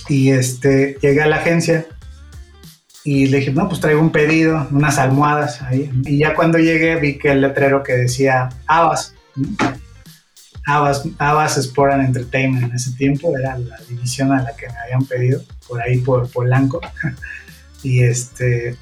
y 0.09 0.31
este, 0.33 0.99
llegué 1.01 1.23
a 1.23 1.27
la 1.27 1.37
agencia 1.37 1.87
y 3.05 3.27
le 3.27 3.39
dije, 3.39 3.53
no, 3.53 3.69
pues 3.69 3.81
traigo 3.81 4.01
un 4.01 4.11
pedido, 4.11 4.67
unas 4.71 4.99
almohadas 4.99 5.61
ahí. 5.61 5.91
Y 6.05 6.19
ya 6.19 6.35
cuando 6.35 6.59
llegué 6.59 6.97
vi 6.97 7.19
que 7.19 7.33
el 7.33 7.43
letrero 7.43 7.83
que 7.83 7.93
decía 7.93 8.49
Abbas, 8.67 9.15
Abbas, 10.67 11.05
Abbas 11.19 11.59
Sport 11.59 11.93
and 11.93 12.07
Entertainment 12.07 12.65
en 12.65 12.77
ese 12.77 12.93
tiempo, 12.93 13.37
era 13.37 13.59
la 13.59 13.77
división 13.87 14.33
a 14.33 14.43
la 14.43 14.57
que 14.57 14.67
me 14.69 14.79
habían 14.79 15.05
pedido, 15.05 15.43
por 15.69 15.83
ahí 15.83 15.99
por 15.99 16.31
Polanco. 16.31 16.81
y 17.83 18.03
este, 18.03 18.77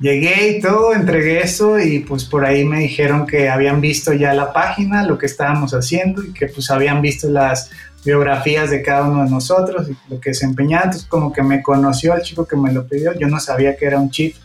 llegué 0.00 0.56
y 0.56 0.60
todo, 0.60 0.92
entregué 0.92 1.40
eso 1.40 1.78
y 1.78 2.00
pues 2.00 2.24
por 2.24 2.44
ahí 2.44 2.64
me 2.64 2.80
dijeron 2.80 3.24
que 3.24 3.48
habían 3.48 3.80
visto 3.80 4.12
ya 4.12 4.34
la 4.34 4.52
página, 4.52 5.06
lo 5.06 5.16
que 5.16 5.26
estábamos 5.26 5.74
haciendo 5.74 6.24
y 6.24 6.32
que 6.32 6.46
pues 6.48 6.70
habían 6.72 7.00
visto 7.02 7.28
las 7.30 7.70
biografías 8.04 8.70
de 8.70 8.82
cada 8.82 9.08
uno 9.08 9.24
de 9.24 9.30
nosotros 9.30 9.88
y 9.88 9.96
lo 10.12 10.20
que 10.20 10.30
desempeñaba. 10.30 10.84
Entonces 10.84 11.08
como 11.08 11.32
que 11.32 11.42
me 11.42 11.62
conoció 11.62 12.14
el 12.14 12.22
chico 12.22 12.46
que 12.46 12.56
me 12.56 12.72
lo 12.72 12.86
pidió, 12.86 13.12
yo 13.18 13.28
no 13.28 13.40
sabía 13.40 13.76
que 13.76 13.86
era 13.86 13.98
un 13.98 14.10
chief 14.10 14.36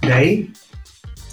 de 0.00 0.12
ahí 0.12 0.52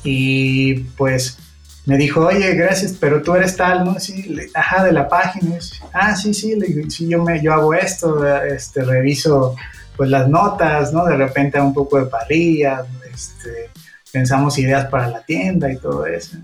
y 0.04 0.76
pues 0.98 1.38
me 1.86 1.98
dijo, 1.98 2.26
oye, 2.26 2.54
gracias, 2.56 2.96
pero 3.00 3.22
tú 3.22 3.36
eres 3.36 3.56
tal, 3.56 3.86
¿no? 3.86 4.00
Sí, 4.00 4.38
ajá, 4.54 4.84
de 4.84 4.92
la 4.92 5.08
página. 5.08 5.58
ah, 5.94 6.16
sí, 6.16 6.34
sí, 6.34 6.58
sí 6.90 7.08
yo, 7.08 7.24
me, 7.24 7.42
yo 7.42 7.54
hago 7.54 7.74
esto, 7.74 8.26
este, 8.44 8.84
reviso 8.84 9.56
pues 9.96 10.10
las 10.10 10.28
notas, 10.28 10.92
¿no? 10.92 11.06
De 11.06 11.16
repente 11.16 11.60
un 11.60 11.74
poco 11.74 12.00
de 12.00 12.08
parrilla, 12.08 12.84
este, 13.14 13.70
pensamos 14.12 14.58
ideas 14.58 14.88
para 14.88 15.08
la 15.08 15.24
tienda 15.24 15.72
y 15.72 15.78
todo 15.78 16.06
eso. 16.06 16.38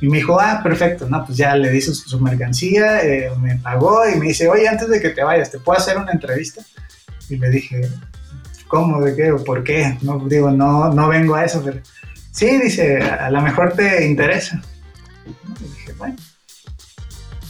Y 0.00 0.08
me 0.08 0.18
dijo, 0.18 0.40
ah, 0.40 0.60
perfecto, 0.62 1.08
no, 1.08 1.24
pues 1.24 1.36
ya 1.38 1.56
le 1.56 1.70
di 1.70 1.80
su, 1.80 2.20
mercancía, 2.20 3.02
eh, 3.02 3.30
me 3.40 3.56
pagó 3.56 4.08
y 4.08 4.16
me 4.16 4.26
dice, 4.26 4.48
oye, 4.48 4.68
antes 4.68 4.88
de 4.88 5.00
que 5.00 5.10
te 5.10 5.24
vayas, 5.24 5.50
¿te 5.50 5.58
puedo 5.58 5.78
hacer 5.78 5.96
una 5.96 6.12
entrevista? 6.12 6.62
Y 7.28 7.36
le 7.36 7.50
dije, 7.50 7.88
¿cómo? 8.68 9.00
¿De 9.00 9.16
qué? 9.16 9.32
¿O 9.32 9.42
por 9.42 9.64
qué? 9.64 9.98
No, 10.02 10.18
digo, 10.28 10.52
no, 10.52 10.92
no 10.92 11.08
vengo 11.08 11.34
a 11.34 11.44
eso, 11.44 11.62
pero 11.64 11.80
sí, 12.30 12.58
dice, 12.58 13.02
a 13.02 13.28
lo 13.30 13.40
mejor 13.40 13.72
te 13.72 14.06
interesa. 14.06 14.62
Y 15.60 15.64
dije, 15.64 15.92
bueno, 15.98 16.16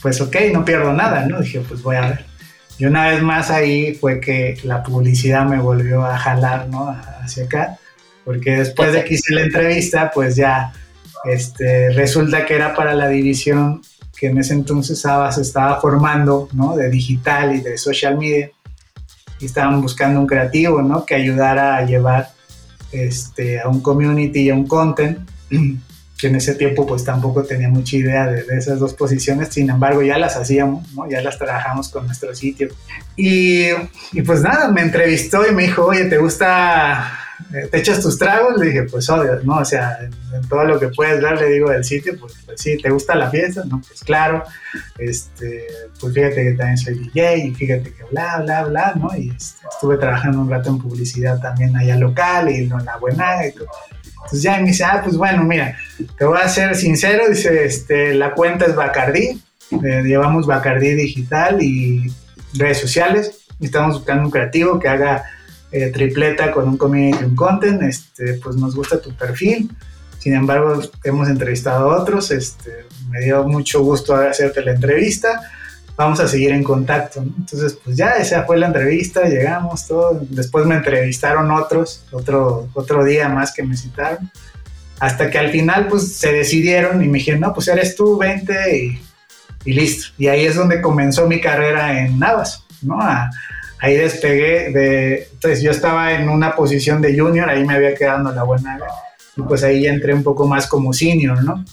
pues 0.00 0.20
ok, 0.20 0.36
no 0.52 0.64
pierdo 0.64 0.92
nada, 0.94 1.26
¿no? 1.26 1.40
Dije, 1.40 1.60
pues 1.68 1.82
voy 1.82 1.96
a 1.96 2.08
ver. 2.08 2.24
Y 2.78 2.86
una 2.86 3.08
vez 3.08 3.20
más 3.22 3.50
ahí 3.50 3.94
fue 3.94 4.20
que 4.20 4.58
la 4.62 4.82
publicidad 4.82 5.44
me 5.44 5.58
volvió 5.58 6.06
a 6.06 6.16
jalar, 6.16 6.68
¿no? 6.68 6.96
Hacia 7.22 7.44
acá, 7.44 7.76
porque 8.24 8.56
después 8.56 8.92
de 8.92 9.04
que 9.04 9.14
hice 9.14 9.34
la 9.34 9.42
entrevista, 9.42 10.10
pues 10.14 10.36
ya 10.36 10.72
este, 11.24 11.90
resulta 11.90 12.46
que 12.46 12.54
era 12.54 12.74
para 12.74 12.94
la 12.94 13.08
división 13.08 13.82
que 14.18 14.26
en 14.26 14.38
ese 14.38 14.54
entonces 14.54 15.00
se 15.00 15.40
estaba 15.40 15.80
formando, 15.80 16.48
¿no? 16.52 16.76
De 16.76 16.90
digital 16.90 17.54
y 17.54 17.60
de 17.60 17.78
social 17.78 18.18
media. 18.18 18.50
Y 19.38 19.46
estaban 19.46 19.80
buscando 19.80 20.18
un 20.18 20.26
creativo, 20.26 20.82
¿no? 20.82 21.06
Que 21.06 21.14
ayudara 21.14 21.76
a 21.76 21.84
llevar 21.84 22.30
este, 22.90 23.60
a 23.60 23.68
un 23.68 23.80
community 23.80 24.40
y 24.40 24.50
a 24.50 24.54
un 24.54 24.66
content, 24.66 25.18
que 26.18 26.26
en 26.26 26.34
ese 26.34 26.56
tiempo 26.56 26.84
pues 26.84 27.04
tampoco 27.04 27.44
tenía 27.44 27.68
mucha 27.68 27.96
idea 27.96 28.26
de, 28.26 28.44
esas 28.56 28.80
dos 28.80 28.92
posiciones, 28.94 29.50
sin 29.50 29.70
embargo 29.70 30.02
ya 30.02 30.18
las 30.18 30.36
hacíamos, 30.36 30.92
¿no? 30.94 31.08
ya 31.08 31.22
las 31.22 31.38
trabajamos 31.38 31.88
con 31.88 32.06
nuestro 32.06 32.34
sitio. 32.34 32.68
Y, 33.14 33.66
y 34.12 34.22
pues 34.26 34.42
nada, 34.42 34.72
me 34.72 34.80
entrevistó 34.80 35.48
y 35.48 35.54
me 35.54 35.62
dijo, 35.62 35.84
oye, 35.84 36.06
¿te 36.06 36.18
gusta 36.18 37.27
¿te 37.70 37.78
echas 37.78 38.00
tus 38.00 38.18
tragos? 38.18 38.58
Le 38.58 38.66
dije, 38.66 38.82
pues 38.84 39.08
obvio, 39.10 39.40
¿no? 39.42 39.58
O 39.58 39.64
sea, 39.64 39.98
en, 40.00 40.48
todo 40.48 40.64
lo 40.64 40.78
que 40.78 40.88
puedes 40.88 41.20
dar, 41.22 41.40
le 41.40 41.48
digo 41.48 41.70
del 41.70 41.84
sitio, 41.84 42.18
pues, 42.18 42.34
pues, 42.44 42.60
sí, 42.60 42.76
¿te 42.78 42.90
gusta 42.90 43.14
la 43.14 43.30
fiesta? 43.30 43.64
No, 43.64 43.80
pues 43.86 44.02
claro, 44.04 44.42
este, 44.98 45.66
pues 46.00 46.14
fíjate 46.14 46.44
que 46.44 46.52
también 46.52 46.78
soy 46.78 46.94
DJ 46.94 47.38
y 47.38 47.54
fíjate 47.54 47.92
que 47.92 48.04
bla, 48.10 48.40
bla, 48.42 48.64
bla, 48.64 48.94
¿no? 48.96 49.16
Y 49.16 49.30
este, 49.30 49.66
estuve 49.70 49.96
trabajando 49.96 50.40
un 50.40 50.50
rato 50.50 50.70
en 50.70 50.78
publicidad 50.78 51.40
también 51.40 51.76
allá 51.76 51.96
local 51.96 52.50
y 52.50 52.56
en 52.56 52.68
la 52.68 52.96
buena 52.96 53.46
y 53.46 53.52
todo. 53.52 53.68
Entonces 54.16 54.42
ya 54.42 54.58
me 54.58 54.68
dice, 54.68 54.84
ah, 54.84 55.00
pues 55.02 55.16
bueno, 55.16 55.44
mira, 55.44 55.76
te 56.18 56.24
voy 56.24 56.38
a 56.42 56.48
ser 56.48 56.74
sincero, 56.74 57.28
dice, 57.28 57.64
este, 57.64 58.14
la 58.14 58.34
cuenta 58.34 58.66
es 58.66 58.74
Bacardí, 58.74 59.42
eh, 59.70 60.02
llevamos 60.04 60.46
Bacardí 60.46 60.94
digital 60.94 61.62
y 61.62 62.12
redes 62.54 62.78
sociales, 62.78 63.46
y 63.60 63.66
estamos 63.66 63.96
buscando 63.96 64.24
un 64.24 64.30
creativo 64.30 64.78
que 64.78 64.88
haga 64.88 65.24
eh, 65.70 65.90
tripleta 65.90 66.50
con 66.50 66.68
un 66.68 66.76
community 66.76 67.18
y 67.20 67.24
un 67.24 67.36
content, 67.36 67.82
este, 67.82 68.34
pues 68.34 68.56
nos 68.56 68.74
gusta 68.74 69.00
tu 69.00 69.14
perfil. 69.14 69.70
Sin 70.18 70.34
embargo, 70.34 70.80
hemos 71.04 71.28
entrevistado 71.28 71.90
a 71.90 72.02
otros, 72.02 72.30
este, 72.30 72.86
me 73.10 73.20
dio 73.20 73.44
mucho 73.44 73.82
gusto 73.82 74.14
hacerte 74.14 74.62
la 74.62 74.72
entrevista, 74.72 75.40
vamos 75.96 76.20
a 76.20 76.28
seguir 76.28 76.50
en 76.52 76.62
contacto. 76.62 77.20
Entonces, 77.20 77.78
pues 77.84 77.96
ya 77.96 78.10
esa 78.12 78.44
fue 78.44 78.56
la 78.56 78.66
entrevista, 78.66 79.28
llegamos, 79.28 79.86
todo. 79.86 80.20
Después 80.30 80.66
me 80.66 80.76
entrevistaron 80.76 81.50
otros, 81.50 82.04
otro, 82.12 82.68
otro 82.74 83.04
día 83.04 83.28
más 83.28 83.52
que 83.52 83.62
me 83.62 83.76
citaron, 83.76 84.30
hasta 85.00 85.30
que 85.30 85.38
al 85.38 85.50
final, 85.50 85.86
pues 85.88 86.16
se 86.16 86.32
decidieron 86.32 87.02
y 87.02 87.08
me 87.08 87.18
dijeron, 87.18 87.40
no, 87.40 87.54
pues 87.54 87.68
eres 87.68 87.94
tú, 87.94 88.16
vente 88.16 88.76
y, 88.76 89.00
y 89.64 89.72
listo. 89.74 90.08
Y 90.18 90.28
ahí 90.28 90.46
es 90.46 90.56
donde 90.56 90.80
comenzó 90.80 91.26
mi 91.28 91.40
carrera 91.40 92.00
en 92.00 92.18
Navas, 92.18 92.64
¿no? 92.82 92.98
Ahí 93.80 93.96
despegué 93.96 94.70
de, 94.70 95.28
entonces 95.32 95.62
yo 95.62 95.70
estaba 95.70 96.12
en 96.12 96.28
una 96.28 96.54
posición 96.54 97.00
de 97.00 97.18
junior, 97.18 97.48
ahí 97.48 97.64
me 97.64 97.74
había 97.74 97.94
quedado 97.94 98.32
la 98.32 98.42
buena, 98.42 98.78
y 99.36 99.42
pues 99.42 99.62
ahí 99.62 99.82
ya 99.82 99.90
entré 99.90 100.14
un 100.14 100.22
poco 100.22 100.46
más 100.46 100.66
como 100.66 100.92
senior, 100.92 101.42
¿no? 101.44 101.64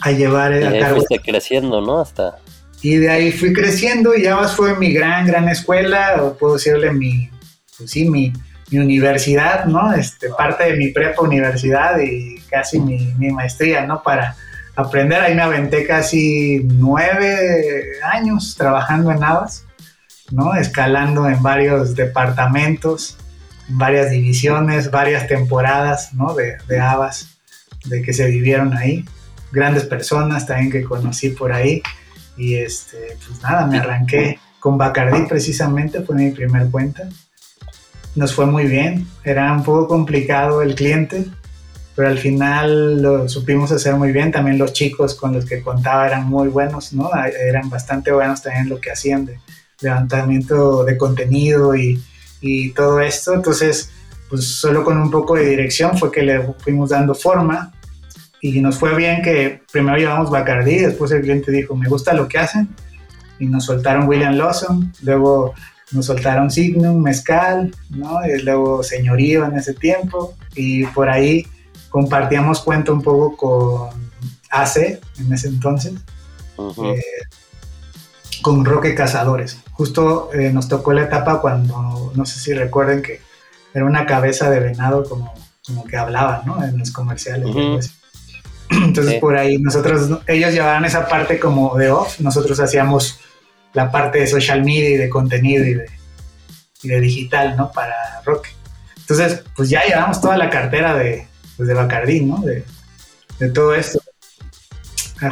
A 0.00 0.12
llevar 0.12 0.52
y 0.52 0.64
a 0.64 0.78
cargo. 0.78 0.96
Fuiste 0.96 1.18
creciendo, 1.18 1.80
¿no? 1.80 2.00
Hasta... 2.00 2.38
Y 2.82 2.96
de 2.96 3.10
ahí 3.10 3.32
fui 3.32 3.52
creciendo 3.52 4.14
y 4.14 4.28
más 4.28 4.54
fue 4.54 4.76
mi 4.78 4.92
gran, 4.92 5.26
gran 5.26 5.48
escuela, 5.48 6.22
o 6.22 6.34
puedo 6.34 6.54
decirle 6.54 6.92
mi, 6.92 7.28
pues 7.76 7.90
sí, 7.90 8.08
mi, 8.08 8.32
mi 8.70 8.78
universidad, 8.78 9.64
¿no? 9.64 9.92
Este, 9.92 10.28
parte 10.30 10.64
de 10.64 10.76
mi 10.76 10.92
prepa 10.92 11.22
universidad 11.22 11.98
y 11.98 12.36
casi 12.48 12.78
mi, 12.78 13.12
mi 13.18 13.30
maestría, 13.30 13.84
¿no? 13.84 14.00
Para 14.04 14.36
aprender, 14.76 15.20
ahí 15.20 15.34
me 15.34 15.42
aventé 15.42 15.84
casi 15.84 16.60
nueve 16.62 17.98
años 18.04 18.54
trabajando 18.56 19.10
en 19.10 19.18
Navas 19.18 19.64
¿no? 20.30 20.54
Escalando 20.54 21.28
en 21.28 21.42
varios 21.42 21.94
departamentos, 21.94 23.16
en 23.68 23.78
varias 23.78 24.10
divisiones, 24.10 24.90
varias 24.90 25.26
temporadas, 25.26 26.12
¿no? 26.14 26.34
De, 26.34 26.56
de 26.68 26.80
habas, 26.80 27.38
de 27.84 28.02
que 28.02 28.12
se 28.12 28.26
vivieron 28.26 28.76
ahí. 28.76 29.04
Grandes 29.52 29.84
personas 29.84 30.46
también 30.46 30.70
que 30.70 30.84
conocí 30.84 31.30
por 31.30 31.52
ahí. 31.52 31.82
Y 32.36 32.54
este, 32.54 33.16
pues 33.26 33.42
nada, 33.42 33.66
me 33.66 33.78
arranqué 33.78 34.38
con 34.60 34.78
Bacardí 34.78 35.26
precisamente, 35.26 36.02
fue 36.02 36.16
mi 36.16 36.30
primer 36.30 36.70
cuenta. 36.70 37.08
Nos 38.14 38.34
fue 38.34 38.46
muy 38.46 38.64
bien, 38.66 39.06
era 39.24 39.52
un 39.52 39.62
poco 39.62 39.86
complicado 39.86 40.62
el 40.62 40.74
cliente, 40.74 41.26
pero 41.94 42.08
al 42.08 42.18
final 42.18 43.02
lo 43.02 43.28
supimos 43.28 43.70
hacer 43.72 43.94
muy 43.94 44.12
bien. 44.12 44.30
También 44.30 44.58
los 44.58 44.72
chicos 44.72 45.14
con 45.14 45.32
los 45.32 45.44
que 45.44 45.62
contaba 45.62 46.06
eran 46.06 46.26
muy 46.26 46.48
buenos, 46.48 46.92
¿no? 46.92 47.10
Eran 47.14 47.70
bastante 47.70 48.12
buenos 48.12 48.42
también 48.42 48.68
lo 48.68 48.80
que 48.80 48.90
hacían 48.90 49.26
de, 49.26 49.38
levantamiento 49.80 50.84
de 50.84 50.96
contenido 50.96 51.74
y, 51.76 52.02
y 52.40 52.70
todo 52.70 53.00
esto. 53.00 53.34
Entonces, 53.34 53.90
pues 54.28 54.44
solo 54.44 54.84
con 54.84 54.98
un 54.98 55.10
poco 55.10 55.36
de 55.36 55.46
dirección 55.46 55.96
fue 55.96 56.10
que 56.10 56.22
le 56.22 56.54
fuimos 56.58 56.90
dando 56.90 57.14
forma 57.14 57.72
y 58.40 58.60
nos 58.60 58.78
fue 58.78 58.94
bien 58.94 59.22
que 59.22 59.62
primero 59.72 59.96
llevamos 59.96 60.30
Bacardi, 60.30 60.78
después 60.78 61.10
el 61.10 61.22
cliente 61.22 61.50
dijo, 61.50 61.74
me 61.74 61.88
gusta 61.88 62.12
lo 62.12 62.28
que 62.28 62.38
hacen 62.38 62.68
y 63.38 63.46
nos 63.46 63.64
soltaron 63.64 64.08
William 64.08 64.34
Lawson, 64.34 64.92
luego 65.02 65.54
nos 65.92 66.06
soltaron 66.06 66.50
Signum, 66.50 67.02
Mezcal, 67.02 67.74
¿no? 67.90 68.20
Y 68.26 68.42
luego 68.42 68.82
Señorío 68.82 69.44
en 69.44 69.56
ese 69.56 69.74
tiempo 69.74 70.36
y 70.54 70.84
por 70.86 71.08
ahí 71.08 71.46
compartíamos 71.88 72.60
cuenta 72.60 72.92
un 72.92 73.02
poco 73.02 73.36
con 73.36 74.10
AC 74.50 75.00
en 75.18 75.32
ese 75.32 75.48
entonces 75.48 75.94
con 78.42 78.64
Roque 78.64 78.94
Cazadores. 78.94 79.58
Justo 79.78 80.30
eh, 80.34 80.50
nos 80.52 80.66
tocó 80.66 80.92
la 80.92 81.04
etapa 81.04 81.40
cuando, 81.40 82.10
no 82.12 82.26
sé 82.26 82.40
si 82.40 82.52
recuerden 82.52 83.00
que 83.00 83.20
era 83.72 83.84
una 83.84 84.06
cabeza 84.06 84.50
de 84.50 84.58
venado 84.58 85.04
como, 85.04 85.32
como 85.64 85.84
que 85.84 85.96
hablaba, 85.96 86.42
¿no? 86.44 86.64
En 86.64 86.76
los 86.76 86.90
comerciales. 86.90 87.94
Entonces 88.70 89.20
por 89.20 89.36
ahí 89.36 89.56
nosotros, 89.58 90.18
ellos 90.26 90.52
llevaban 90.52 90.84
esa 90.84 91.06
parte 91.06 91.38
como 91.38 91.76
de 91.76 91.92
off, 91.92 92.18
nosotros 92.18 92.58
hacíamos 92.58 93.20
la 93.72 93.92
parte 93.92 94.18
de 94.18 94.26
social 94.26 94.64
media 94.64 94.90
y 94.90 94.96
de 94.96 95.08
contenido 95.08 95.64
y 95.64 95.74
de, 95.74 95.86
y 96.82 96.88
de 96.88 97.00
digital, 97.00 97.56
¿no? 97.56 97.70
Para 97.70 98.20
Roque. 98.24 98.50
Entonces, 98.96 99.44
pues 99.54 99.70
ya 99.70 99.84
llevamos 99.84 100.20
toda 100.20 100.36
la 100.36 100.50
cartera 100.50 100.96
de, 100.96 101.28
pues 101.56 101.68
de 101.68 101.74
Bacardí, 101.74 102.22
¿no? 102.22 102.38
De, 102.38 102.64
de 103.38 103.48
todo 103.50 103.76
esto. 103.76 104.00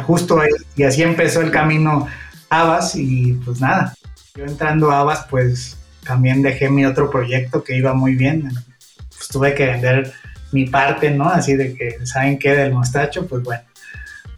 Justo 0.05 0.39
ahí, 0.39 0.51
y 0.77 0.83
así 0.83 1.03
empezó 1.03 1.41
el 1.41 1.51
camino 1.51 2.07
Abas 2.49 2.95
y 2.95 3.33
pues 3.33 3.59
nada, 3.59 3.93
yo 4.37 4.45
entrando 4.45 4.91
a 4.91 4.99
Abas 4.99 5.25
pues 5.29 5.77
también 6.05 6.41
dejé 6.41 6.69
mi 6.69 6.85
otro 6.85 7.09
proyecto 7.09 7.63
que 7.63 7.75
iba 7.75 7.93
muy 7.93 8.15
bien, 8.15 8.49
pues 9.09 9.27
tuve 9.27 9.53
que 9.53 9.65
vender 9.65 10.13
mi 10.51 10.67
parte, 10.67 11.11
¿no? 11.11 11.27
Así 11.27 11.55
de 11.55 11.73
que, 11.73 12.05
¿saben 12.05 12.39
qué? 12.39 12.55
Del 12.55 12.73
mostacho, 12.73 13.27
pues 13.27 13.43
bueno. 13.43 13.61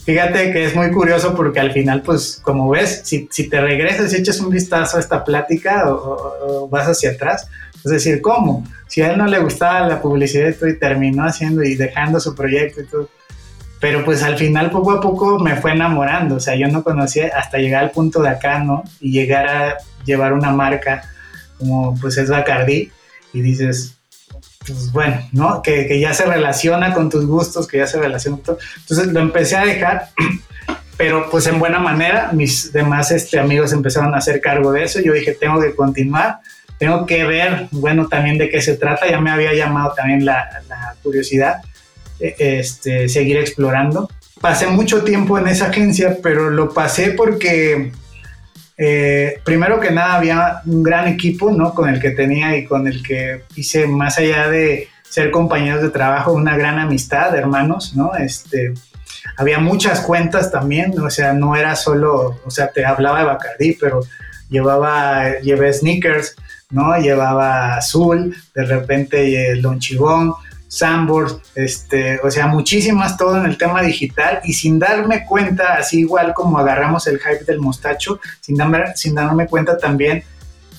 Fíjate 0.03 0.51
que 0.51 0.65
es 0.65 0.75
muy 0.75 0.89
curioso 0.91 1.35
porque 1.35 1.59
al 1.59 1.71
final, 1.71 2.01
pues 2.01 2.39
como 2.41 2.69
ves, 2.69 3.01
si, 3.03 3.27
te 3.27 3.61
regresas 3.61 4.11
y 4.13 4.17
echas 4.17 4.39
un 4.39 4.49
vistazo 4.49 4.97
a 4.97 4.99
esta 4.99 5.23
plática 5.23 5.83
o, 5.87 6.67
vas 6.69 6.87
hacia 6.87 7.11
atrás, 7.11 7.47
es 7.75 7.91
decir, 7.91 8.21
¿cómo? 8.21 8.65
Si 8.87 9.01
a 9.01 9.11
él 9.11 9.17
no 9.17 9.27
le 9.27 9.37
gustaba 9.39 9.87
la 9.87 10.01
publicidad 10.01 10.55
y 10.67 10.79
terminó 10.79 11.25
haciendo 11.25 11.61
y 11.63 11.75
dejando 11.75 12.19
su 12.19 12.33
proyecto 12.33 12.81
y 12.81 12.85
todo. 12.85 13.09
Pero 13.79 14.03
pues 14.03 14.23
al 14.23 14.37
final 14.37 14.71
poco 14.71 14.91
a 14.91 15.01
poco 15.01 15.39
me 15.39 15.55
fue 15.55 15.71
enamorando, 15.71 16.35
o 16.35 16.39
sea, 16.39 16.55
yo 16.55 16.67
no 16.67 16.83
conocía 16.83 17.31
hasta 17.35 17.59
llegar 17.59 17.83
al 17.83 17.91
punto 17.91 18.21
de 18.21 18.29
acá, 18.29 18.59
¿no? 18.59 18.83
Y 18.99 19.11
llegar 19.11 19.47
a 19.47 19.77
llevar 20.05 20.33
una 20.33 20.51
marca 20.51 21.03
como 21.57 21.95
pues 21.99 22.17
es 22.17 22.29
Bacardi 22.29 22.91
y 23.33 23.41
dices, 23.41 23.99
pues 24.65 24.91
bueno, 24.91 25.17
¿no? 25.31 25.61
Que, 25.61 25.99
ya 25.99 26.13
se 26.13 26.25
relaciona 26.25 26.93
con 26.93 27.09
tus 27.09 27.25
gustos, 27.25 27.67
que 27.67 27.77
ya 27.77 27.87
se 27.87 27.99
relaciona 27.99 28.37
con 28.37 28.45
todo. 28.45 28.59
Entonces 28.77 29.07
lo 29.07 29.19
empecé 29.19 29.57
a 29.57 29.65
dejar, 29.65 30.09
pero 30.97 31.29
pues 31.29 31.47
en 31.47 31.59
buena 31.59 31.79
manera, 31.79 32.31
mis 32.33 32.71
demás 32.71 33.11
este, 33.11 33.39
amigos 33.39 33.73
empezaron 33.73 34.13
a 34.13 34.17
hacer 34.17 34.41
cargo 34.41 34.71
de 34.71 34.83
eso, 34.83 34.99
yo 34.99 35.13
dije, 35.13 35.33
tengo 35.33 35.61
que 35.61 35.75
continuar, 35.75 36.39
tengo 36.77 37.05
que 37.05 37.25
ver, 37.25 37.67
bueno, 37.71 38.07
también 38.07 38.37
de 38.37 38.49
qué 38.49 38.61
se 38.61 38.77
trata, 38.77 39.09
ya 39.09 39.19
me 39.19 39.31
había 39.31 39.53
llamado 39.53 39.93
también 39.93 40.25
la, 40.25 40.49
curiosidad, 41.03 41.61
este, 42.19 43.09
seguir 43.09 43.37
explorando. 43.37 44.09
Pasé 44.41 44.67
mucho 44.67 45.03
tiempo 45.03 45.37
en 45.37 45.47
esa 45.47 45.67
agencia, 45.67 46.17
pero 46.21 46.49
lo 46.49 46.73
pasé 46.73 47.11
porque 47.11 47.91
eh, 48.77 49.41
primero 49.43 49.79
que 49.81 49.91
nada 49.91 50.15
había 50.15 50.61
un 50.65 50.81
gran 50.83 51.07
equipo, 51.07 51.51
¿no? 51.51 51.73
Con 51.73 51.89
el 51.89 51.99
que 51.99 52.11
tenía 52.11 52.55
y 52.55 52.65
con 52.65 52.87
el 52.87 53.03
que 53.03 53.43
hice, 53.55 53.87
más 53.87 54.17
allá 54.17 54.49
de 54.49 54.87
ser 55.03 55.31
compañeros 55.31 55.81
de 55.81 55.89
trabajo, 55.89 56.31
una 56.31 56.55
gran 56.55 56.79
amistad, 56.79 57.35
hermanos, 57.35 57.93
¿no? 57.95 58.15
Este, 58.15 58.73
había 59.35 59.59
muchas 59.59 60.01
cuentas 60.01 60.49
también, 60.49 60.97
o 60.97 61.09
sea, 61.09 61.33
no 61.33 61.57
era 61.57 61.75
solo, 61.75 62.39
o 62.45 62.51
sea, 62.51 62.71
te 62.71 62.85
hablaba 62.85 63.19
de 63.19 63.25
Bacardi, 63.25 63.73
pero 63.73 63.99
llevaba, 64.49 65.39
llevé 65.41 65.73
sneakers, 65.73 66.35
¿no? 66.69 66.97
Llevaba 66.97 67.75
azul, 67.75 68.35
de 68.55 68.63
repente 68.63 69.51
el 69.51 69.61
lonchibón, 69.61 70.35
Sambors, 70.69 71.37
este, 71.55 72.19
o 72.23 72.29
sea, 72.29 72.45
muchísimas 72.47 73.17
todo 73.17 73.37
en 73.37 73.45
el 73.45 73.57
tema 73.57 73.81
digital 73.81 74.39
y 74.43 74.53
sin 74.53 74.77
darme 74.77 75.25
cuenta, 75.25 75.73
así 75.73 76.01
igual 76.01 76.33
como 76.33 76.59
agarramos 76.59 77.07
el 77.07 77.19
hype 77.19 77.43
del 77.43 77.59
mostacho, 77.59 78.21
sin 78.39 78.55
darme, 78.55 78.95
sin 78.95 79.15
darme 79.15 79.47
cuenta 79.47 79.79
también, 79.79 80.23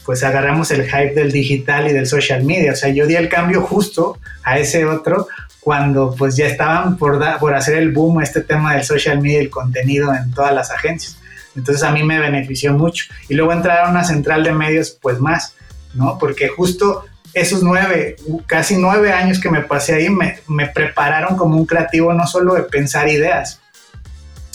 pues 0.07 0.23
agarramos 0.23 0.71
el 0.71 0.85
hype 0.85 1.15
del 1.15 1.33
digital 1.33 1.89
y 1.89 1.93
del 1.93 2.07
social 2.07 2.45
media. 2.45 2.73
O 2.73 2.77
sea, 2.77 2.89
yo 2.91 3.07
di 3.07 3.17
el 3.17 3.29
cambio 3.29 3.63
justo 3.63 4.17
a 4.45 4.59
ese 4.59 4.87
otro 4.87 5.27
cuando 5.61 6.15
pues 6.17 6.37
ya 6.37 6.47
estaban 6.47 6.97
por, 6.97 7.21
por 7.39 7.55
hacer 7.55 7.77
el 7.77 7.93
boom 7.93 8.23
este 8.23 8.43
tema 8.43 8.75
del 8.75 8.85
social 8.85 9.21
media 9.21 9.39
y 9.39 9.45
el 9.45 9.51
contenido 9.51 10.15
en 10.15 10.31
todas 10.33 10.55
las 10.55 10.71
agencias. 10.71 11.19
Entonces 11.57 11.83
a 11.83 11.91
mí 11.91 12.05
me 12.05 12.21
benefició 12.21 12.73
mucho. 12.73 13.07
Y 13.29 13.35
luego 13.35 13.53
entrar 13.53 13.85
a 13.85 13.91
una 13.91 14.05
central 14.05 14.45
de 14.45 14.53
medios, 14.53 14.97
pues 15.03 15.19
más, 15.19 15.55
¿no? 15.95 16.17
Porque 16.19 16.49
justo 16.49 17.05
esos 17.35 17.63
nueve, 17.63 18.17
casi 18.47 18.77
nueve 18.77 19.13
años 19.13 19.41
que 19.41 19.51
me 19.51 19.63
pasé 19.63 19.95
ahí 19.95 20.09
me, 20.11 20.67
prepararon 20.67 21.37
como 21.37 21.57
un 21.57 21.67
creativo 21.67 22.13
no 22.13 22.27
solo 22.27 22.55
de 22.55 22.63
pensar 22.63 23.09
ideas, 23.09 23.61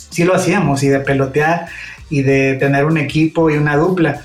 sí 0.10 0.24
lo 0.24 0.36
hacíamos 0.36 0.84
y 0.84 0.90
de 0.90 1.00
pelotear 1.00 1.68
y 2.10 2.22
de 2.22 2.56
tener 2.56 2.86
un 2.86 2.98
equipo 2.98 3.50
y 3.50 3.58
una 3.58 3.78
dupla, 3.78 4.22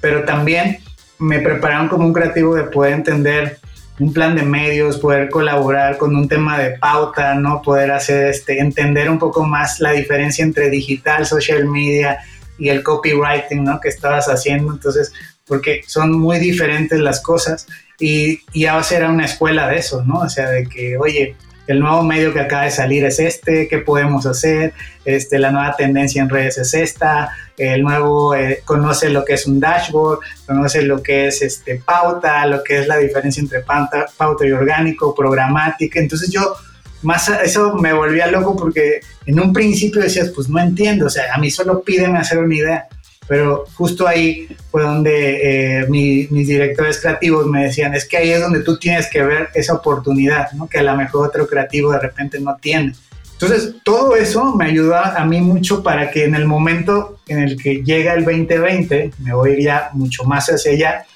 pero 0.00 0.24
también 0.24 0.78
me 1.18 1.40
prepararon 1.40 1.88
como 1.88 2.06
un 2.06 2.12
creativo 2.12 2.54
de 2.54 2.64
poder 2.64 2.92
entender 2.92 3.58
un 3.98 4.12
plan 4.12 4.34
de 4.34 4.42
medios, 4.42 4.98
poder 4.98 5.30
colaborar 5.30 5.98
con 5.98 6.16
un 6.16 6.28
tema 6.28 6.58
de 6.58 6.70
pauta, 6.78 7.34
¿no? 7.34 7.62
Poder 7.62 7.92
hacer 7.92 8.26
este, 8.26 8.58
entender 8.58 9.08
un 9.08 9.18
poco 9.18 9.44
más 9.44 9.78
la 9.78 9.92
diferencia 9.92 10.44
entre 10.44 10.68
digital, 10.68 11.24
social 11.26 11.64
media 11.66 12.18
y 12.58 12.70
el 12.70 12.82
copywriting, 12.82 13.62
¿no? 13.62 13.80
Que 13.80 13.88
estabas 13.88 14.26
haciendo. 14.26 14.72
Entonces, 14.72 15.12
porque 15.46 15.82
son 15.86 16.12
muy 16.18 16.38
diferentes 16.38 16.98
las 17.00 17.20
cosas 17.20 17.66
y, 17.98 18.40
va 18.64 18.78
a 18.78 18.82
ser 18.82 19.04
una 19.04 19.24
escuela 19.24 19.68
de 19.68 19.76
eso, 19.76 20.02
¿no? 20.04 20.20
O 20.20 20.28
sea, 20.28 20.50
de 20.50 20.66
que, 20.66 20.96
oye, 20.96 21.36
el 21.66 21.80
nuevo 21.80 22.02
medio 22.02 22.32
que 22.32 22.40
acaba 22.40 22.64
de 22.64 22.70
salir 22.70 23.04
es 23.04 23.18
este, 23.18 23.68
¿qué 23.68 23.78
podemos 23.78 24.26
hacer? 24.26 24.74
Este, 25.04 25.38
la 25.38 25.50
nueva 25.50 25.76
tendencia 25.76 26.20
en 26.20 26.28
redes 26.28 26.58
es 26.58 26.74
esta, 26.74 27.30
el 27.56 27.82
nuevo 27.82 28.34
eh, 28.34 28.62
conoce 28.64 29.08
lo 29.10 29.24
que 29.24 29.34
es 29.34 29.46
un 29.46 29.60
dashboard, 29.60 30.18
conoce 30.46 30.82
lo 30.82 31.02
que 31.02 31.28
es 31.28 31.40
este, 31.40 31.76
pauta, 31.76 32.44
lo 32.46 32.62
que 32.62 32.80
es 32.80 32.86
la 32.86 32.98
diferencia 32.98 33.40
entre 33.40 33.60
pauta, 33.60 34.06
pauta 34.16 34.46
y 34.46 34.52
orgánico, 34.52 35.14
programática. 35.14 36.00
Entonces 36.00 36.30
yo, 36.30 36.54
más 37.02 37.28
eso 37.28 37.74
me 37.74 37.92
volvía 37.92 38.26
loco 38.26 38.56
porque 38.56 39.00
en 39.24 39.40
un 39.40 39.52
principio 39.52 40.02
decías, 40.02 40.30
pues 40.34 40.48
no 40.48 40.60
entiendo, 40.60 41.06
o 41.06 41.10
sea, 41.10 41.32
a 41.32 41.38
mí 41.38 41.50
solo 41.50 41.82
piden 41.82 42.16
hacer 42.16 42.38
una 42.38 42.54
idea 42.54 42.88
pero 43.26 43.64
justo 43.74 44.06
ahí 44.06 44.48
fue 44.70 44.82
donde 44.82 45.80
eh, 45.82 45.86
mis 45.88 46.46
directores 46.46 47.00
creativos 47.00 47.46
me 47.46 47.64
decían, 47.64 47.94
es 47.94 48.04
que 48.06 48.16
ahí 48.16 48.30
es 48.30 48.40
donde 48.40 48.62
tú 48.62 48.78
tienes 48.78 49.08
que 49.08 49.22
ver 49.22 49.48
esa 49.54 49.74
oportunidad, 49.74 50.52
¿no? 50.52 50.68
que 50.68 50.78
a 50.78 50.82
lo 50.82 50.96
mejor 50.96 51.28
otro 51.28 51.46
creativo 51.46 51.92
de 51.92 52.00
repente 52.00 52.38
no 52.40 52.56
tiene. 52.60 52.94
Entonces, 53.32 53.74
todo 53.82 54.14
eso 54.14 54.54
me 54.54 54.66
ayudó 54.66 54.96
a 54.96 55.24
mí 55.24 55.40
mucho 55.40 55.82
para 55.82 56.10
que 56.10 56.24
en 56.24 56.34
el 56.34 56.46
momento 56.46 57.18
en 57.26 57.40
el 57.40 57.60
que 57.60 57.82
llega 57.82 58.14
el 58.14 58.24
2020, 58.24 59.12
me 59.18 59.34
voy 59.34 59.50
a 59.50 59.52
ir 59.54 59.60
ya 59.60 59.90
mucho 59.92 60.24
más 60.24 60.48
hacia 60.48 60.72
allá, 60.72 61.06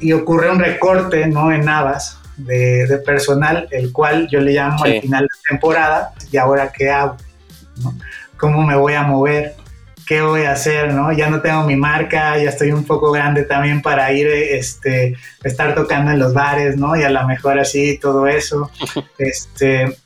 y 0.00 0.12
ocurre 0.12 0.50
un 0.50 0.58
recorte 0.58 1.26
¿no? 1.26 1.52
en 1.52 1.66
Navas 1.66 2.18
de, 2.38 2.86
de 2.86 2.98
personal, 2.98 3.68
el 3.70 3.92
cual 3.92 4.28
yo 4.30 4.40
le 4.40 4.52
llamo 4.52 4.82
al 4.82 5.00
final 5.00 5.24
de 5.24 5.48
temporada, 5.48 6.14
y 6.32 6.38
ahora 6.38 6.72
qué 6.72 6.88
hago, 6.88 7.16
¿no? 7.82 7.94
¿Cómo 8.38 8.66
me 8.66 8.74
voy 8.74 8.94
a 8.94 9.02
mover? 9.02 9.54
¿Qué 10.10 10.22
voy 10.22 10.42
a 10.42 10.50
hacer? 10.50 10.92
¿no? 10.92 11.12
Ya 11.12 11.30
no 11.30 11.40
tengo 11.40 11.62
mi 11.62 11.76
marca, 11.76 12.36
ya 12.36 12.50
estoy 12.50 12.72
un 12.72 12.82
poco 12.82 13.12
grande 13.12 13.44
también 13.44 13.80
para 13.80 14.12
ir, 14.12 14.26
este, 14.26 15.14
estar 15.44 15.72
tocando 15.76 16.10
en 16.10 16.18
los 16.18 16.34
bares, 16.34 16.76
¿no? 16.76 16.96
Y 16.96 17.04
a 17.04 17.10
lo 17.10 17.24
mejor 17.28 17.60
así, 17.60 17.96
todo 17.96 18.26
eso. 18.26 18.72
este, 19.18 19.96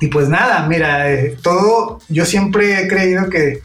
y 0.00 0.08
pues 0.08 0.28
nada, 0.28 0.66
mira, 0.66 1.12
eh, 1.12 1.36
todo, 1.40 2.00
yo 2.08 2.24
siempre 2.26 2.80
he 2.80 2.88
creído 2.88 3.30
que, 3.30 3.62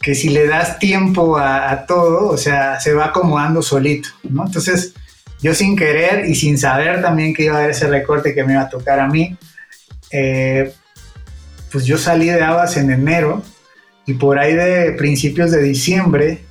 que 0.00 0.14
si 0.14 0.30
le 0.30 0.46
das 0.46 0.78
tiempo 0.78 1.36
a, 1.36 1.84
todo, 1.84 2.28
o 2.28 2.38
sea, 2.38 2.80
se 2.80 2.94
va 2.94 3.08
acomodando 3.08 3.60
solito, 3.60 4.08
¿no? 4.22 4.46
Entonces, 4.46 4.94
yo 5.42 5.52
sin 5.54 5.76
querer 5.76 6.24
y 6.24 6.34
sin 6.36 6.56
saber 6.56 7.02
también 7.02 7.34
que 7.34 7.44
iba 7.44 7.56
a 7.56 7.58
haber 7.58 7.72
ese 7.72 7.86
recorte 7.86 8.34
que 8.34 8.44
me 8.44 8.54
iba 8.54 8.62
a 8.62 8.70
tocar 8.70 8.98
a 8.98 9.08
mí, 9.08 9.36
eh, 10.10 10.72
pues 11.70 11.84
yo 11.84 11.98
salí 11.98 12.30
de 12.30 12.42
Abas 12.42 12.78
en 12.78 12.90
enero 12.90 13.42
y 14.06 14.14
por 14.14 14.38
ahí 14.38 14.54
de 14.54 14.92
principios 14.92 15.50
de 15.50 15.62
diciembre 15.62 16.44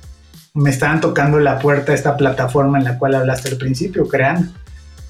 me 0.54 0.70
estaban 0.70 1.00
tocando 1.00 1.38
la 1.38 1.58
puerta 1.58 1.94
esta 1.94 2.16
plataforma 2.16 2.78
en 2.78 2.84
la 2.84 2.98
cual 2.98 3.14
hablaste 3.14 3.50
al 3.50 3.56
principio, 3.56 4.08
crean, 4.08 4.52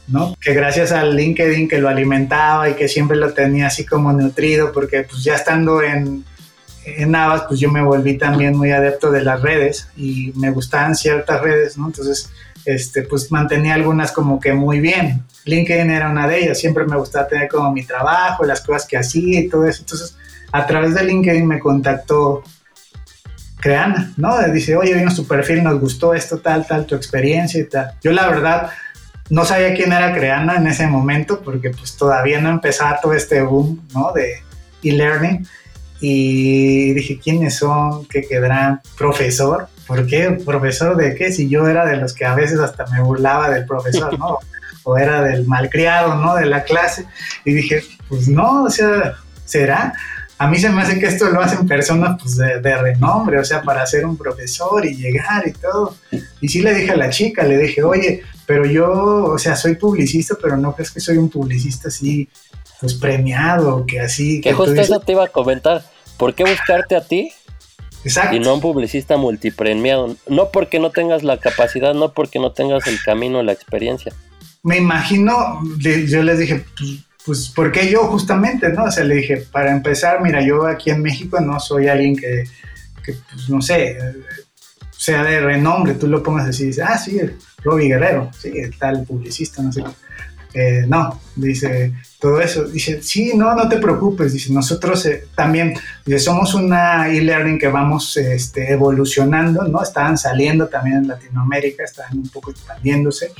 ¿no? 0.08 0.36
Que 0.40 0.52
gracias 0.52 0.92
al 0.92 1.16
LinkedIn 1.16 1.68
que 1.68 1.78
lo 1.78 1.88
alimentaba 1.88 2.68
y 2.68 2.74
que 2.74 2.88
siempre 2.88 3.16
lo 3.16 3.32
tenía 3.32 3.68
así 3.68 3.86
como 3.86 4.12
nutrido, 4.12 4.72
porque 4.72 5.02
pues 5.02 5.24
ya 5.24 5.34
estando 5.34 5.82
en, 5.82 6.24
en 6.84 7.10
Navas, 7.10 7.44
pues 7.48 7.60
yo 7.60 7.70
me 7.70 7.82
volví 7.82 8.18
también 8.18 8.56
muy 8.56 8.70
adepto 8.72 9.10
de 9.10 9.22
las 9.22 9.40
redes 9.40 9.88
y 9.96 10.32
me 10.36 10.50
gustaban 10.50 10.94
ciertas 10.94 11.40
redes, 11.40 11.78
¿no? 11.78 11.86
Entonces, 11.86 12.30
este, 12.64 13.02
pues 13.02 13.30
mantenía 13.32 13.74
algunas 13.74 14.12
como 14.12 14.38
que 14.40 14.52
muy 14.52 14.80
bien. 14.80 15.24
LinkedIn 15.44 15.90
era 15.90 16.10
una 16.10 16.28
de 16.28 16.40
ellas, 16.40 16.58
siempre 16.58 16.84
me 16.84 16.96
gustaba 16.96 17.26
tener 17.26 17.48
como 17.48 17.72
mi 17.72 17.84
trabajo, 17.84 18.44
las 18.44 18.60
cosas 18.60 18.86
que 18.86 18.98
hacía 18.98 19.40
y 19.40 19.48
todo 19.48 19.66
eso. 19.66 19.82
Entonces, 19.82 20.16
a 20.52 20.66
través 20.66 20.94
de 20.94 21.04
LinkedIn 21.04 21.46
me 21.46 21.58
contactó 21.58 22.42
Creana, 23.60 24.12
¿no? 24.16 24.38
Dice, 24.48 24.76
oye, 24.76 24.94
vimos 24.94 25.14
tu 25.14 25.26
perfil, 25.26 25.62
nos 25.62 25.78
gustó 25.78 26.14
esto, 26.14 26.38
tal, 26.38 26.66
tal, 26.66 26.86
tu 26.86 26.94
experiencia 26.94 27.60
y 27.60 27.64
tal. 27.64 27.92
Yo 28.02 28.12
la 28.12 28.28
verdad 28.28 28.70
no 29.28 29.44
sabía 29.44 29.74
quién 29.74 29.92
era 29.92 30.14
Creana 30.14 30.56
en 30.56 30.66
ese 30.66 30.86
momento 30.86 31.40
porque 31.42 31.70
pues 31.70 31.96
todavía 31.96 32.40
no 32.40 32.50
empezaba 32.50 33.00
todo 33.00 33.12
este 33.12 33.42
boom, 33.42 33.86
¿no? 33.94 34.12
De 34.12 34.42
e-learning. 34.82 35.46
Y 36.00 36.94
dije, 36.94 37.20
¿quiénes 37.22 37.56
son? 37.58 38.06
¿Qué 38.06 38.22
quedarán? 38.22 38.80
¿Profesor? 38.96 39.68
¿Por 39.86 40.06
qué? 40.06 40.30
¿Profesor 40.44 40.96
de 40.96 41.14
qué? 41.14 41.30
Si 41.30 41.48
yo 41.48 41.68
era 41.68 41.84
de 41.84 41.98
los 41.98 42.14
que 42.14 42.24
a 42.24 42.34
veces 42.34 42.58
hasta 42.58 42.86
me 42.86 43.02
burlaba 43.02 43.50
del 43.50 43.66
profesor, 43.66 44.18
¿no? 44.18 44.38
o 44.84 44.96
era 44.96 45.22
del 45.22 45.46
malcriado, 45.46 46.14
¿no? 46.14 46.34
De 46.34 46.46
la 46.46 46.64
clase. 46.64 47.06
Y 47.44 47.52
dije, 47.52 47.82
pues 48.08 48.28
no, 48.28 48.64
o 48.64 48.70
sea, 48.70 49.16
¿será? 49.44 49.92
A 50.40 50.46
mí 50.46 50.58
se 50.58 50.70
me 50.70 50.80
hace 50.80 50.98
que 50.98 51.04
esto 51.04 51.28
lo 51.28 51.42
hacen 51.42 51.68
personas 51.68 52.16
pues, 52.18 52.34
de, 52.38 52.76
renombre, 52.78 53.38
o 53.38 53.44
sea, 53.44 53.60
para 53.60 53.84
ser 53.84 54.06
un 54.06 54.16
profesor 54.16 54.86
y 54.86 54.96
llegar 54.96 55.46
y 55.46 55.52
todo. 55.52 55.94
Y 56.40 56.48
sí 56.48 56.62
le 56.62 56.72
dije 56.72 56.92
a 56.92 56.96
la 56.96 57.10
chica, 57.10 57.42
le 57.44 57.58
dije, 57.58 57.82
oye, 57.82 58.22
pero 58.46 58.64
yo, 58.64 58.90
o 58.90 59.38
sea, 59.38 59.54
soy 59.54 59.74
publicista, 59.74 60.38
pero 60.40 60.56
no 60.56 60.74
crees 60.74 60.92
que 60.92 61.00
soy 61.00 61.18
un 61.18 61.28
publicista 61.28 61.88
así, 61.88 62.26
pues 62.80 62.94
premiado, 62.94 63.84
que 63.86 64.00
así. 64.00 64.40
Que, 64.40 64.54
justo 64.54 64.80
eso 64.80 64.98
te 65.00 65.12
iba 65.12 65.24
a 65.24 65.28
comentar. 65.28 65.84
¿Por 66.16 66.34
qué 66.34 66.44
buscarte 66.44 66.96
a 66.96 67.06
ti? 67.06 67.30
Exacto. 68.02 68.34
Y 68.34 68.40
no 68.40 68.54
un 68.54 68.62
publicista 68.62 69.18
multipremiado. 69.18 70.16
No 70.26 70.48
porque 70.50 70.78
no 70.78 70.88
tengas 70.88 71.22
la 71.22 71.36
capacidad, 71.36 71.92
no 71.92 72.14
porque 72.14 72.38
no 72.38 72.52
tengas 72.52 72.86
el 72.86 72.98
camino, 73.02 73.42
la 73.42 73.52
experiencia. 73.52 74.14
Me 74.62 74.78
imagino, 74.78 75.60
yo 75.78 76.22
les 76.22 76.38
dije, 76.38 76.64
pues, 76.78 77.09
pues, 77.26 77.48
¿por 77.48 77.70
qué 77.72 77.90
yo 77.90 78.04
justamente, 78.04 78.68
no? 78.70 78.84
O 78.84 78.90
sea, 78.90 79.04
le 79.04 79.16
dije, 79.16 79.38
para 79.38 79.72
empezar, 79.72 80.22
mira, 80.22 80.42
yo 80.42 80.66
aquí 80.66 80.90
en 80.90 81.02
México 81.02 81.40
no 81.40 81.60
soy 81.60 81.88
alguien 81.88 82.16
que, 82.16 82.44
pues, 83.04 83.48
no 83.48 83.60
sé, 83.62 83.98
sea 84.90 85.22
de 85.24 85.40
renombre, 85.40 85.94
tú 85.94 86.06
lo 86.06 86.22
pongas 86.22 86.48
así 86.48 86.66
dices, 86.66 86.84
ah, 86.86 86.98
sí, 86.98 87.20
Robbie 87.62 87.88
Guerrero, 87.88 88.30
sí, 88.38 88.52
tal 88.78 89.04
publicista, 89.04 89.62
no 89.62 89.72
sé 89.72 89.82
eh, 90.52 90.84
no, 90.88 91.20
dice 91.36 91.92
todo 92.18 92.40
eso. 92.40 92.64
Dice, 92.64 93.02
sí, 93.02 93.32
no, 93.34 93.54
no 93.54 93.68
te 93.68 93.76
preocupes. 93.78 94.32
Dice, 94.32 94.52
nosotros 94.52 95.06
eh, 95.06 95.28
también 95.34 95.74
somos 96.18 96.54
una 96.54 97.08
e-learning 97.08 97.58
que 97.58 97.68
vamos 97.68 98.16
este, 98.16 98.72
evolucionando, 98.72 99.64
¿no? 99.64 99.82
Estaban 99.82 100.18
saliendo 100.18 100.68
también 100.68 100.98
en 100.98 101.08
Latinoamérica, 101.08 101.84
estaban 101.84 102.18
un 102.18 102.28
poco 102.28 102.50
expandiéndose. 102.50 103.32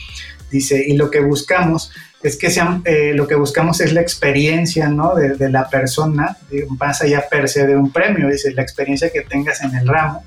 Dice, 0.51 0.85
y 0.87 0.97
lo 0.97 1.11
que 1.11 1.21
buscamos 1.21 1.93
es 2.23 2.37
que 2.37 2.51
sean, 2.51 2.83
eh, 2.85 3.13
lo 3.15 3.27
que 3.27 3.35
buscamos 3.35 3.81
es 3.81 3.93
la 3.93 4.01
experiencia, 4.01 4.89
¿no? 4.89 5.15
De, 5.15 5.37
de 5.37 5.51
la 5.51 5.69
persona, 5.69 6.37
más 6.79 7.03
allá 7.03 7.25
per 7.31 7.49
se 7.49 7.67
de 7.67 7.77
un 7.77 7.91
premio, 7.91 8.29
dice, 8.29 8.53
la 8.53 8.63
experiencia 8.63 9.11
que 9.11 9.23
tengas 9.23 9.63
en 9.63 9.75
el 9.75 9.87
ramo, 9.87 10.25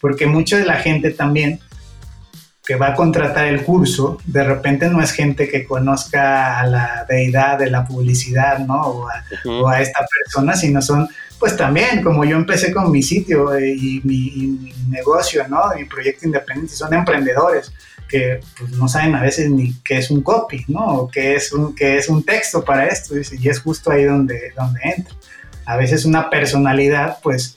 porque 0.00 0.26
mucha 0.26 0.58
de 0.58 0.64
la 0.64 0.76
gente 0.76 1.10
también 1.10 1.60
que 2.66 2.74
va 2.74 2.88
a 2.88 2.94
contratar 2.94 3.46
el 3.46 3.62
curso, 3.62 4.18
de 4.26 4.42
repente 4.42 4.88
no 4.88 5.00
es 5.00 5.12
gente 5.12 5.48
que 5.48 5.64
conozca 5.64 6.58
a 6.58 6.66
la 6.66 7.06
deidad 7.08 7.60
de 7.60 7.70
la 7.70 7.86
publicidad, 7.86 8.58
¿no? 8.58 9.06
O 9.44 9.68
a, 9.68 9.80
esta 9.80 10.04
persona, 10.04 10.56
sino 10.56 10.82
son, 10.82 11.08
pues 11.38 11.56
también, 11.56 12.02
como 12.02 12.24
yo 12.24 12.36
empecé 12.36 12.72
con 12.72 12.90
mi 12.90 13.04
sitio 13.04 13.54
eh, 13.54 13.72
y, 13.72 14.00
mi, 14.02 14.74
negocio, 14.88 15.46
¿no? 15.48 15.60
Mi 15.76 15.84
proyecto 15.84 16.26
independiente, 16.26 16.74
son 16.74 16.92
emprendedores 16.92 17.72
que 18.08 18.40
pues, 18.58 18.72
no 18.72 18.88
saben 18.88 19.14
a 19.14 19.22
veces 19.22 19.50
ni 19.50 19.74
qué 19.84 19.98
es 19.98 20.10
un 20.10 20.22
copy, 20.22 20.64
¿no? 20.68 20.84
O 20.86 21.08
qué 21.08 21.34
es 21.34 21.52
un, 21.52 21.74
qué 21.74 21.98
es 21.98 22.08
un 22.08 22.24
texto 22.24 22.64
para 22.64 22.86
esto, 22.86 23.14
y 23.16 23.48
es 23.48 23.60
justo 23.60 23.90
ahí 23.90 24.04
donde, 24.04 24.52
donde 24.56 24.80
entra. 24.82 25.14
A 25.64 25.76
veces 25.76 26.04
una 26.04 26.30
personalidad, 26.30 27.18
pues, 27.22 27.56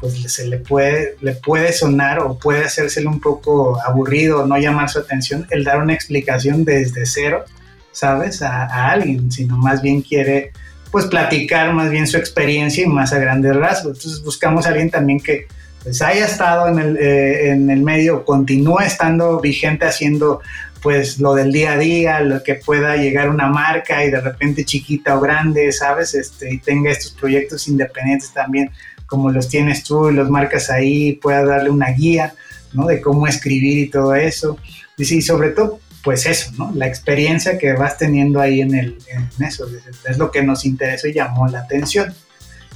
pues 0.00 0.32
se 0.32 0.46
le 0.46 0.58
puede, 0.58 1.16
le 1.20 1.34
puede 1.34 1.72
sonar 1.72 2.20
o 2.20 2.38
puede 2.38 2.64
hacérsele 2.64 3.06
un 3.06 3.20
poco 3.20 3.80
aburrido 3.80 4.42
o 4.42 4.46
no 4.46 4.56
llamar 4.58 4.88
su 4.88 4.98
atención 4.98 5.46
el 5.50 5.64
dar 5.64 5.82
una 5.82 5.94
explicación 5.94 6.64
desde 6.64 7.06
cero, 7.06 7.44
¿sabes? 7.92 8.42
A, 8.42 8.90
alguien, 8.90 9.30
sino 9.30 9.56
más 9.56 9.82
bien 9.82 10.02
quiere 10.02 10.52
pues 10.90 11.06
platicar 11.06 11.74
más 11.74 11.90
bien 11.90 12.06
su 12.06 12.16
experiencia 12.16 12.84
y 12.84 12.86
más 12.86 13.12
a 13.12 13.18
grandes 13.18 13.54
rasgos. 13.54 13.98
Entonces 13.98 14.22
buscamos 14.22 14.66
a 14.66 14.70
alguien 14.70 14.90
también 14.90 15.20
que 15.20 15.46
pues 15.88 16.02
haya 16.02 16.26
estado 16.26 16.68
en 16.68 16.78
el, 16.78 16.96
eh, 16.98 17.50
en 17.50 17.70
el 17.70 17.80
medio, 17.80 18.22
continúe 18.26 18.80
estando 18.80 19.40
vigente 19.40 19.86
haciendo 19.86 20.42
pues 20.82 21.18
lo 21.18 21.34
del 21.34 21.50
día 21.50 21.72
a 21.72 21.78
día, 21.78 22.20
lo 22.20 22.42
que 22.42 22.56
pueda 22.56 22.96
llegar 22.96 23.30
una 23.30 23.46
marca 23.46 24.04
y 24.04 24.10
de 24.10 24.20
repente 24.20 24.66
chiquita 24.66 25.16
o 25.16 25.20
grande, 25.20 25.72
¿sabes? 25.72 26.14
Este, 26.14 26.52
y 26.52 26.58
tenga 26.58 26.90
estos 26.90 27.12
proyectos 27.12 27.68
independientes 27.68 28.32
también 28.34 28.70
como 29.06 29.30
los 29.30 29.48
tienes 29.48 29.82
tú 29.82 30.10
y 30.10 30.14
los 30.14 30.28
marcas 30.28 30.68
ahí, 30.68 31.14
pueda 31.14 31.42
darle 31.42 31.70
una 31.70 31.88
guía, 31.92 32.34
¿no? 32.74 32.86
De 32.86 33.00
cómo 33.00 33.26
escribir 33.26 33.78
y 33.78 33.88
todo 33.88 34.14
eso. 34.14 34.58
Y 34.98 35.06
sí, 35.06 35.22
sobre 35.22 35.52
todo, 35.52 35.80
pues 36.04 36.26
eso, 36.26 36.52
¿no? 36.58 36.70
La 36.74 36.86
experiencia 36.86 37.56
que 37.56 37.72
vas 37.72 37.96
teniendo 37.96 38.38
ahí 38.38 38.60
en, 38.60 38.74
el, 38.74 38.98
en 39.08 39.46
eso, 39.46 39.66
es 40.06 40.18
lo 40.18 40.30
que 40.30 40.42
nos 40.42 40.66
interesó 40.66 41.08
y 41.08 41.14
llamó 41.14 41.48
la 41.48 41.60
atención. 41.60 42.14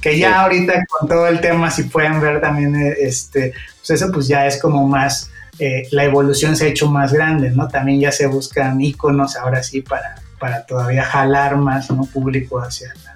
Que 0.03 0.19
ya 0.19 0.41
ahorita 0.41 0.85
con 0.89 1.07
todo 1.07 1.27
el 1.27 1.39
tema, 1.39 1.71
si 1.71 1.83
pueden 1.83 2.19
ver 2.19 2.41
también, 2.41 2.75
eh, 2.75 2.93
este, 2.99 3.53
pues 3.77 3.89
eso 3.89 4.11
pues 4.11 4.27
ya 4.27 4.45
es 4.45 4.61
como 4.61 4.85
más, 4.85 5.31
eh, 5.59 5.87
la 5.91 6.03
evolución 6.03 6.57
se 6.57 6.65
ha 6.65 6.67
hecho 6.67 6.91
más 6.91 7.13
grande, 7.13 7.51
¿no? 7.51 7.69
También 7.69 8.01
ya 8.01 8.11
se 8.11 8.27
buscan 8.27 8.81
iconos 8.81 9.37
ahora 9.37 9.63
sí 9.63 9.79
para, 9.79 10.15
para 10.39 10.65
todavía 10.65 11.05
jalar 11.05 11.55
más, 11.55 11.89
¿no? 11.89 12.03
Público 12.03 12.59
hacia 12.59 12.93
la, 13.05 13.13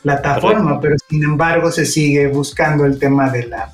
plataforma, 0.00 0.80
pero 0.80 0.96
sin 1.08 1.22
embargo 1.22 1.70
se 1.70 1.84
sigue 1.86 2.26
buscando 2.28 2.86
el 2.86 2.98
tema 2.98 3.30
de 3.30 3.46
la, 3.46 3.70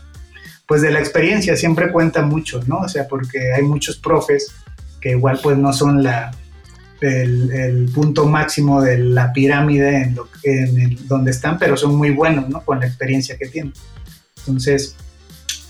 pues 0.66 0.82
de 0.82 0.90
la 0.90 0.98
experiencia, 0.98 1.56
siempre 1.56 1.92
cuenta 1.92 2.22
mucho, 2.22 2.61
¿no? 2.66 2.80
O 2.80 2.88
sea, 2.88 3.06
porque 3.06 3.54
hay 3.54 3.62
muchos 3.62 3.96
profes 3.98 4.52
que 5.00 5.11
igual 5.12 5.38
pues 5.40 5.56
no 5.56 5.72
son 5.72 6.02
la, 6.02 6.32
el, 7.01 7.90
punto 7.94 8.26
máximo 8.26 8.82
de 8.82 8.99
la 8.99 9.32
pirámide 9.32 10.03
en, 10.03 10.14
lo, 10.14 10.28
en 10.42 10.96
donde 11.07 11.30
están, 11.30 11.59
pero 11.59 11.76
son 11.76 11.94
muy 11.96 12.11
buenos, 12.11 12.49
¿no? 12.49 12.62
Con 12.62 12.80
la 12.80 12.86
experiencia 12.86 13.36
que 13.36 13.49
tienen. 13.49 13.72
Entonces, 14.38 14.96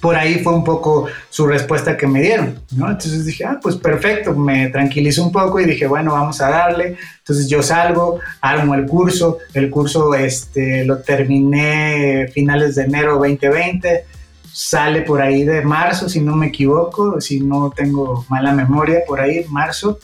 por 0.01 0.15
ahí 0.15 0.39
fue 0.43 0.55
un 0.55 0.65
poco 0.65 1.07
su 1.29 1.47
respuesta 1.47 1.97
que 1.97 2.07
me 2.07 2.21
dieron, 2.21 2.61
¿no? 2.77 2.87
Entonces 2.89 3.25
dije, 3.25 3.45
ah, 3.45 3.59
pues 3.61 3.77
perfecto, 3.77 4.35
me 4.35 4.69
tranquilizó 4.69 5.25
un 5.25 5.33
poco 5.33 5.59
y 5.61 5.65
dije, 5.65 5.87
bueno, 5.87 6.13
vamos 6.13 6.41
a 6.41 6.51
darle. 6.51 6.97
Entonces 7.19 7.49
yo 7.49 7.63
salgo, 7.63 8.21
armo 8.41 8.75
el 8.75 8.87
curso, 8.87 9.39
el 9.55 9.71
curso 9.71 10.15
este, 10.15 10.85
lo 10.85 10.99
terminé 10.99 12.29
finales 12.33 12.77
de 12.77 12.85
enero 12.85 13.15
2020, 13.15 14.05
sale 14.53 15.03
por 15.03 15.21
ahí 15.21 15.45
de 15.45 15.63
marzo, 15.63 16.09
si 16.09 16.21
no 16.21 16.37
me 16.37 16.49
equivoco, 16.49 17.21
si 17.21 17.41
no 17.41 17.73
tengo 17.75 18.25
mala 18.29 18.53
memoria, 18.53 19.01
por 19.07 19.21
ahí, 19.21 19.45
marzo 19.49 19.99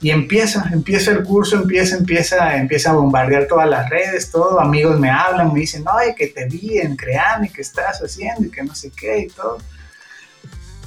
y 0.00 0.10
empieza, 0.10 0.68
empieza 0.72 1.10
el 1.10 1.22
curso, 1.22 1.56
empieza, 1.56 1.96
empieza, 1.96 2.56
empieza 2.56 2.90
a 2.90 2.94
bombardear 2.94 3.46
todas 3.46 3.68
las 3.68 3.88
redes, 3.88 4.30
todo, 4.30 4.60
amigos 4.60 5.00
me 5.00 5.10
hablan, 5.10 5.52
me 5.52 5.60
dicen, 5.60 5.84
oye, 5.88 6.14
que 6.14 6.28
te 6.28 6.46
vi 6.46 6.78
en 6.78 6.96
Creame, 6.96 7.50
que 7.50 7.62
estás 7.62 8.00
haciendo 8.02 8.44
y 8.44 8.50
que 8.50 8.62
no 8.62 8.74
sé 8.74 8.90
qué 8.94 9.20
y 9.20 9.28
todo. 9.28 9.58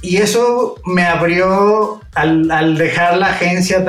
Y 0.02 0.18
eso 0.18 0.76
me 0.86 1.04
abrió 1.04 2.02
al, 2.14 2.78
dejar 2.78 3.18
la 3.18 3.32
agencia, 3.32 3.80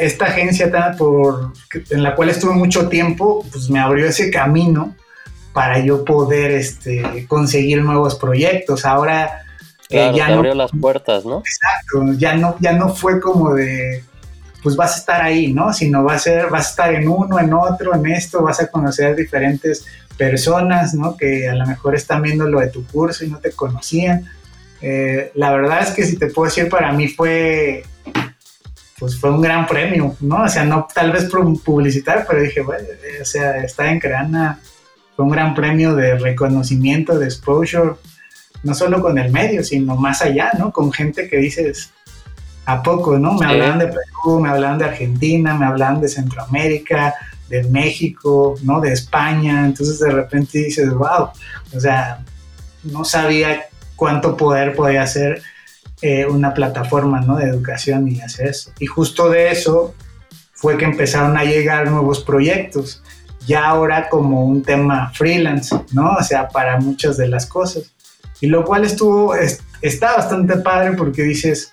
esta 0.00 0.24
agencia 0.26 0.70
tan 0.70 0.96
por, 0.96 1.52
en 1.90 2.02
la 2.02 2.16
cual 2.16 2.30
estuve 2.30 2.54
mucho 2.54 2.88
tiempo, 2.88 3.46
pues 3.52 3.70
me 3.70 3.78
abrió 3.78 4.06
ese 4.06 4.30
camino 4.30 4.96
para 5.52 5.78
yo 5.78 6.04
poder 6.04 6.52
este, 6.52 7.26
conseguir 7.28 7.82
nuevos 7.84 8.16
proyectos. 8.16 8.84
Ahora 8.84 9.42
eh, 9.90 10.10
ya 10.14 10.26
abrió 10.26 10.54
las 10.54 10.72
puertas, 10.72 11.24
¿no? 11.24 11.38
Exacto, 11.38 12.18
ya 12.18 12.34
no, 12.34 12.56
ya 12.58 12.72
no 12.72 12.88
fue 12.94 13.20
como 13.20 13.54
de 13.54 14.02
pues 14.62 14.76
vas 14.76 14.94
a 14.94 14.98
estar 14.98 15.22
ahí, 15.22 15.52
¿no? 15.52 15.72
Sino 15.72 16.04
va 16.04 16.14
a 16.14 16.18
ser, 16.18 16.48
vas 16.48 16.66
a 16.66 16.70
estar 16.70 16.94
en 16.94 17.08
uno, 17.08 17.38
en 17.38 17.52
otro, 17.52 17.94
en 17.94 18.06
esto, 18.06 18.42
vas 18.42 18.60
a 18.60 18.66
conocer 18.66 19.16
diferentes 19.16 19.84
personas, 20.16 20.94
¿no? 20.94 21.16
Que 21.16 21.48
a 21.48 21.54
lo 21.54 21.66
mejor 21.66 21.94
están 21.94 22.22
viendo 22.22 22.46
lo 22.46 22.60
de 22.60 22.68
tu 22.68 22.86
curso 22.86 23.24
y 23.24 23.28
no 23.28 23.38
te 23.38 23.52
conocían. 23.52 24.26
Eh, 24.82 25.32
la 25.34 25.52
verdad 25.52 25.82
es 25.82 25.90
que 25.90 26.04
si 26.04 26.16
te 26.16 26.26
puedo 26.26 26.46
decir, 26.46 26.68
para 26.68 26.92
mí 26.92 27.08
fue, 27.08 27.84
pues 28.98 29.18
fue 29.18 29.30
un 29.30 29.40
gran 29.40 29.66
premio, 29.66 30.14
¿no? 30.20 30.44
O 30.44 30.48
sea, 30.48 30.64
no 30.64 30.86
tal 30.94 31.12
vez 31.12 31.28
publicitar, 31.64 32.26
pero 32.28 32.42
dije, 32.42 32.60
bueno, 32.60 32.86
o 33.20 33.24
sea, 33.24 33.58
estar 33.58 33.86
en 33.86 33.98
Creana 33.98 34.60
fue 35.16 35.24
un 35.24 35.30
gran 35.30 35.54
premio 35.54 35.94
de 35.94 36.18
reconocimiento, 36.18 37.18
de 37.18 37.26
exposure, 37.26 37.92
no 38.62 38.74
solo 38.74 39.00
con 39.00 39.18
el 39.18 39.32
medio, 39.32 39.64
sino 39.64 39.96
más 39.96 40.20
allá, 40.22 40.50
¿no? 40.58 40.70
Con 40.70 40.92
gente 40.92 41.28
que 41.28 41.38
dices, 41.38 41.92
¿A 42.70 42.82
poco, 42.84 43.18
no? 43.18 43.34
Me 43.34 43.46
hablaban 43.46 43.80
de 43.80 43.88
Perú, 43.88 44.38
me 44.40 44.48
hablaban 44.48 44.78
de 44.78 44.84
Argentina, 44.84 45.54
me 45.54 45.66
hablaban 45.66 46.00
de 46.00 46.08
Centroamérica, 46.08 47.14
de 47.48 47.64
México, 47.64 48.54
¿no? 48.62 48.80
De 48.80 48.92
España. 48.92 49.66
Entonces 49.66 49.98
de 49.98 50.10
repente 50.10 50.58
dices, 50.58 50.88
wow, 50.90 51.30
o 51.74 51.80
sea, 51.80 52.22
no 52.84 53.04
sabía 53.04 53.64
cuánto 53.96 54.36
poder 54.36 54.76
podía 54.76 55.02
hacer 55.02 55.42
eh, 56.00 56.26
una 56.26 56.54
plataforma, 56.54 57.20
¿no? 57.20 57.38
De 57.38 57.46
educación 57.46 58.06
y 58.06 58.20
hacer 58.20 58.46
eso. 58.46 58.70
Y 58.78 58.86
justo 58.86 59.28
de 59.28 59.50
eso 59.50 59.92
fue 60.52 60.76
que 60.76 60.84
empezaron 60.84 61.36
a 61.36 61.44
llegar 61.44 61.90
nuevos 61.90 62.20
proyectos, 62.22 63.02
ya 63.48 63.66
ahora 63.66 64.08
como 64.08 64.44
un 64.44 64.62
tema 64.62 65.10
freelance, 65.12 65.74
¿no? 65.92 66.12
O 66.12 66.22
sea, 66.22 66.46
para 66.46 66.78
muchas 66.78 67.16
de 67.16 67.26
las 67.26 67.46
cosas. 67.46 67.90
Y 68.40 68.46
lo 68.46 68.64
cual 68.64 68.84
estuvo, 68.84 69.34
está 69.82 70.16
bastante 70.16 70.56
padre 70.58 70.92
porque 70.92 71.22
dices, 71.22 71.72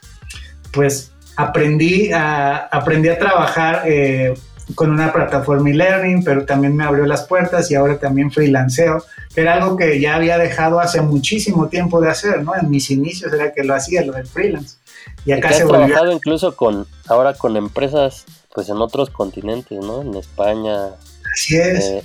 pues 0.77 1.11
aprendí 1.35 2.11
a, 2.11 2.67
aprendí 2.67 3.09
a 3.09 3.17
trabajar 3.17 3.81
eh, 3.85 4.35
con 4.75 4.91
una 4.91 5.11
plataforma 5.11 5.71
e-learning, 5.71 6.23
pero 6.23 6.45
también 6.45 6.75
me 6.75 6.83
abrió 6.83 7.07
las 7.07 7.23
puertas 7.23 7.71
y 7.71 7.75
ahora 7.75 7.97
también 7.97 8.29
freelanceo, 8.29 9.03
que 9.33 9.41
era 9.41 9.55
algo 9.55 9.75
que 9.75 9.99
ya 9.99 10.15
había 10.15 10.37
dejado 10.37 10.79
hace 10.79 11.01
muchísimo 11.01 11.67
tiempo 11.67 11.99
de 11.99 12.11
hacer, 12.11 12.43
¿no? 12.43 12.55
En 12.55 12.69
mis 12.69 12.91
inicios 12.91 13.33
era 13.33 13.51
que 13.53 13.63
lo 13.63 13.73
hacía, 13.73 14.05
lo 14.05 14.13
del 14.13 14.27
freelance. 14.27 14.77
Y 15.25 15.31
acá 15.31 15.51
se 15.51 15.63
has 15.63 15.67
trabajado 15.67 16.11
incluso 16.11 16.55
con, 16.55 16.85
ahora 17.07 17.33
con 17.33 17.57
empresas, 17.57 18.25
pues 18.53 18.69
en 18.69 18.77
otros 18.77 19.09
continentes, 19.09 19.79
¿no? 19.79 20.03
En 20.03 20.13
España. 20.13 20.89
Así 21.33 21.57
es. 21.57 21.85
Eh, 21.85 22.03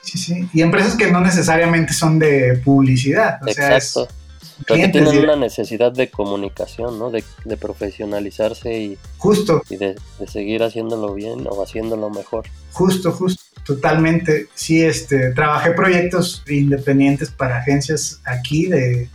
sí, 0.00 0.18
sí. 0.18 0.48
Y 0.54 0.62
empresas 0.62 0.96
que 0.96 1.10
no 1.10 1.20
necesariamente 1.20 1.92
son 1.92 2.18
de 2.18 2.58
publicidad. 2.64 3.38
O 3.42 3.48
exacto. 3.48 4.06
Sea, 4.06 4.23
Creo 4.64 4.86
que 4.86 4.88
tienen 4.88 5.18
una 5.18 5.36
necesidad 5.36 5.92
de 5.92 6.10
comunicación, 6.10 6.98
¿no? 6.98 7.10
De, 7.10 7.22
profesionalizarse 7.56 8.78
y, 8.78 8.98
justo. 9.18 9.62
y 9.70 9.76
de, 9.76 9.96
seguir 10.26 10.62
haciéndolo 10.62 11.14
bien 11.14 11.46
o 11.48 11.62
haciéndolo 11.62 12.10
mejor. 12.10 12.46
Justo, 12.72 13.12
justo, 13.12 13.42
totalmente. 13.64 14.48
Sí, 14.54 14.82
este, 14.82 15.32
trabajé 15.32 15.72
proyectos 15.72 16.42
independientes 16.48 17.30
para 17.30 17.58
agencias 17.58 18.20
aquí 18.24 18.66
de, 18.66 19.08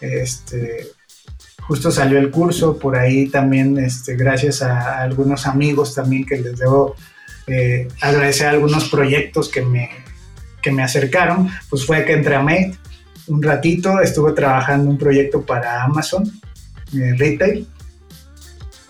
este, 0.00 0.88
justo 1.62 1.90
salió 1.90 2.18
el 2.18 2.30
curso, 2.30 2.78
por 2.78 2.96
ahí 2.96 3.28
también, 3.28 3.78
este, 3.78 4.16
gracias 4.16 4.62
a, 4.62 5.02
algunos 5.02 5.46
amigos 5.46 5.94
también 5.94 6.24
que 6.24 6.36
les 6.36 6.58
debo 6.58 6.94
eh, 7.46 7.88
agradecer 8.00 8.48
algunos 8.48 8.88
proyectos 8.88 9.48
que 9.48 9.62
me, 9.62 9.90
que 10.62 10.70
me 10.70 10.82
acercaron, 10.82 11.50
pues 11.68 11.84
fue 11.84 12.04
que 12.04 12.12
entré 12.12 12.34
a 12.34 12.42
Mate 12.42 12.76
un 13.28 13.42
ratito, 13.42 14.00
estuve 14.00 14.32
trabajando 14.32 14.90
un 14.90 14.98
proyecto 14.98 15.42
para 15.42 15.82
Amazon, 15.84 16.24
eh, 16.94 17.14
Retail, 17.16 17.66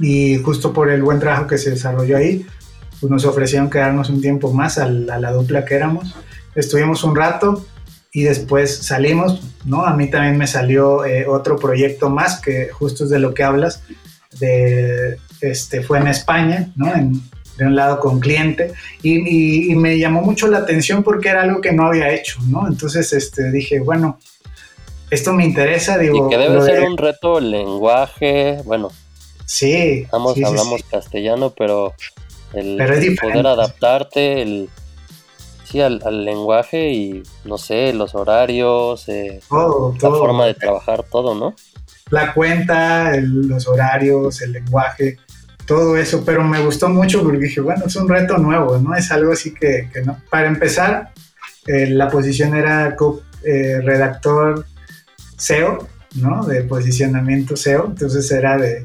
y 0.01 0.39
justo 0.39 0.72
por 0.72 0.91
el 0.91 1.03
buen 1.03 1.20
trabajo 1.20 1.47
que 1.47 1.59
se 1.59 1.70
desarrolló 1.70 2.16
ahí, 2.16 2.47
pues 3.01 3.11
nos 3.11 3.24
ofrecieron 3.24 3.70
quedarnos 3.70 4.11
un 4.11 4.20
tiempo 4.20 4.53
más 4.53 4.78
a 4.78 4.89
la, 4.89 5.14
a 5.14 5.18
la 5.18 5.32
dupla 5.32 5.64
que 5.64 5.74
éramos. 5.74 6.14
Estuvimos 6.55 7.05
un 7.05 7.14
rato, 7.14 7.64
y 8.14 8.22
después 8.22 8.76
salimos, 8.76 9.41
¿no? 9.64 9.85
A 9.85 9.93
mí 9.95 10.09
también 10.09 10.39
me 10.39 10.47
salió 10.47 11.05
eh, 11.05 11.26
otro 11.26 11.57
proyecto 11.57 12.09
más 12.11 12.41
que 12.41 12.68
justo 12.68 13.05
es 13.05 13.11
de 13.11 13.18
lo 13.18 13.35
que 13.35 13.43
hablas, 13.43 13.82
de, 14.39 15.18
este, 15.41 15.82
fue 15.82 15.99
en 15.99 16.07
España, 16.07 16.72
¿no? 16.76 16.93
De 17.57 17.67
un 17.67 17.77
lado 17.77 18.01
con 18.01 18.21
cliente 18.21 18.73
y, 19.03 19.71
y, 19.71 19.75
me 19.77 19.99
llamó 19.99 20.23
mucho 20.23 20.49
la 20.49 20.59
atención 20.59 21.03
porque 21.03 21.29
era 21.29 21.43
algo 21.43 21.61
que 21.61 21.73
no 21.73 21.87
había 21.87 22.13
hecho, 22.13 22.39
¿no? 22.49 22.67
Entonces 22.67 23.13
este, 23.13 23.51
dije, 23.51 23.81
bueno, 23.81 24.19
esto 25.11 25.33
me 25.33 25.45
interesa, 25.45 25.97
digo... 25.99 26.27
Y 26.27 26.31
que 26.31 26.39
debe 26.39 26.61
ser 26.63 26.83
un 26.83 26.97
reto 26.97 27.39
el 27.39 27.51
lenguaje, 27.51 28.61
bueno. 28.65 28.91
Sí. 29.47 30.07
hablamos 30.11 30.83
castellano, 30.91 31.51
pero 31.51 31.95
el 32.55 32.77
poder 33.21 33.47
adaptarte, 33.47 34.43
el 34.43 34.69
al, 35.81 36.25
lenguaje 36.25 36.93
y, 36.93 37.23
no 37.45 37.59
sé, 37.59 37.93
los 37.93 38.15
horarios, 38.15 39.09
eh, 39.09 39.41
la 39.51 40.11
forma 40.11 40.47
de 40.47 40.55
trabajar, 40.55 41.05
todo, 41.11 41.35
¿no? 41.35 41.55
La 42.11 42.33
cuenta, 42.35 43.17
los 43.17 43.67
horarios, 43.67 44.41
el 44.43 44.53
lenguaje, 44.53 45.17
todo 45.67 45.97
eso, 45.97 46.25
pero 46.25 46.45
me 46.45 46.65
gustó 46.65 46.89
mucho 46.89 47.23
porque 47.23 47.39
dije, 47.39 47.61
bueno, 47.61 47.85
es 47.87 47.97
un 47.97 48.09
reto 48.09 48.39
nuevo, 48.39 48.79
¿no? 48.79 48.95
Es 48.95 49.11
algo 49.11 49.33
así 49.33 49.53
que, 49.55 49.89
no. 50.05 50.21
Para 50.31 50.47
empezar, 50.47 51.12
eh, 51.67 51.89
la 51.89 52.09
posición 52.09 52.55
era 52.55 52.97
eh, 53.45 53.81
redactor 53.83 54.67
SEO, 55.37 55.89
¿no? 56.17 56.45
De 56.47 56.62
posicionamiento 56.62 57.57
SEO, 57.57 57.87
entonces 57.87 58.31
era 58.31 58.59
de, 58.59 58.85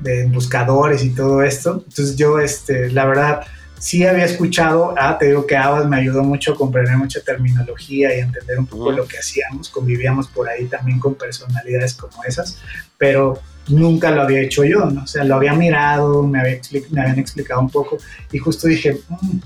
de 0.00 0.26
buscadores 0.26 1.02
y 1.04 1.10
todo 1.10 1.42
esto. 1.42 1.84
Entonces 1.86 2.16
yo, 2.16 2.38
este, 2.38 2.90
la 2.90 3.06
verdad, 3.06 3.42
sí 3.78 4.04
había 4.04 4.24
escuchado, 4.24 4.94
ah, 4.98 5.16
te 5.18 5.26
digo 5.26 5.46
que 5.46 5.56
Abbas 5.56 5.86
me 5.86 5.96
ayudó 5.96 6.22
mucho 6.22 6.52
a 6.52 6.56
comprender 6.56 6.96
mucha 6.96 7.20
terminología 7.20 8.16
y 8.16 8.20
entender 8.20 8.58
un 8.58 8.66
poco 8.66 8.92
lo 8.92 9.06
que 9.06 9.18
hacíamos, 9.18 9.68
convivíamos 9.68 10.28
por 10.28 10.48
ahí 10.48 10.66
también 10.66 10.98
con 10.98 11.14
personalidades 11.14 11.94
como 11.94 12.24
esas, 12.24 12.58
pero 12.96 13.40
nunca 13.68 14.10
lo 14.10 14.22
había 14.22 14.40
hecho 14.40 14.64
yo, 14.64 14.86
¿no? 14.86 15.04
O 15.04 15.06
sea, 15.06 15.24
lo 15.24 15.36
había 15.36 15.54
mirado, 15.54 16.22
me, 16.22 16.40
había 16.40 16.60
me 16.90 17.00
habían 17.00 17.18
explicado 17.18 17.60
un 17.60 17.70
poco 17.70 17.98
y 18.32 18.38
justo 18.38 18.66
dije, 18.66 18.98
mm, 19.08 19.38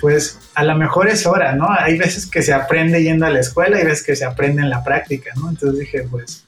pues 0.00 0.38
a 0.54 0.64
lo 0.64 0.76
mejor 0.76 1.08
es 1.08 1.26
hora, 1.26 1.54
¿no? 1.54 1.68
Hay 1.70 1.96
veces 1.96 2.26
que 2.26 2.42
se 2.42 2.52
aprende 2.52 3.02
yendo 3.02 3.24
a 3.24 3.30
la 3.30 3.40
escuela 3.40 3.80
y 3.80 3.84
veces 3.84 4.02
que 4.04 4.16
se 4.16 4.24
aprende 4.24 4.60
en 4.60 4.68
la 4.68 4.82
práctica, 4.82 5.30
¿no? 5.36 5.48
Entonces 5.48 5.78
dije, 5.78 6.02
pues 6.10 6.44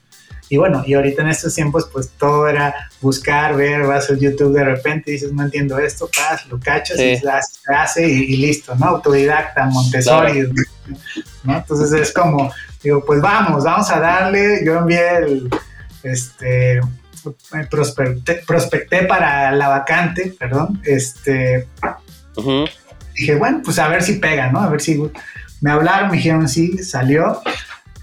y 0.47 0.57
bueno, 0.57 0.83
y 0.85 0.93
ahorita 0.93 1.23
en 1.23 1.29
estos 1.29 1.55
tiempos, 1.55 1.89
pues 1.91 2.09
todo 2.17 2.47
era 2.47 2.89
buscar, 3.01 3.55
ver, 3.55 3.83
vas 3.87 4.09
a 4.09 4.15
YouTube 4.15 4.53
de 4.53 4.63
repente 4.63 5.11
dices, 5.11 5.31
no 5.33 5.43
entiendo 5.43 5.79
esto, 5.79 6.07
pas, 6.15 6.45
lo 6.47 6.59
cachas 6.59 6.99
y 6.99 7.17
se 7.17 7.73
hace 7.73 8.07
y, 8.07 8.37
listo, 8.37 8.75
¿no? 8.75 8.85
Autodidacta, 8.85 9.65
Montessori, 9.65 10.47
¿no? 11.43 11.57
Entonces 11.57 11.91
es 11.99 12.13
como, 12.13 12.51
digo, 12.83 13.03
pues 13.03 13.21
vamos, 13.21 13.63
vamos 13.63 13.89
a 13.89 13.99
darle. 13.99 14.63
Yo 14.63 14.77
envié 14.77 15.17
el, 15.17 15.49
este, 16.03 16.79
prospecté, 18.45 19.03
para 19.03 19.51
la 19.51 19.69
vacante, 19.69 20.35
perdón, 20.37 20.79
este, 20.83 21.67
dije, 23.15 23.35
bueno, 23.35 23.61
pues 23.63 23.79
a 23.79 23.87
ver 23.87 24.03
si 24.03 24.13
pega, 24.13 24.51
¿no? 24.51 24.59
A 24.61 24.69
ver 24.69 24.81
si 24.81 25.01
me 25.61 25.71
hablaron, 25.71 26.11
me 26.11 26.17
dijeron 26.17 26.47
sí, 26.47 26.77
salió 26.83 27.41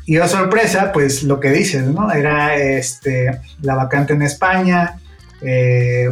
y 0.04 0.18
oh 0.18 0.28
sorpresa, 0.28 0.92
pues 0.92 1.22
lo 1.22 1.38
que 1.38 1.50
dices, 1.50 1.84
¿no? 1.84 2.12
Era 2.12 2.56
este, 2.56 3.40
la 3.60 3.74
vacante 3.74 4.14
en 4.14 4.22
España, 4.22 5.00
eh, 5.40 6.08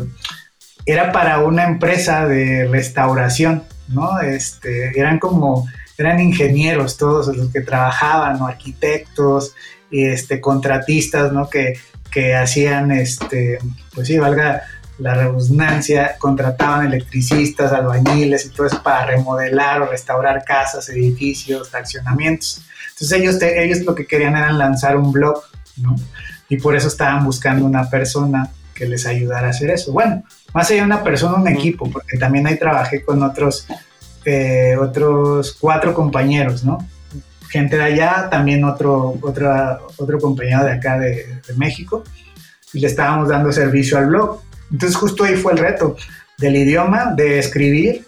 era 0.87 1.13
para 1.13 1.41
una 1.41 1.65
empresa 1.65 2.27
de 2.27 2.67
restauración, 2.69 3.65
¿no? 3.89 4.21
Este, 4.21 4.99
eran 4.99 5.19
como, 5.19 5.69
eran 5.99 6.21
ingenieros 6.21 6.97
todos 6.97 7.37
los 7.37 7.53
que 7.53 7.61
trabajaban, 7.61 8.39
¿no? 8.39 8.47
Arquitectos, 8.47 9.55
y 9.91 10.07
este, 10.07 10.41
contratistas, 10.41 11.33
¿no? 11.33 11.51
Que, 11.51 11.75
que 12.11 12.35
hacían, 12.35 12.93
este, 12.93 13.59
pues 13.95 14.07
sí, 14.09 14.19
valga 14.19 14.63
la 15.01 15.15
redundancia, 15.15 16.17
contrataban 16.19 16.87
electricistas, 16.87 17.73
albañiles 17.73 18.47
y 18.47 18.51
todo 18.51 18.67
eso 18.67 18.83
para 18.83 19.07
remodelar 19.07 19.83
o 19.83 19.87
restaurar 19.87 20.45
casas, 20.45 20.89
edificios, 20.91 21.75
accionamientos. 21.75 22.63
Entonces 22.91 23.19
ellos, 23.19 23.43
ellos 23.43 23.81
lo 23.81 23.95
que 23.95 24.07
querían 24.07 24.37
era 24.37 24.53
lanzar 24.53 24.97
un 24.97 25.11
blog, 25.11 25.43
¿no? 25.79 25.97
Y 26.49 26.59
por 26.59 26.77
eso 26.77 26.89
estaban 26.89 27.25
buscando 27.25 27.65
una 27.65 27.89
persona 27.89 28.51
que 28.75 28.87
les 28.87 29.07
ayudara 29.07 29.49
a 29.49 29.51
hacer 29.51 29.71
eso. 29.71 29.93
Bueno, 29.93 30.23
más 30.53 30.71
allá 30.71 30.81
de 30.81 30.87
una 30.87 31.03
persona, 31.03 31.37
un 31.37 31.49
equipo, 31.49 31.91
porque 31.91 32.19
también 32.19 32.47
ahí 32.47 32.59
trabajé 32.59 33.03
con 33.03 33.23
otros, 33.23 33.67
eh, 34.25 34.77
otros 34.79 35.57
cuatro 35.59 35.95
compañeros, 35.95 36.65
¿no? 36.65 36.87
Gente 37.49 37.77
de 37.77 37.85
allá, 37.85 38.29
también 38.31 38.65
otro, 38.65 39.19
otro, 39.23 39.89
otro 39.97 40.19
compañero 40.19 40.65
de 40.65 40.73
acá 40.73 40.99
de, 40.99 41.41
de 41.47 41.55
México, 41.57 42.05
y 42.73 42.81
le 42.81 42.87
estábamos 42.87 43.29
dando 43.29 43.51
servicio 43.53 43.97
al 43.97 44.07
blog. 44.07 44.43
Entonces 44.71 44.97
justo 44.97 45.25
ahí 45.25 45.37
fue 45.37 45.53
el 45.53 45.59
reto 45.59 45.97
del 46.39 46.57
idioma, 46.57 47.13
de 47.15 47.39
escribir, 47.39 48.07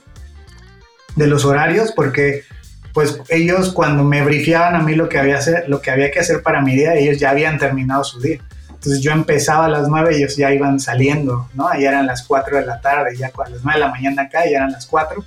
de 1.16 1.26
los 1.26 1.44
horarios, 1.44 1.92
porque 1.94 2.44
pues 2.92 3.20
ellos 3.28 3.72
cuando 3.72 4.04
me 4.04 4.22
brifiaban 4.22 4.74
a 4.74 4.80
mí 4.80 4.94
lo 4.94 5.08
que 5.08 5.18
había, 5.18 5.38
hacer, 5.38 5.64
lo 5.68 5.80
que, 5.80 5.90
había 5.90 6.10
que 6.10 6.20
hacer 6.20 6.42
para 6.42 6.60
mi 6.60 6.74
día, 6.74 6.94
ellos 6.94 7.18
ya 7.18 7.30
habían 7.30 7.58
terminado 7.58 8.04
su 8.04 8.20
día. 8.20 8.38
Entonces 8.68 9.00
yo 9.00 9.12
empezaba 9.12 9.66
a 9.66 9.68
las 9.68 9.88
9, 9.88 10.16
ellos 10.16 10.36
ya 10.36 10.52
iban 10.52 10.80
saliendo, 10.80 11.48
¿no? 11.54 11.68
Ahí 11.68 11.84
eran 11.84 12.06
las 12.06 12.24
4 12.24 12.58
de 12.58 12.66
la 12.66 12.80
tarde, 12.80 13.16
ya 13.16 13.28
a 13.28 13.50
las 13.50 13.62
9 13.62 13.78
de 13.78 13.86
la 13.86 13.90
mañana 13.90 14.22
acá, 14.22 14.44
ya 14.44 14.58
eran 14.58 14.72
las 14.72 14.86
4. 14.86 15.24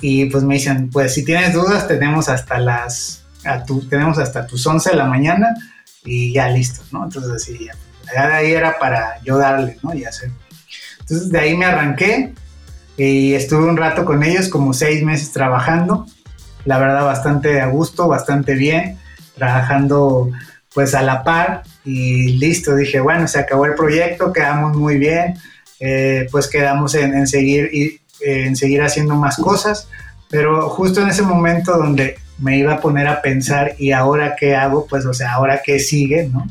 Y 0.00 0.26
pues 0.26 0.42
me 0.42 0.54
dicen, 0.54 0.88
pues 0.90 1.14
si 1.14 1.24
tienes 1.24 1.52
dudas, 1.52 1.86
tenemos 1.86 2.28
hasta 2.28 2.58
las, 2.58 3.24
a 3.44 3.62
tenemos 3.90 4.18
hasta 4.18 4.46
tus 4.46 4.66
11 4.66 4.90
de 4.90 4.96
la 4.96 5.04
mañana 5.04 5.54
y 6.04 6.32
ya 6.32 6.48
listo, 6.48 6.82
¿no? 6.90 7.04
Entonces 7.04 7.30
así, 7.32 7.68
ya 8.14 8.28
de 8.28 8.34
ahí 8.34 8.52
era 8.52 8.78
para 8.78 9.20
yo 9.22 9.36
darle, 9.36 9.76
¿no? 9.82 9.94
Y 9.94 10.04
hacer. 10.04 10.30
Entonces 11.08 11.30
de 11.30 11.38
ahí 11.38 11.56
me 11.56 11.64
arranqué 11.64 12.34
y 12.98 13.32
estuve 13.34 13.64
un 13.64 13.78
rato 13.78 14.04
con 14.04 14.22
ellos, 14.22 14.48
como 14.48 14.74
seis 14.74 15.02
meses 15.02 15.32
trabajando. 15.32 16.06
La 16.64 16.78
verdad 16.78 17.04
bastante 17.04 17.60
a 17.60 17.68
gusto, 17.68 18.08
bastante 18.08 18.54
bien, 18.54 18.98
trabajando 19.36 20.30
pues 20.74 20.94
a 20.94 21.02
la 21.02 21.24
par 21.24 21.62
y 21.84 22.34
listo, 22.38 22.76
dije, 22.76 23.00
bueno, 23.00 23.26
se 23.26 23.38
acabó 23.38 23.64
el 23.64 23.74
proyecto, 23.74 24.32
quedamos 24.32 24.76
muy 24.76 24.98
bien, 24.98 25.34
eh, 25.80 26.28
pues 26.30 26.46
quedamos 26.46 26.94
en, 26.94 27.26
seguir, 27.26 28.00
en 28.20 28.54
seguir 28.54 28.82
haciendo 28.82 29.14
más 29.14 29.38
cosas, 29.38 29.88
pero 30.28 30.68
justo 30.68 31.00
en 31.00 31.08
ese 31.08 31.22
momento 31.22 31.78
donde 31.78 32.18
me 32.38 32.58
iba 32.58 32.74
a 32.74 32.80
poner 32.80 33.08
a 33.08 33.22
pensar 33.22 33.76
y 33.78 33.92
ahora 33.92 34.36
qué 34.36 34.54
hago, 34.54 34.86
pues 34.86 35.06
o 35.06 35.14
sea, 35.14 35.32
ahora 35.32 35.62
qué 35.64 35.78
sigue, 35.78 36.28
¿no? 36.28 36.46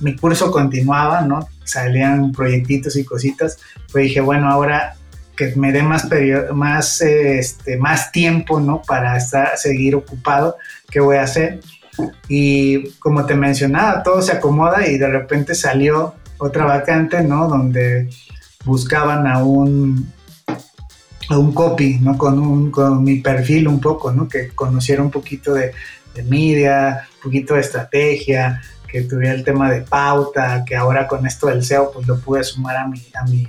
Mi 0.00 0.16
curso 0.16 0.50
continuaba, 0.50 1.22
¿no? 1.22 1.48
Salían 1.64 2.32
proyectitos 2.32 2.96
y 2.96 3.04
cositas, 3.04 3.58
pues 3.92 4.04
dije, 4.04 4.20
bueno, 4.20 4.48
ahora 4.50 4.96
que 5.36 5.54
me 5.56 5.72
dé 5.72 5.82
más, 5.82 6.08
más, 6.52 7.00
este, 7.00 7.76
más 7.76 8.12
tiempo, 8.12 8.60
¿no? 8.60 8.82
Para 8.82 9.16
estar, 9.16 9.56
seguir 9.56 9.94
ocupado, 9.94 10.56
¿qué 10.90 11.00
voy 11.00 11.16
a 11.16 11.22
hacer? 11.22 11.60
Y 12.28 12.90
como 12.98 13.24
te 13.26 13.34
mencionaba, 13.34 14.02
todo 14.02 14.22
se 14.22 14.32
acomoda 14.32 14.86
y 14.86 14.98
de 14.98 15.08
repente 15.08 15.54
salió 15.54 16.14
otra 16.38 16.64
vacante, 16.64 17.22
¿no? 17.22 17.48
Donde 17.48 18.10
buscaban 18.64 19.26
a 19.26 19.44
un, 19.44 20.12
a 21.28 21.38
un 21.38 21.52
copy, 21.52 21.98
¿no? 22.00 22.16
Con, 22.18 22.38
un, 22.38 22.70
con 22.70 23.02
mi 23.02 23.20
perfil 23.20 23.68
un 23.68 23.80
poco, 23.80 24.12
¿no? 24.12 24.28
Que 24.28 24.48
conociera 24.48 25.02
un 25.02 25.10
poquito 25.10 25.54
de, 25.54 25.72
de 26.14 26.22
media, 26.22 27.08
un 27.16 27.22
poquito 27.22 27.54
de 27.54 27.60
estrategia, 27.60 28.60
que 28.94 29.02
tuviera 29.02 29.34
el 29.34 29.42
tema 29.42 29.72
de 29.72 29.80
pauta, 29.80 30.64
que 30.64 30.76
ahora 30.76 31.08
con 31.08 31.26
esto 31.26 31.48
del 31.48 31.64
SEO 31.64 31.90
pues 31.90 32.06
lo 32.06 32.20
pude 32.20 32.44
sumar 32.44 32.76
a 32.76 32.86
mi, 32.86 33.04
a 33.20 33.24
mi, 33.24 33.44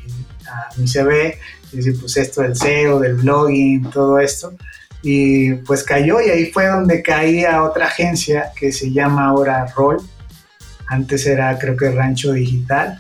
a 0.47 0.69
mi 0.75 0.87
CV 0.87 1.37
decir, 1.71 1.99
pues 1.99 2.17
esto 2.17 2.41
del 2.41 2.55
SEO, 2.55 2.99
del 2.99 3.13
blogging, 3.13 3.91
todo 3.91 4.17
esto. 4.17 4.55
Y 5.03 5.53
pues 5.53 5.83
cayó 5.83 6.19
y 6.19 6.31
ahí 6.31 6.51
fue 6.51 6.65
donde 6.65 7.03
caía 7.03 7.61
otra 7.61 7.85
agencia 7.85 8.53
que 8.55 8.71
se 8.71 8.91
llama 8.91 9.27
ahora 9.27 9.67
Roll. 9.75 9.97
Antes 10.87 11.27
era 11.27 11.59
creo 11.59 11.77
que 11.77 11.91
Rancho 11.91 12.31
Digital, 12.31 12.99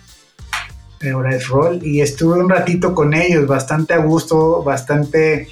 ahora 1.11 1.35
es 1.35 1.47
Roll. 1.47 1.83
Y 1.83 2.01
estuve 2.01 2.37
un 2.39 2.47
ratito 2.47 2.93
con 2.93 3.15
ellos, 3.15 3.47
bastante 3.47 3.95
a 3.95 3.97
gusto, 3.97 4.61
bastante 4.61 5.47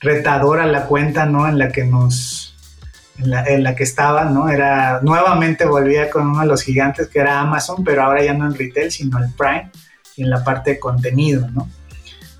retadora 0.00 0.66
la 0.66 0.86
cuenta, 0.86 1.26
¿no? 1.26 1.46
En 1.46 1.60
la 1.60 1.70
que 1.70 1.84
nos, 1.84 2.43
en 3.18 3.62
la, 3.62 3.74
que 3.74 3.84
estaba, 3.84 4.24
¿no? 4.24 4.48
Era, 4.48 5.00
nuevamente 5.02 5.64
volvía 5.66 6.10
con 6.10 6.26
uno 6.26 6.40
de 6.40 6.46
los 6.46 6.62
gigantes 6.62 7.08
que 7.08 7.20
era 7.20 7.40
Amazon, 7.40 7.84
pero 7.84 8.02
ahora 8.02 8.24
ya 8.24 8.34
no 8.34 8.46
en 8.46 8.54
retail, 8.54 8.90
sino 8.90 9.22
en 9.22 9.32
Prime, 9.32 9.70
en 10.16 10.30
la 10.30 10.42
parte 10.42 10.72
de 10.72 10.78
contenido, 10.80 11.48
¿no? 11.50 11.68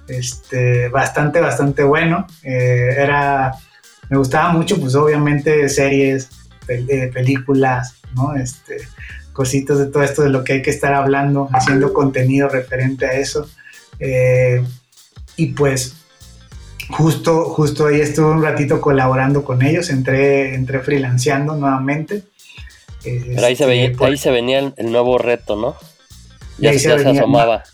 Este, 0.08 0.88
bastante, 0.88 1.40
bastante 1.40 1.84
bueno. 1.84 2.26
Eh, 2.42 2.94
era, 2.98 3.52
me 4.10 4.18
gustaba 4.18 4.52
mucho, 4.52 4.80
pues 4.80 4.94
obviamente 4.94 5.68
series, 5.68 6.28
eh, 6.68 7.10
películas, 7.12 7.94
¿no? 8.14 8.34
Este, 8.34 8.78
cositas 9.32 9.78
de 9.78 9.86
todo 9.86 10.02
esto 10.02 10.22
de 10.22 10.30
lo 10.30 10.44
que 10.44 10.54
hay 10.54 10.62
que 10.62 10.70
estar 10.70 10.94
hablando, 10.94 11.48
haciendo 11.52 11.92
contenido 11.92 12.48
referente 12.48 13.06
a 13.06 13.12
eso. 13.12 13.48
Eh, 13.98 14.64
y 15.36 15.46
pues 15.48 16.03
justo, 16.90 17.44
justo 17.46 17.86
ahí 17.86 18.00
estuve 18.00 18.30
un 18.30 18.42
ratito 18.42 18.80
colaborando 18.80 19.44
con 19.44 19.62
ellos, 19.62 19.90
entré, 19.90 20.54
entré 20.54 20.80
freelanceando 20.80 21.54
nuevamente. 21.56 22.22
Pero 23.02 23.46
ahí 23.46 23.56
se, 23.56 23.66
veía, 23.66 23.92
ahí 24.00 24.16
se 24.16 24.30
venía 24.30 24.72
el, 24.76 24.92
nuevo 24.92 25.18
reto, 25.18 25.56
¿no? 25.56 25.76
Ya, 26.58 26.78
se, 26.78 26.92
asomaba. 26.92 27.64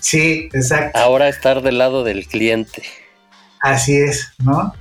Sí, 0.00 0.48
exacto. 0.52 0.96
Ahora 0.96 1.28
estar 1.28 1.62
del 1.62 1.78
lado 1.78 2.04
del 2.04 2.28
cliente. 2.28 2.84
Así 3.60 3.96
es, 3.96 4.32
¿no? 4.38 4.72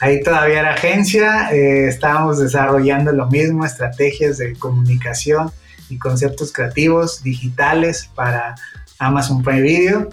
Ahí 0.00 0.20
todavía 0.20 0.58
era 0.58 0.74
agencia, 0.74 1.52
eh, 1.52 1.86
estábamos 1.86 2.40
desarrollando 2.40 3.12
lo 3.12 3.28
mismo, 3.28 3.64
estrategias 3.64 4.38
de 4.38 4.54
comunicación 4.56 5.52
y 5.88 5.98
conceptos 5.98 6.52
creativos 6.52 7.22
digitales 7.22 8.10
para 8.16 8.56
Amazon 8.98 9.44
Prime 9.44 9.60
Video. 9.62 10.08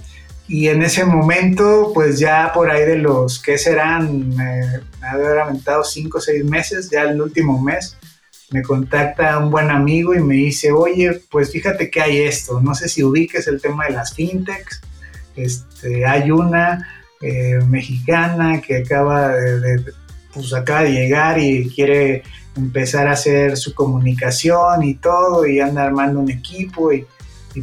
Y 0.50 0.68
en 0.68 0.82
ese 0.82 1.06
momento, 1.06 1.92
pues 1.94 2.18
ya 2.18 2.52
por 2.52 2.72
ahí 2.72 2.84
de 2.84 2.98
los 2.98 3.40
que 3.40 3.60
serán, 3.60 4.34
eh, 4.34 4.80
me 5.00 5.08
haber 5.08 5.38
aventado 5.38 5.84
cinco 5.84 6.18
o 6.18 6.22
seis 6.22 6.44
meses, 6.44 6.90
ya 6.90 7.04
el 7.04 7.22
último 7.22 7.62
mes, 7.62 7.96
me 8.50 8.64
contacta 8.64 9.38
un 9.38 9.52
buen 9.52 9.70
amigo 9.70 10.16
y 10.16 10.24
me 10.24 10.34
dice, 10.34 10.72
oye, 10.72 11.22
pues 11.30 11.52
fíjate 11.52 11.92
que 11.92 12.02
hay 12.02 12.22
esto, 12.22 12.60
no 12.62 12.74
sé 12.74 12.90
si 12.90 13.04
ubiques 13.04 13.48
el 13.48 13.62
tema 13.62 13.86
de 13.86 13.92
las 13.92 14.16
fintechs, 14.16 14.82
este, 15.36 16.08
hay 16.08 16.32
una 16.32 17.04
eh, 17.22 17.60
mexicana 17.68 18.60
que 18.60 18.78
acaba 18.78 19.30
de, 19.36 19.86
pues 20.34 20.52
acaba 20.54 20.82
de 20.82 20.94
llegar 20.94 21.38
y 21.38 21.70
quiere 21.70 22.24
empezar 22.58 23.08
a 23.08 23.12
hacer 23.12 23.56
su 23.56 23.76
comunicación 23.76 24.82
y 24.82 24.96
todo 24.96 25.46
y 25.46 25.60
anda 25.60 25.84
armando 25.84 26.20
un 26.20 26.32
equipo 26.32 26.92
y, 26.92 27.06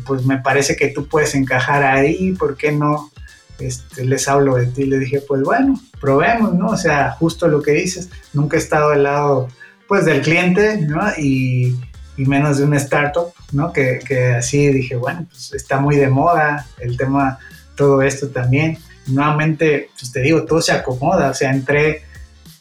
pues 0.05 0.25
me 0.25 0.39
parece 0.39 0.77
que 0.77 0.89
tú 0.89 1.07
puedes 1.07 1.35
encajar 1.35 1.83
ahí, 1.83 2.33
¿por 2.33 2.57
qué 2.57 2.73
no? 2.73 3.11
Este, 3.59 4.05
les 4.05 4.29
hablo 4.29 4.57
de 4.57 4.67
ti, 4.67 4.85
le 4.85 4.99
dije, 4.99 5.23
pues 5.27 5.43
bueno, 5.43 5.81
probemos, 6.01 6.55
¿no? 6.55 6.69
O 6.69 6.77
sea, 6.77 7.13
justo 7.13 7.49
lo 7.49 7.63
que 7.63 7.73
dices, 7.73 8.11
nunca 8.33 8.57
he 8.57 8.61
estado 8.61 8.91
al 8.91 9.05
lado, 9.05 9.49
pues, 9.89 10.05
del 10.05 10.21
cliente, 10.21 10.79
¿no? 10.79 11.01
Y, 11.17 11.77
y 12.17 12.25
menos 12.27 12.59
de 12.59 12.65
una 12.65 12.77
startup, 12.77 13.33
¿no? 13.53 13.73
Que, 13.73 14.01
que, 14.07 14.35
así 14.35 14.69
dije, 14.69 14.97
bueno, 14.97 15.27
pues 15.31 15.55
está 15.55 15.81
muy 15.81 15.97
de 15.97 16.09
moda 16.09 16.67
el 16.79 16.97
tema, 16.97 17.39
todo 17.77 18.03
esto 18.03 18.29
también 18.29 18.79
nuevamente, 19.07 19.91
pues 19.99 20.13
te 20.13 20.21
digo, 20.21 20.45
todo 20.45 20.61
se 20.61 20.73
acomoda, 20.73 21.31
o 21.31 21.35
sea, 21.35 21.51
entré, 21.53 22.03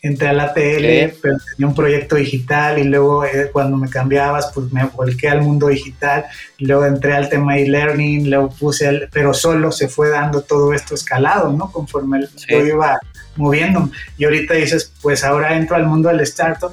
entré 0.08 0.28
a 0.28 0.34
la 0.34 0.54
tele, 0.54 1.16
pero 1.22 1.38
tenía 1.56 1.68
un 1.68 1.76
proyecto 1.76 2.16
digital 2.16 2.78
y 2.80 2.84
luego 2.84 3.26
eh, 3.26 3.50
cuando 3.52 3.78
me 3.78 3.90
cambiabas, 3.90 4.52
pues 4.54 4.72
me 4.72 4.86
volqué 4.86 5.30
al 5.30 5.42
mundo 5.42 5.68
digital, 5.68 6.26
y 6.58 6.66
luego 6.66 6.86
entré 6.86 7.14
al 7.14 7.30
tema 7.30 7.58
e-learning, 7.58 8.30
luego 8.30 8.50
puse, 8.50 8.88
el, 8.88 9.10
pero 9.12 9.34
solo 9.34 9.72
se 9.72 9.88
fue 9.88 10.10
dando 10.10 10.42
todo 10.42 10.74
esto 10.74 10.96
escalado, 10.96 11.52
¿no? 11.52 11.72
Conforme 11.72 12.26
yo 12.48 12.60
iba 12.66 13.00
moviendo. 13.36 13.90
Y 14.18 14.26
ahorita 14.26 14.54
dices, 14.54 14.92
pues 15.02 15.24
ahora 15.24 15.58
entro 15.58 15.76
al 15.76 15.86
mundo 15.86 16.10
del 16.10 16.22
startup 16.22 16.72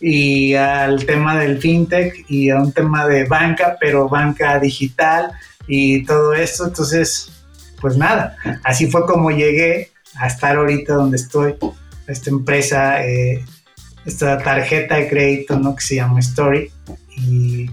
y 0.00 0.54
al 0.54 1.06
tema 1.06 1.38
del 1.38 1.58
fintech 1.58 2.24
y 2.28 2.50
a 2.50 2.56
un 2.56 2.72
tema 2.72 3.06
de 3.06 3.24
banca, 3.24 3.76
pero 3.80 4.08
banca 4.08 4.58
digital 4.58 5.30
y 5.66 6.04
todo 6.04 6.34
esto, 6.34 6.66
entonces 6.66 7.30
pues 7.80 7.96
nada, 7.96 8.36
así 8.64 8.90
fue 8.90 9.04
como 9.04 9.30
llegué 9.30 9.90
a 10.16 10.26
estar 10.26 10.56
ahorita 10.56 10.94
donde 10.94 11.16
estoy, 11.16 11.54
esta 12.06 12.30
empresa, 12.30 13.04
eh, 13.06 13.44
esta 14.04 14.38
tarjeta 14.38 14.96
de 14.96 15.08
crédito, 15.08 15.58
¿no? 15.58 15.74
Que 15.74 15.82
se 15.82 15.96
llama 15.96 16.20
Story 16.20 16.70
y 17.16 17.70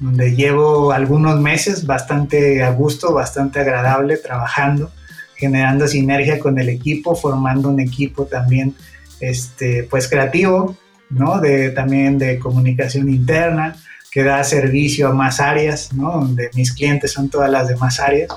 donde 0.00 0.34
llevo 0.34 0.92
algunos 0.92 1.40
meses 1.40 1.86
bastante 1.86 2.62
a 2.62 2.70
gusto, 2.70 3.12
bastante 3.12 3.60
agradable 3.60 4.16
trabajando, 4.18 4.90
generando 5.36 5.88
sinergia 5.88 6.38
con 6.38 6.58
el 6.58 6.68
equipo, 6.68 7.14
formando 7.14 7.68
un 7.68 7.80
equipo 7.80 8.26
también, 8.26 8.74
este, 9.20 9.84
pues 9.84 10.08
creativo, 10.08 10.76
¿no? 11.10 11.40
De, 11.40 11.70
también 11.70 12.18
de 12.18 12.38
comunicación 12.38 13.08
interna, 13.08 13.76
que 14.10 14.22
da 14.22 14.44
servicio 14.44 15.08
a 15.08 15.12
más 15.12 15.40
áreas, 15.40 15.92
¿no? 15.92 16.12
Donde 16.12 16.50
mis 16.54 16.72
clientes 16.72 17.12
son 17.12 17.28
todas 17.28 17.50
las 17.50 17.68
demás 17.68 18.00
áreas 18.00 18.28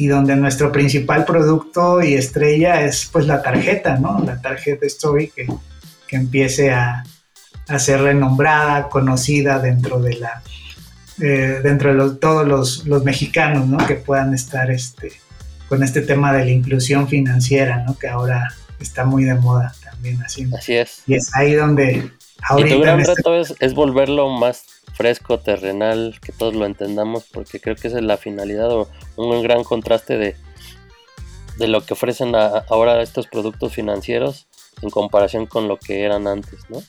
y 0.00 0.06
donde 0.06 0.34
nuestro 0.34 0.72
principal 0.72 1.26
producto 1.26 2.02
y 2.02 2.14
estrella 2.14 2.80
es 2.80 3.06
pues 3.12 3.26
la 3.26 3.42
tarjeta, 3.42 3.96
¿no? 3.96 4.18
La 4.24 4.40
tarjeta 4.40 4.86
Story 4.86 5.28
que, 5.28 5.46
que 6.08 6.16
empiece 6.16 6.70
a, 6.70 7.04
a, 7.68 7.78
ser 7.78 8.00
renombrada, 8.00 8.88
conocida 8.88 9.58
dentro 9.58 10.00
de 10.00 10.14
la 10.14 10.42
eh, 11.20 11.60
dentro 11.62 11.92
de 11.92 12.16
todos 12.16 12.48
los, 12.48 12.86
los, 12.86 13.04
mexicanos, 13.04 13.66
¿no? 13.66 13.76
Que 13.86 13.96
puedan 13.96 14.32
estar 14.32 14.70
este, 14.70 15.12
con 15.68 15.82
este 15.82 16.00
tema 16.00 16.32
de 16.32 16.46
la 16.46 16.50
inclusión 16.50 17.06
financiera, 17.06 17.84
¿no? 17.86 17.98
Que 17.98 18.08
ahora 18.08 18.48
está 18.80 19.04
muy 19.04 19.24
de 19.24 19.34
moda 19.34 19.74
también 19.84 20.22
así. 20.22 20.48
Así 20.56 20.76
es. 20.76 21.02
Y 21.06 21.14
es 21.16 21.30
ahí 21.36 21.52
donde 21.52 22.10
ahorita 22.48 22.74
y 22.74 22.78
tu 22.78 22.82
gran 22.82 23.00
este 23.00 23.16
reto 23.16 23.38
es, 23.38 23.54
es 23.60 23.74
volverlo 23.74 24.30
más 24.30 24.64
fresco, 25.00 25.40
terrenal, 25.40 26.18
que 26.20 26.30
todos 26.30 26.54
lo 26.54 26.66
entendamos, 26.66 27.24
porque 27.32 27.58
creo 27.58 27.74
que 27.74 27.88
esa 27.88 27.96
es 27.96 28.04
la 28.04 28.18
finalidad 28.18 28.70
o 28.70 28.86
un 29.16 29.42
gran 29.42 29.64
contraste 29.64 30.18
de, 30.18 30.36
de 31.56 31.68
lo 31.68 31.86
que 31.86 31.94
ofrecen 31.94 32.34
ahora 32.34 33.00
estos 33.00 33.26
productos 33.26 33.72
financieros 33.72 34.46
en 34.82 34.90
comparación 34.90 35.46
con 35.46 35.68
lo 35.68 35.78
que 35.78 36.04
eran 36.04 36.26
antes, 36.26 36.60
¿no? 36.68 36.82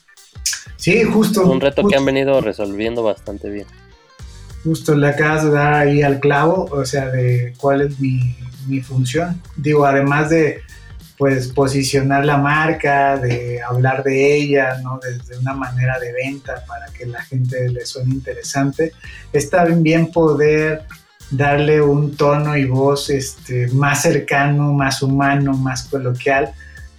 Sí, 0.76 1.04
justo. 1.04 1.50
Un 1.50 1.62
reto 1.62 1.88
que 1.88 1.96
han 1.96 2.04
venido 2.04 2.42
resolviendo 2.42 3.02
bastante 3.02 3.48
bien. 3.48 3.66
Justo 4.62 4.94
le 4.94 5.08
acabas 5.08 5.44
de 5.44 5.50
dar 5.50 5.72
ahí 5.72 6.02
al 6.02 6.20
clavo, 6.20 6.68
o 6.70 6.84
sea, 6.84 7.06
de 7.06 7.54
cuál 7.56 7.80
es 7.80 7.98
mi, 7.98 8.36
mi 8.66 8.82
función. 8.82 9.40
Digo, 9.56 9.86
además 9.86 10.28
de 10.28 10.60
pues 11.22 11.52
posicionar 11.52 12.24
la 12.24 12.36
marca, 12.36 13.16
de 13.16 13.62
hablar 13.62 14.02
de 14.02 14.34
ella, 14.34 14.80
¿no? 14.82 14.98
Desde 15.00 15.38
una 15.38 15.54
manera 15.54 16.00
de 16.00 16.12
venta 16.12 16.64
para 16.66 16.86
que 16.86 17.06
la 17.06 17.22
gente 17.22 17.68
le 17.68 17.86
suene 17.86 18.10
interesante. 18.14 18.92
Está 19.32 19.64
bien 19.66 20.10
poder 20.10 20.82
darle 21.30 21.80
un 21.80 22.16
tono 22.16 22.56
y 22.56 22.64
voz 22.64 23.08
este, 23.08 23.68
más 23.68 24.02
cercano, 24.02 24.72
más 24.72 25.00
humano, 25.00 25.52
más 25.52 25.84
coloquial, 25.84 26.54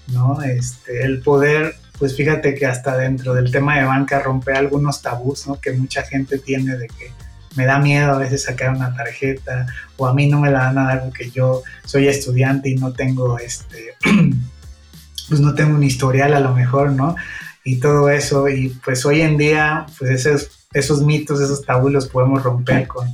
¿no? 0.07 0.41
Este, 0.41 1.03
el 1.03 1.19
poder, 1.19 1.75
pues 1.99 2.15
fíjate 2.15 2.55
que 2.55 2.65
hasta 2.65 2.95
dentro 2.95 3.33
del 3.33 3.51
tema 3.51 3.77
de 3.77 3.83
banca 3.83 4.21
romper 4.21 4.55
algunos 4.55 5.01
tabús, 5.01 5.47
¿no? 5.47 5.59
Que 5.59 5.73
mucha 5.73 6.03
gente 6.03 6.37
tiene 6.37 6.77
de 6.77 6.87
que 6.87 7.11
me 7.55 7.65
da 7.65 7.79
miedo 7.79 8.13
a 8.13 8.17
veces 8.17 8.43
sacar 8.43 8.75
una 8.75 8.93
tarjeta 8.95 9.67
o 9.97 10.07
a 10.07 10.13
mí 10.13 10.27
no 10.27 10.39
me 10.39 10.51
la 10.51 10.59
van 10.59 10.77
a 10.77 10.85
dar 10.85 11.03
porque 11.05 11.29
yo 11.29 11.63
soy 11.85 12.07
estudiante 12.07 12.69
y 12.69 12.75
no 12.75 12.93
tengo 12.93 13.37
este 13.39 13.95
pues 15.29 15.39
no 15.39 15.53
tengo 15.53 15.75
un 15.75 15.83
historial 15.83 16.33
a 16.33 16.39
lo 16.39 16.53
mejor, 16.53 16.91
¿no? 16.91 17.15
Y 17.63 17.77
todo 17.77 18.09
eso 18.09 18.49
y 18.49 18.69
pues 18.83 19.05
hoy 19.05 19.21
en 19.21 19.37
día 19.37 19.85
pues 19.97 20.25
esos, 20.25 20.67
esos 20.73 21.01
mitos, 21.01 21.39
esos 21.39 21.65
tabús 21.65 21.91
los 21.91 22.07
podemos 22.07 22.43
romper 22.43 22.87
con 22.87 23.13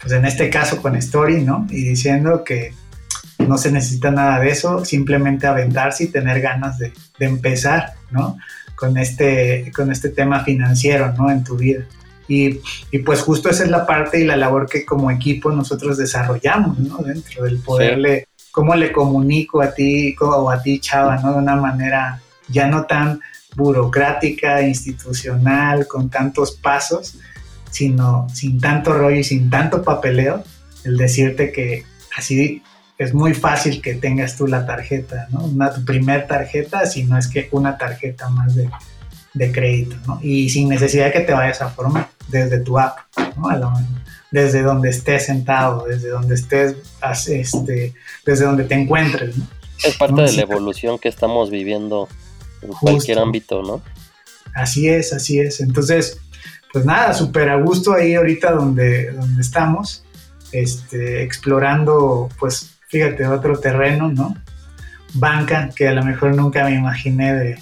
pues 0.00 0.12
en 0.12 0.24
este 0.24 0.50
caso 0.50 0.80
con 0.80 0.94
Story, 0.96 1.42
¿no? 1.42 1.66
Y 1.70 1.82
diciendo 1.82 2.44
que 2.44 2.74
no 3.38 3.58
se 3.58 3.72
necesita 3.72 4.10
nada 4.10 4.40
de 4.40 4.50
eso, 4.50 4.84
simplemente 4.84 5.46
aventarse 5.46 6.04
y 6.04 6.08
tener 6.08 6.40
ganas 6.40 6.78
de, 6.78 6.92
de 7.18 7.26
empezar, 7.26 7.94
¿no? 8.10 8.38
Con 8.74 8.98
este, 8.98 9.72
con 9.74 9.90
este 9.90 10.10
tema 10.10 10.44
financiero, 10.44 11.12
¿no? 11.16 11.30
En 11.30 11.42
tu 11.42 11.56
vida. 11.56 11.84
Y, 12.28 12.60
y, 12.90 12.98
pues 13.00 13.20
justo 13.20 13.48
esa 13.48 13.64
es 13.64 13.70
la 13.70 13.86
parte 13.86 14.20
y 14.20 14.24
la 14.24 14.36
labor 14.36 14.68
que 14.68 14.84
como 14.84 15.10
equipo 15.10 15.52
nosotros 15.52 15.96
desarrollamos, 15.96 16.78
¿no? 16.78 16.98
Dentro 16.98 17.44
del 17.44 17.58
poderle, 17.58 18.26
cómo 18.50 18.74
le 18.74 18.90
comunico 18.90 19.60
a 19.60 19.74
ti 19.74 20.16
o 20.18 20.50
a 20.50 20.62
ti, 20.62 20.80
Chava, 20.80 21.18
¿no? 21.18 21.32
De 21.32 21.38
una 21.38 21.56
manera 21.56 22.22
ya 22.48 22.66
no 22.66 22.86
tan 22.86 23.20
burocrática, 23.54 24.62
institucional, 24.62 25.86
con 25.86 26.08
tantos 26.08 26.52
pasos, 26.52 27.18
sino 27.70 28.26
sin 28.32 28.58
tanto 28.58 28.92
rollo 28.92 29.16
y 29.16 29.24
sin 29.24 29.50
tanto 29.50 29.82
papeleo, 29.82 30.42
el 30.84 30.96
decirte 30.96 31.52
que 31.52 31.84
así 32.16 32.62
es 32.96 33.12
muy 33.12 33.34
fácil 33.34 33.82
que 33.82 33.94
tengas 33.94 34.36
tú 34.36 34.46
la 34.46 34.64
tarjeta, 34.64 35.28
¿no? 35.30 35.44
Una 35.44 35.72
tu 35.74 35.84
primer 35.84 36.26
tarjeta, 36.26 36.86
si 36.86 37.04
no 37.04 37.18
es 37.18 37.28
que 37.28 37.48
una 37.52 37.76
tarjeta 37.76 38.30
más 38.30 38.54
de, 38.54 38.70
de 39.34 39.52
crédito, 39.52 39.96
¿no? 40.06 40.18
Y 40.22 40.48
sin 40.48 40.68
necesidad 40.68 41.06
de 41.06 41.12
que 41.12 41.20
te 41.20 41.32
vayas 41.34 41.60
a 41.60 41.68
formar 41.68 42.15
desde 42.44 42.60
tu 42.60 42.78
app, 42.78 42.98
¿no? 43.36 43.48
desde 44.30 44.62
donde 44.62 44.90
estés 44.90 45.26
sentado, 45.26 45.86
desde 45.86 46.08
donde 46.08 46.34
estés, 46.34 46.76
este, 47.28 47.94
desde 48.24 48.44
donde 48.44 48.64
te 48.64 48.74
encuentres, 48.74 49.36
¿no? 49.36 49.46
Es 49.84 49.96
parte 49.96 50.22
de 50.22 50.32
la 50.32 50.42
evolución 50.42 50.98
que 50.98 51.08
estamos 51.08 51.50
viviendo 51.50 52.08
en 52.62 52.70
cualquier 52.72 53.18
ámbito, 53.18 53.62
¿no? 53.62 53.82
Así 54.54 54.88
es, 54.88 55.12
así 55.12 55.38
es. 55.38 55.60
Entonces, 55.60 56.18
pues 56.72 56.84
nada, 56.84 57.12
súper 57.12 57.50
a 57.50 57.60
gusto 57.60 57.92
ahí 57.92 58.14
ahorita 58.14 58.52
donde, 58.52 59.12
donde 59.12 59.40
estamos, 59.40 60.04
este, 60.52 61.22
explorando, 61.22 62.28
pues 62.38 62.76
fíjate, 62.88 63.26
otro 63.26 63.58
terreno, 63.58 64.10
¿no? 64.10 64.34
Banca, 65.14 65.70
que 65.74 65.88
a 65.88 65.92
lo 65.92 66.04
mejor 66.04 66.34
nunca 66.34 66.64
me 66.64 66.74
imaginé 66.74 67.34
de, 67.34 67.58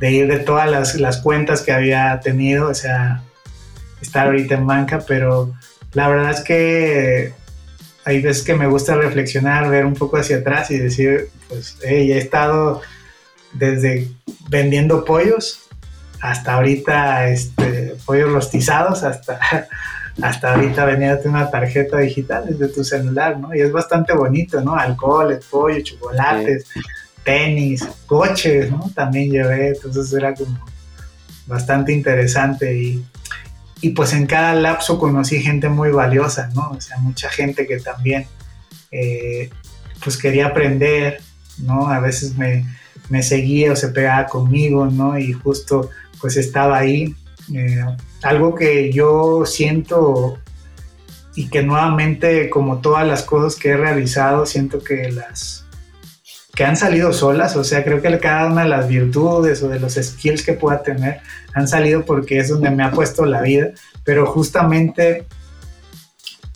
de 0.00 0.10
ir 0.10 0.26
de 0.28 0.38
todas 0.38 0.70
las, 0.70 0.94
las, 0.96 1.18
cuentas 1.18 1.62
que 1.62 1.72
había 1.72 2.20
tenido, 2.20 2.68
o 2.68 2.74
sea, 2.74 3.22
estar 4.02 4.26
ahorita 4.26 4.56
en 4.56 4.66
banca, 4.66 5.02
pero 5.06 5.54
la 5.94 6.08
verdad 6.08 6.32
es 6.32 6.40
que 6.40 7.32
hay 8.04 8.20
veces 8.20 8.42
que 8.42 8.54
me 8.54 8.66
gusta 8.66 8.96
reflexionar, 8.96 9.70
ver 9.70 9.86
un 9.86 9.94
poco 9.94 10.16
hacia 10.16 10.38
atrás 10.38 10.70
y 10.70 10.78
decir, 10.78 11.30
pues, 11.48 11.78
hey, 11.82 12.12
he 12.12 12.18
estado 12.18 12.82
desde 13.52 14.08
vendiendo 14.48 15.04
pollos 15.04 15.68
hasta 16.20 16.54
ahorita, 16.54 17.28
este, 17.28 17.96
pollos 18.04 18.32
rostizados, 18.32 19.02
hasta, 19.02 19.38
hasta 20.22 20.54
ahorita 20.54 20.84
vendiéndote 20.84 21.28
una 21.28 21.50
tarjeta 21.50 21.98
digital 21.98 22.44
desde 22.48 22.72
tu 22.72 22.84
celular, 22.84 23.38
¿no? 23.38 23.54
Y 23.54 23.60
es 23.60 23.72
bastante 23.72 24.12
bonito, 24.14 24.60
¿no? 24.60 24.74
Alcohol, 24.74 25.38
pollo, 25.50 25.82
chocolates, 25.82 26.66
tenis, 27.24 27.86
coches, 28.06 28.70
¿no? 28.70 28.90
También 28.94 29.30
llevé, 29.30 29.68
entonces 29.68 30.12
era 30.12 30.34
como 30.34 30.58
bastante 31.46 31.92
interesante 31.92 32.74
y 32.74 33.04
y 33.82 33.90
pues 33.90 34.12
en 34.12 34.26
cada 34.26 34.54
lapso 34.54 34.96
conocí 34.96 35.42
gente 35.42 35.68
muy 35.68 35.90
valiosa, 35.90 36.48
¿no? 36.54 36.70
O 36.70 36.80
sea, 36.80 36.98
mucha 36.98 37.28
gente 37.28 37.66
que 37.66 37.78
también 37.80 38.26
eh, 38.92 39.50
pues 40.02 40.16
quería 40.16 40.46
aprender, 40.46 41.20
¿no? 41.58 41.88
A 41.88 41.98
veces 41.98 42.36
me, 42.38 42.64
seguía 43.22 43.72
o 43.72 43.76
se 43.76 43.88
pegaba 43.88 44.26
conmigo, 44.26 44.86
¿no? 44.86 45.18
Y 45.18 45.32
justo 45.32 45.90
pues 46.20 46.36
estaba 46.36 46.78
ahí. 46.78 47.16
Eh, 47.52 47.84
algo 48.22 48.54
que 48.54 48.92
yo 48.92 49.44
siento 49.46 50.38
y 51.34 51.48
que 51.48 51.64
nuevamente 51.64 52.50
como 52.50 52.80
todas 52.80 53.04
las 53.04 53.24
cosas 53.24 53.58
que 53.58 53.70
he 53.70 53.76
realizado, 53.76 54.46
siento 54.46 54.78
que 54.84 55.10
las 55.10 55.61
que 56.54 56.64
han 56.64 56.76
salido 56.76 57.12
solas, 57.12 57.56
o 57.56 57.64
sea, 57.64 57.82
creo 57.82 58.02
que 58.02 58.18
cada 58.18 58.46
una 58.46 58.64
de 58.64 58.68
las 58.68 58.86
virtudes 58.86 59.62
o 59.62 59.68
de 59.68 59.80
los 59.80 59.94
skills 59.94 60.42
que 60.44 60.52
pueda 60.52 60.82
tener 60.82 61.20
han 61.54 61.66
salido 61.66 62.04
porque 62.04 62.38
es 62.38 62.48
donde 62.48 62.70
me 62.70 62.84
ha 62.84 62.90
puesto 62.90 63.24
la 63.24 63.40
vida, 63.40 63.70
pero 64.04 64.26
justamente 64.26 65.26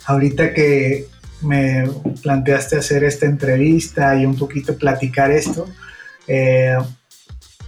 ahorita 0.05 0.53
que 0.53 1.07
me 1.41 1.89
planteaste 2.21 2.77
hacer 2.77 3.03
esta 3.03 3.25
entrevista 3.25 4.15
y 4.15 4.25
un 4.25 4.37
poquito 4.37 4.77
platicar 4.77 5.31
esto, 5.31 5.67
eh, 6.27 6.77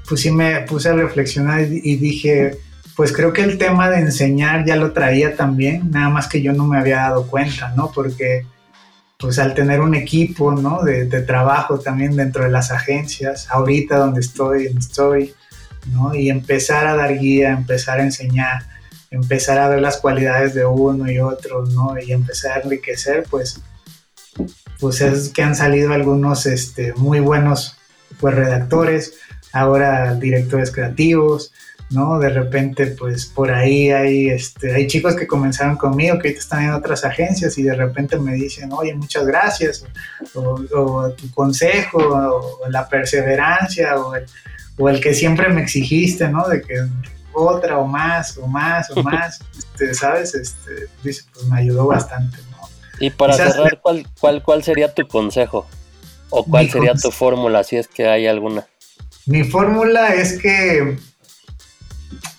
pues 0.07 0.21
sí 0.21 0.31
me 0.31 0.61
puse 0.61 0.89
a 0.89 0.93
reflexionar 0.93 1.61
y 1.61 1.95
dije, 1.97 2.57
pues 2.95 3.11
creo 3.11 3.31
que 3.31 3.43
el 3.43 3.57
tema 3.57 3.89
de 3.89 3.99
enseñar 3.99 4.65
ya 4.65 4.75
lo 4.75 4.91
traía 4.91 5.35
también, 5.35 5.89
nada 5.89 6.09
más 6.09 6.27
que 6.27 6.41
yo 6.41 6.53
no 6.53 6.65
me 6.67 6.77
había 6.77 6.97
dado 6.97 7.27
cuenta, 7.27 7.73
¿no? 7.75 7.91
Porque 7.91 8.45
pues 9.19 9.37
al 9.37 9.53
tener 9.53 9.81
un 9.81 9.95
equipo, 9.95 10.53
¿no? 10.53 10.81
De, 10.81 11.05
trabajo 11.23 11.77
también 11.77 12.15
dentro 12.15 12.45
de 12.45 12.49
las 12.49 12.71
agencias, 12.71 13.49
ahorita 13.49 13.97
donde 13.97 14.21
estoy, 14.21 14.67
en 14.67 14.77
Story, 14.77 15.35
¿no? 15.91 16.15
Y 16.15 16.29
empezar 16.29 16.87
a 16.87 16.95
dar 16.95 17.19
guía, 17.19 17.51
empezar 17.51 17.99
a 17.99 18.03
enseñar, 18.03 18.63
empezar 19.11 19.57
a 19.57 19.67
ver 19.67 19.81
las 19.81 19.97
cualidades 19.97 20.53
de 20.53 20.65
uno 20.65 21.11
y 21.11 21.19
otro, 21.19 21.65
¿no? 21.65 21.99
Y 21.99 22.13
empezar 22.13 22.59
a 22.59 22.61
enriquecer, 22.61 23.25
pues, 23.29 23.61
pues 24.79 25.01
es 25.01 25.29
que 25.29 25.43
han 25.43 25.55
salido 25.55 25.91
algunos 25.91 26.45
este, 26.45 26.93
muy 26.93 27.19
buenos 27.19 27.75
pues, 28.21 28.33
redactores, 28.33 29.15
ahora 29.51 30.15
directores 30.15 30.71
creativos, 30.71 31.51
¿no? 31.89 32.19
De 32.19 32.29
repente, 32.29 32.87
pues 32.87 33.25
por 33.25 33.51
ahí 33.51 33.89
hay, 33.91 34.29
este, 34.29 34.73
hay 34.73 34.87
chicos 34.87 35.15
que 35.15 35.25
comenzaron 35.25 35.75
conmigo, 35.75 36.19
que 36.19 36.29
ahorita 36.29 36.39
están 36.39 36.63
en 36.65 36.71
otras 36.71 37.03
agencias 37.03 37.57
y 37.57 37.63
de 37.63 37.75
repente 37.75 38.17
me 38.19 38.33
dicen, 38.33 38.71
oye, 38.71 38.93
muchas 38.93 39.25
gracias, 39.25 39.85
o, 40.35 41.09
tu 41.11 41.31
consejo, 41.33 41.97
o, 41.97 42.69
la 42.69 42.87
perseverancia, 42.87 43.97
o 43.97 44.15
el, 44.15 44.25
o 44.77 44.89
el, 44.89 45.01
que 45.01 45.13
siempre 45.13 45.49
me 45.49 45.61
exigiste, 45.61 46.29
¿no? 46.29 46.47
De 46.47 46.61
que 46.61 46.75
otra 47.33 47.79
o 47.79 47.87
más, 47.87 48.37
o 48.37 48.47
más, 48.47 48.89
o 48.91 49.03
más, 49.03 49.39
este, 49.57 49.93
¿sabes? 49.93 50.35
Este, 50.35 50.87
dice, 51.03 51.23
pues 51.33 51.45
me 51.47 51.59
ayudó 51.59 51.87
bastante, 51.87 52.37
¿no? 52.51 52.67
Y 52.99 53.09
para 53.09 53.33
cerrar, 53.33 53.79
¿cuál, 53.81 54.05
cuál, 54.19 54.43
¿cuál 54.43 54.63
sería 54.63 54.93
tu 54.93 55.07
consejo? 55.07 55.65
¿O 56.29 56.43
cuál 56.43 56.69
sería 56.69 56.93
tu 56.93 57.09
fórmula, 57.09 57.63
si 57.63 57.77
es 57.77 57.87
que 57.87 58.07
hay 58.07 58.27
alguna? 58.27 58.67
Mi 59.25 59.43
fórmula 59.43 60.13
es 60.13 60.39
que 60.39 60.97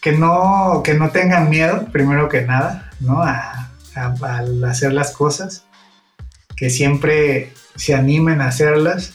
que 0.01 0.13
no, 0.13 0.83
que 0.85 0.95
no 0.95 1.11
tengan 1.11 1.51
miedo, 1.51 1.87
primero 1.93 2.29
que 2.29 2.43
nada, 2.43 2.91
¿no? 3.01 3.23
A, 3.23 3.71
al 3.95 4.65
hacer 4.65 4.93
las 4.93 5.13
cosas, 5.13 5.65
que 6.57 6.71
siempre 6.71 7.53
se 7.77 7.95
animen 7.95 8.41
a 8.41 8.49
hacerlas, 8.49 9.15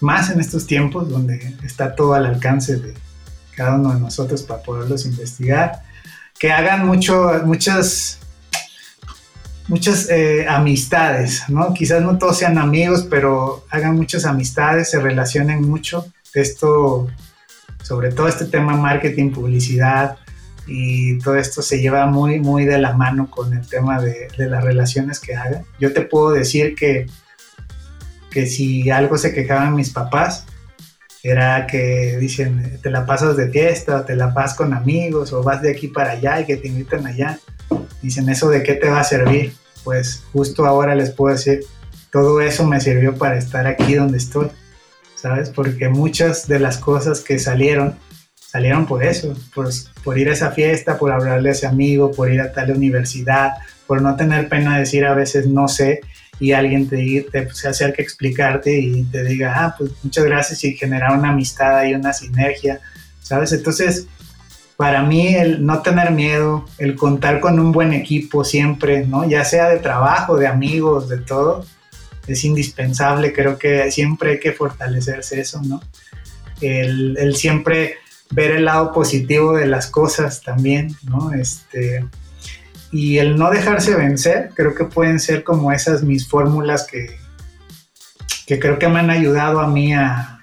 más 0.00 0.30
en 0.30 0.40
estos 0.40 0.66
tiempos 0.66 1.08
donde 1.08 1.56
está 1.64 1.94
todo 1.94 2.14
al 2.14 2.26
alcance 2.26 2.76
de 2.76 2.94
cada 3.56 3.76
uno 3.76 3.94
de 3.94 4.00
nosotros 4.00 4.42
para 4.42 4.62
poderlos 4.62 5.06
investigar, 5.06 5.82
que 6.38 6.52
hagan 6.52 6.86
mucho, 6.86 7.30
muchas, 7.44 8.18
muchas 9.68 10.08
eh, 10.10 10.46
amistades, 10.48 11.44
¿no? 11.48 11.72
Quizás 11.72 12.02
no 12.02 12.18
todos 12.18 12.38
sean 12.38 12.58
amigos, 12.58 13.06
pero 13.08 13.64
hagan 13.70 13.94
muchas 13.94 14.24
amistades, 14.24 14.90
se 14.90 15.00
relacionen 15.00 15.62
mucho. 15.62 16.06
Esto 16.34 17.08
sobre 17.84 18.10
todo 18.10 18.28
este 18.28 18.46
tema 18.46 18.76
marketing, 18.76 19.30
publicidad 19.30 20.16
y 20.66 21.18
todo 21.18 21.36
esto 21.36 21.60
se 21.60 21.80
lleva 21.80 22.06
muy, 22.06 22.40
muy 22.40 22.64
de 22.64 22.78
la 22.78 22.94
mano 22.94 23.30
con 23.30 23.52
el 23.52 23.68
tema 23.68 24.00
de, 24.00 24.28
las 24.38 24.64
relaciones 24.64 25.20
que 25.20 25.36
hagan. 25.36 25.64
Yo 25.78 25.92
te 25.92 26.00
puedo 26.00 26.30
decir 26.30 26.74
que, 26.74 27.06
que 28.30 28.46
si 28.46 28.88
algo 28.88 29.18
se 29.18 29.34
quejaban 29.34 29.74
mis 29.74 29.90
papás, 29.90 30.46
era 31.22 31.66
que 31.66 32.16
dicen, 32.18 32.80
te 32.82 32.90
la 32.90 33.04
pasas 33.04 33.36
de 33.36 33.50
fiesta, 33.50 33.98
o 33.98 34.04
te 34.04 34.16
la 34.16 34.32
pasas 34.32 34.56
con 34.56 34.72
amigos, 34.72 35.34
o 35.34 35.42
vas 35.42 35.60
de 35.60 35.70
aquí 35.70 35.88
para 35.88 36.12
allá 36.12 36.40
y 36.40 36.46
que 36.46 36.56
te 36.56 36.68
invitan 36.68 37.06
allá. 37.06 37.38
Dicen, 38.00 38.28
¿eso 38.30 38.48
de 38.48 38.62
qué 38.62 38.74
te 38.74 38.88
va 38.88 39.00
a 39.00 39.04
servir? 39.04 39.52
Pues 39.84 40.24
justo 40.32 40.64
ahora 40.64 40.94
les 40.94 41.10
puedo 41.10 41.34
decir, 41.34 41.60
todo 42.10 42.40
eso 42.40 42.66
me 42.66 42.80
sirvió 42.80 43.14
para 43.16 43.36
estar 43.36 43.66
aquí 43.66 43.94
donde 43.94 44.16
estoy. 44.16 44.48
¿Sabes? 45.24 45.48
Porque 45.48 45.88
muchas 45.88 46.46
de 46.48 46.58
las 46.58 46.76
cosas 46.76 47.22
que 47.22 47.38
salieron, 47.38 47.96
salieron 48.36 48.84
por 48.84 49.02
eso, 49.02 49.34
por, 49.54 50.18
ir 50.18 50.28
a 50.28 50.34
esa 50.34 50.50
fiesta, 50.50 50.98
por 50.98 51.10
hablarle 51.12 51.48
a 51.48 51.52
ese 51.52 51.66
amigo, 51.66 52.10
por 52.10 52.30
ir 52.30 52.42
a 52.42 52.52
tal 52.52 52.72
universidad, 52.72 53.52
por 53.86 54.02
no 54.02 54.16
tener 54.16 54.50
pena 54.50 54.74
de 54.74 54.80
decir 54.80 55.06
a 55.06 55.14
veces 55.14 55.46
no 55.46 55.66
sé 55.66 56.02
y 56.38 56.52
alguien 56.52 56.90
te, 56.90 57.26
te 57.32 57.48
se 57.54 57.68
acerca 57.68 58.02
a 58.02 58.04
explicarte 58.04 58.78
y 58.78 59.04
te 59.04 59.24
diga, 59.24 59.54
ah, 59.56 59.74
pues 59.78 59.92
muchas 60.02 60.24
gracias 60.26 60.62
y 60.62 60.74
generar 60.74 61.16
una 61.18 61.30
amistad 61.30 61.84
y 61.84 61.94
una 61.94 62.12
sinergia, 62.12 62.80
¿sabes? 63.22 63.50
Entonces, 63.54 64.06
para 64.76 65.04
mí 65.04 65.36
el 65.36 65.64
no 65.64 65.80
tener 65.80 66.10
miedo, 66.10 66.66
el 66.76 66.96
contar 66.96 67.40
con 67.40 67.58
un 67.58 67.72
buen 67.72 67.94
equipo 67.94 68.44
siempre, 68.44 69.06
¿no? 69.06 69.26
Ya 69.26 69.42
sea 69.46 69.70
de 69.70 69.78
trabajo, 69.78 70.36
de 70.36 70.48
amigos, 70.48 71.08
de 71.08 71.16
todo, 71.16 71.64
es 72.26 72.44
indispensable, 72.44 73.32
creo 73.32 73.58
que 73.58 73.90
siempre 73.90 74.32
hay 74.32 74.40
que 74.40 74.52
fortalecerse 74.52 75.40
eso, 75.40 75.60
¿no? 75.62 75.80
El, 76.60 77.34
siempre 77.36 77.96
ver 78.30 78.52
el 78.52 78.64
lado 78.64 78.92
positivo 78.92 79.54
de 79.54 79.66
las 79.66 79.88
cosas 79.88 80.42
también, 80.42 80.96
¿no? 81.02 81.32
Este, 81.32 82.04
y 82.90 83.18
el 83.18 83.36
no 83.36 83.50
dejarse 83.50 83.94
vencer, 83.94 84.50
creo 84.54 84.74
que 84.74 84.84
pueden 84.84 85.20
ser 85.20 85.44
como 85.44 85.72
esas 85.72 86.02
mis 86.02 86.28
fórmulas 86.28 86.86
que, 86.86 87.18
que 88.46 88.58
creo 88.58 88.78
que 88.78 88.88
me 88.88 89.00
han 89.00 89.10
ayudado 89.10 89.60
a 89.60 89.68
mí 89.68 89.92
a, 89.92 90.34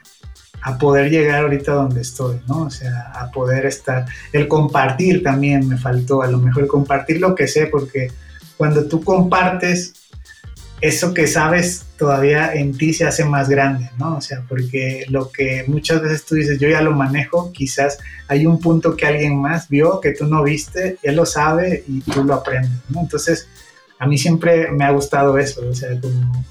a 0.62 0.78
poder 0.78 1.10
llegar 1.10 1.44
ahorita 1.44 1.74
donde 1.74 2.02
estoy, 2.02 2.40
¿no? 2.48 2.64
O 2.64 2.70
sea, 2.70 3.12
a 3.16 3.32
poder 3.32 3.66
estar, 3.66 4.06
el 4.32 4.48
compartir 4.48 5.24
también 5.24 5.68
me 5.68 5.78
faltó, 5.78 6.22
a 6.22 6.28
lo 6.28 6.38
mejor 6.38 6.68
compartir 6.68 7.20
lo 7.20 7.34
que 7.34 7.48
sé, 7.48 7.66
porque 7.66 8.12
cuando 8.58 8.86
tú 8.86 9.04
compartes 9.04 9.94
eso 10.82 11.14
que 11.14 11.28
sabes 11.28 11.86
todavía 11.98 12.54
en 12.56 12.76
ti 12.76 12.94
se 12.94 13.06
hace 13.06 13.24
más 13.24 13.48
grande, 13.48 13.92
¿no? 13.98 14.18
O 14.18 14.22
sea, 14.22 14.44
porque 14.50 15.06
lo 15.10 15.32
que 15.32 15.64
muchas 15.68 16.02
veces 16.02 16.26
tú 16.26 16.36
dices, 16.36 16.60
yo 16.60 16.68
ya 16.68 16.82
lo 16.82 16.92
manejo, 16.92 17.52
quizás 17.54 18.00
hay 18.28 18.48
un 18.48 18.60
punto 18.60 18.98
que 18.98 19.06
alguien 19.06 19.40
más 19.40 19.70
vio 19.70 20.02
que 20.02 20.12
tú 20.12 20.26
no 20.26 20.44
viste, 20.44 20.98
él 21.04 21.16
lo 21.16 21.26
sabe 21.28 21.84
y 21.88 22.02
tú 22.02 22.24
lo 22.24 22.34
aprendes, 22.34 22.80
¿no? 22.90 23.02
Entonces, 23.02 23.48
a 24.00 24.08
mí 24.08 24.18
siempre 24.18 24.72
me 24.72 24.84
ha 24.84 24.90
gustado 24.90 25.38
eso, 25.38 25.62
o 25.70 25.76
sea, 25.76 25.90
como 26.02 26.44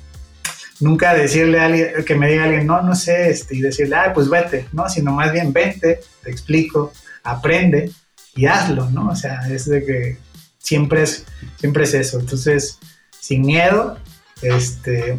nunca 0.78 1.12
decirle 1.14 1.58
a 1.58 1.66
alguien, 1.66 1.88
que 2.06 2.14
me 2.14 2.30
diga 2.30 2.44
alguien, 2.44 2.66
no, 2.66 2.80
no 2.82 2.94
sé, 2.94 3.30
este, 3.30 3.56
y 3.56 3.60
decirle, 3.60 3.96
ah, 3.96 4.12
pues 4.14 4.30
vete, 4.30 4.66
¿no? 4.72 4.88
Sino 4.88 5.12
más 5.12 5.32
bien 5.32 5.52
vente, 5.52 6.00
te 6.22 6.30
explico, 6.30 6.92
aprende 7.24 7.90
y 8.36 8.46
hazlo, 8.46 8.88
¿no? 8.90 9.08
O 9.08 9.16
sea, 9.16 9.40
es 9.50 9.66
de 9.66 9.84
que 9.84 10.18
siempre 10.58 11.02
es, 11.02 11.26
siempre 11.58 11.84
es 11.84 11.94
eso. 11.94 12.20
Entonces, 12.20 12.78
sin 13.18 13.42
miedo, 13.42 13.98
este, 14.42 15.18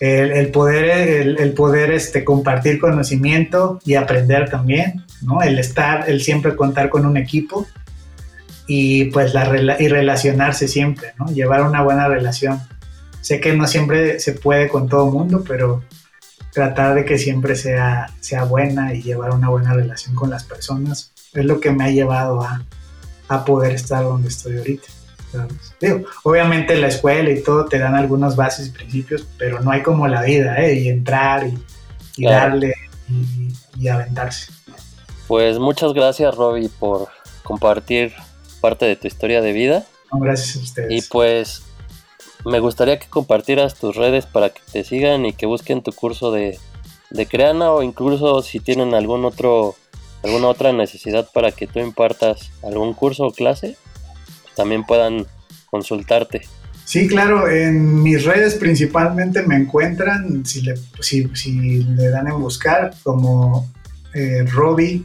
el, 0.00 0.50
poder, 0.50 1.38
el, 1.38 1.52
poder 1.52 1.92
este, 1.92 2.24
compartir 2.24 2.78
conocimiento 2.78 3.80
y 3.84 3.94
aprender 3.94 4.48
también, 4.48 5.04
¿no? 5.22 5.42
El 5.42 5.58
estar, 5.58 6.08
el 6.08 6.22
siempre 6.22 6.56
contar 6.56 6.88
con 6.88 7.04
un 7.04 7.16
equipo 7.16 7.66
y 8.66 9.06
pues 9.06 9.34
la 9.34 9.76
y 9.78 9.88
relacionarse 9.88 10.68
siempre, 10.68 11.12
¿no? 11.18 11.26
Llevar 11.26 11.62
una 11.62 11.82
buena 11.82 12.08
relación. 12.08 12.60
Sé 13.20 13.40
que 13.40 13.54
no 13.54 13.66
siempre 13.66 14.20
se 14.20 14.32
puede 14.32 14.68
con 14.68 14.88
todo 14.88 15.06
el 15.06 15.12
mundo, 15.12 15.44
pero 15.46 15.82
tratar 16.52 16.94
de 16.94 17.04
que 17.04 17.18
siempre 17.18 17.54
sea, 17.54 18.10
sea 18.20 18.44
buena 18.44 18.94
y 18.94 19.02
llevar 19.02 19.32
una 19.32 19.50
buena 19.50 19.74
relación 19.74 20.14
con 20.14 20.30
las 20.30 20.44
personas 20.44 21.12
es 21.32 21.44
lo 21.44 21.60
que 21.60 21.70
me 21.70 21.84
ha 21.84 21.90
llevado 21.90 22.42
a, 22.42 22.64
a 23.28 23.44
poder 23.44 23.72
estar 23.72 24.02
donde 24.02 24.28
estoy 24.28 24.56
ahorita. 24.58 24.88
Digo, 25.80 26.04
obviamente 26.24 26.76
la 26.76 26.88
escuela 26.88 27.30
y 27.30 27.42
todo 27.42 27.64
te 27.66 27.78
dan 27.78 27.94
algunas 27.94 28.36
bases 28.36 28.68
y 28.68 28.70
principios, 28.70 29.26
pero 29.38 29.60
no 29.60 29.70
hay 29.70 29.82
como 29.82 30.08
la 30.08 30.22
vida, 30.22 30.60
¿eh? 30.60 30.74
Y 30.74 30.88
entrar 30.88 31.46
y, 32.16 32.24
darle 32.24 32.74
y, 33.08 33.52
y, 33.78 33.88
aventarse. 33.88 34.52
Pues 35.26 35.58
muchas 35.58 35.92
gracias, 35.92 36.34
Robbie, 36.34 36.68
por 36.68 37.08
compartir 37.42 38.12
parte 38.60 38.84
de 38.84 38.96
tu 38.96 39.06
historia 39.06 39.40
de 39.40 39.52
vida. 39.52 39.84
gracias 40.12 40.56
a 40.56 40.60
ustedes. 40.60 40.92
Y 40.92 41.08
pues 41.08 41.62
me 42.44 42.60
gustaría 42.60 42.98
que 42.98 43.08
compartieras 43.08 43.74
tus 43.74 43.96
redes 43.96 44.26
para 44.26 44.50
que 44.50 44.60
te 44.72 44.84
sigan 44.84 45.26
y 45.26 45.32
que 45.32 45.46
busquen 45.46 45.82
tu 45.82 45.92
curso 45.92 46.32
de, 46.32 46.58
de 47.10 47.26
Creana 47.26 47.72
o 47.72 47.82
incluso 47.82 48.42
si 48.42 48.60
tienen 48.60 48.94
algún 48.94 49.24
otro 49.24 49.76
alguna 50.22 50.48
otra 50.48 50.72
necesidad 50.72 51.28
para 51.32 51.52
que 51.52 51.66
tú 51.66 51.78
impartas 51.78 52.50
algún 52.62 52.92
curso 52.92 53.26
o 53.26 53.32
clase, 53.32 53.76
también 54.56 54.84
puedan 54.84 55.26
consultarte. 55.70 56.42
Sí, 56.84 57.06
claro, 57.06 57.48
en 57.48 58.02
mis 58.02 58.24
redes 58.24 58.56
principalmente 58.56 59.42
me 59.42 59.54
encuentran, 59.54 60.44
si 60.44 60.62
le, 60.62 60.74
si, 61.00 61.84
le 61.84 62.10
dan 62.10 62.26
en 62.26 62.40
buscar, 62.40 62.92
como 63.04 63.70
eh, 64.12 64.44
Robbie, 64.50 65.04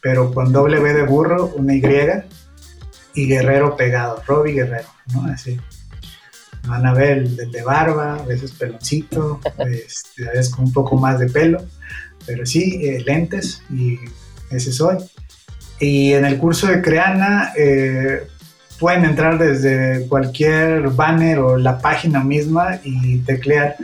pero 0.00 0.32
con 0.32 0.52
doble 0.52 0.78
B 0.78 0.92
de 0.92 1.02
burro, 1.02 1.52
una 1.56 1.74
Y, 1.74 1.82
y 3.14 3.26
Guerrero 3.26 3.76
pegado, 3.76 4.22
Robbie 4.26 4.52
Guerrero, 4.52 4.88
¿no? 5.12 5.24
Así. 5.24 5.58
Van 6.68 6.86
a 6.86 6.94
ver 6.94 7.18
el, 7.18 7.50
de 7.50 7.62
barba, 7.62 8.14
a 8.14 8.24
veces 8.24 8.52
peloncito, 8.52 9.40
este, 9.58 10.28
a 10.28 10.32
veces 10.32 10.50
con 10.50 10.66
un 10.66 10.72
poco 10.72 10.96
más 10.96 11.18
de 11.18 11.28
pelo, 11.28 11.64
pero 12.26 12.46
sí, 12.46 12.78
eh, 12.80 13.02
lentes 13.04 13.60
y 13.70 13.98
ese 14.50 14.72
soy. 14.72 14.98
Y 15.80 16.12
en 16.12 16.24
el 16.24 16.38
curso 16.38 16.68
de 16.68 16.80
Creana 16.80 17.52
eh, 17.56 18.28
pueden 18.78 19.04
entrar 19.04 19.38
desde 19.38 20.06
cualquier 20.08 20.88
banner 20.90 21.38
o 21.38 21.56
la 21.56 21.78
página 21.78 22.22
misma 22.22 22.80
y 22.82 23.18
teclear 23.18 23.76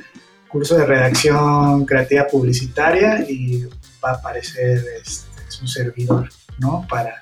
curso 0.48 0.76
de 0.76 0.86
redacción 0.86 1.86
creativa 1.86 2.26
publicitaria 2.26 3.24
y 3.28 3.64
va 4.04 4.10
a 4.10 4.14
aparecer 4.14 4.84
este, 5.00 5.28
su 5.48 5.66
servidor, 5.68 6.28
¿no? 6.58 6.86
Para 6.88 7.20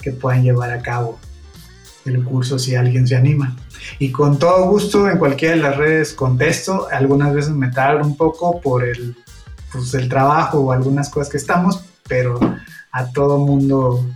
que 0.00 0.12
puedan 0.12 0.42
llevar 0.42 0.70
a 0.70 0.80
cabo 0.80 1.18
el 2.06 2.24
curso 2.24 2.58
si 2.58 2.74
alguien 2.74 3.06
se 3.06 3.16
anima. 3.16 3.56
Y 3.98 4.10
con 4.10 4.38
todo 4.38 4.66
gusto 4.68 5.08
en 5.08 5.18
cualquiera 5.18 5.56
de 5.56 5.62
las 5.62 5.76
redes 5.76 6.14
contesto, 6.14 6.88
algunas 6.90 7.34
veces 7.34 7.52
me 7.52 7.70
tardo 7.70 8.06
un 8.06 8.16
poco 8.16 8.60
por 8.60 8.84
el, 8.84 9.16
pues, 9.72 9.92
el 9.94 10.08
trabajo 10.08 10.60
o 10.60 10.72
algunas 10.72 11.10
cosas 11.10 11.28
que 11.28 11.36
estamos, 11.36 11.84
pero 12.08 12.38
a 12.92 13.10
todo 13.12 13.38
mundo 13.38 14.06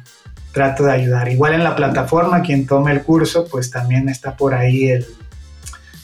trato 0.59 0.83
de 0.83 0.93
ayudar. 0.93 1.29
Igual 1.29 1.55
en 1.55 1.63
la 1.63 1.77
plataforma, 1.77 2.43
quien 2.43 2.67
tome 2.67 2.91
el 2.91 3.03
curso, 3.03 3.47
pues 3.47 3.71
también 3.71 4.09
está 4.09 4.37
por 4.37 4.55
ahí 4.55 4.91
el, 4.91 5.07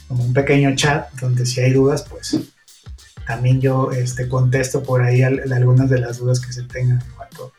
como 0.07 0.23
un 0.23 0.33
pequeño 0.33 0.77
chat 0.77 1.13
donde 1.15 1.45
si 1.45 1.61
hay 1.61 1.73
dudas, 1.73 2.07
pues 2.09 2.39
también 3.27 3.61
yo 3.61 3.91
este, 3.91 4.29
contesto 4.29 4.85
por 4.85 5.03
ahí 5.03 5.25
algunas 5.25 5.91
de 5.91 5.99
las 5.99 6.19
dudas 6.19 6.39
que 6.39 6.53
se 6.53 6.63
tengan 6.63 7.03
en 7.03 7.11
cuanto 7.17 7.53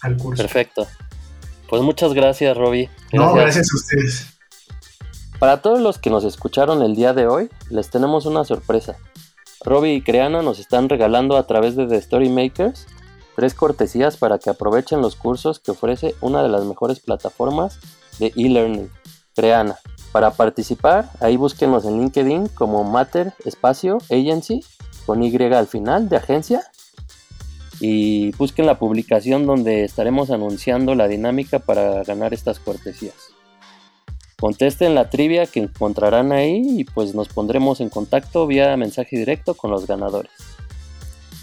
al 0.00 0.16
curso. 0.16 0.42
Perfecto. 0.42 0.86
Pues 1.68 1.82
muchas 1.82 2.14
gracias, 2.14 2.56
Robbie. 2.56 2.88
No, 3.12 3.34
gracias 3.34 3.68
a 3.70 3.76
ustedes. 3.76 4.26
Para 5.38 5.60
todos 5.60 5.80
los 5.80 5.98
que 5.98 6.08
nos 6.08 6.24
escucharon 6.24 6.82
el 6.82 6.96
día 6.96 7.12
de 7.12 7.26
hoy, 7.26 7.50
les 7.68 7.90
tenemos 7.90 8.24
una 8.24 8.42
sorpresa. 8.44 8.96
Robbie 9.66 9.96
y 9.96 10.00
Creana 10.00 10.40
nos 10.40 10.60
están 10.60 10.88
regalando 10.88 11.36
a 11.36 11.46
través 11.46 11.76
de 11.76 11.86
The 11.86 11.96
Story 11.96 12.30
Makers 12.30 12.86
tres 13.38 13.54
cortesías 13.54 14.16
para 14.16 14.40
que 14.40 14.50
aprovechen 14.50 15.00
los 15.00 15.14
cursos 15.14 15.60
que 15.60 15.70
ofrece 15.70 16.16
una 16.20 16.42
de 16.42 16.48
las 16.48 16.64
mejores 16.64 16.98
plataformas 16.98 17.78
de 18.18 18.32
e-learning, 18.34 18.90
Creana. 19.36 19.78
Para 20.10 20.32
participar, 20.32 21.08
ahí 21.20 21.36
búsquenos 21.36 21.84
en 21.84 22.00
LinkedIn 22.00 22.48
como 22.48 22.82
Matter 22.82 23.34
Espacio 23.44 23.98
Agency 24.10 24.64
con 25.06 25.22
Y 25.22 25.36
al 25.36 25.68
final 25.68 26.08
de 26.08 26.16
agencia 26.16 26.64
y 27.78 28.32
busquen 28.32 28.66
la 28.66 28.80
publicación 28.80 29.46
donde 29.46 29.84
estaremos 29.84 30.32
anunciando 30.32 30.96
la 30.96 31.06
dinámica 31.06 31.60
para 31.60 32.02
ganar 32.02 32.34
estas 32.34 32.58
cortesías. 32.58 33.14
Contesten 34.40 34.96
la 34.96 35.10
trivia 35.10 35.46
que 35.46 35.60
encontrarán 35.60 36.32
ahí 36.32 36.80
y 36.80 36.82
pues 36.82 37.14
nos 37.14 37.28
pondremos 37.28 37.80
en 37.80 37.88
contacto 37.88 38.48
vía 38.48 38.76
mensaje 38.76 39.16
directo 39.16 39.54
con 39.54 39.70
los 39.70 39.86
ganadores. 39.86 40.47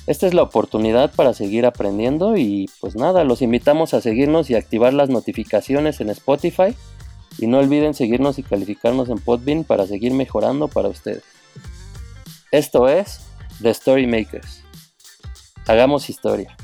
Esta 0.08 0.28
es 0.28 0.34
la 0.34 0.44
oportunidad 0.44 1.14
para 1.14 1.34
seguir 1.34 1.66
aprendiendo 1.66 2.38
y 2.38 2.70
pues 2.80 2.96
nada, 2.96 3.24
los 3.24 3.42
invitamos 3.42 3.94
a 3.94 4.02
seguirnos 4.02 4.50
y 4.50 4.56
activar 4.56 4.94
las 4.94 5.10
notificaciones 5.10 6.00
en 6.00 6.12
Spotify 6.12 6.76
y 7.40 7.48
no 7.48 7.58
olviden 7.58 7.94
seguirnos 7.94 8.38
y 8.38 8.44
calificarnos 8.44 9.10
en 9.10 9.18
Podbean 9.18 9.64
para 9.64 9.88
seguir 9.88 10.14
mejorando 10.14 10.68
para 10.68 10.90
ustedes. 10.90 11.24
Esto 12.52 12.88
es 12.88 13.22
The 13.62 13.72
Story 13.72 14.06
Makers. 14.06 14.62
Hagamos 15.66 16.10
historia. 16.10 16.56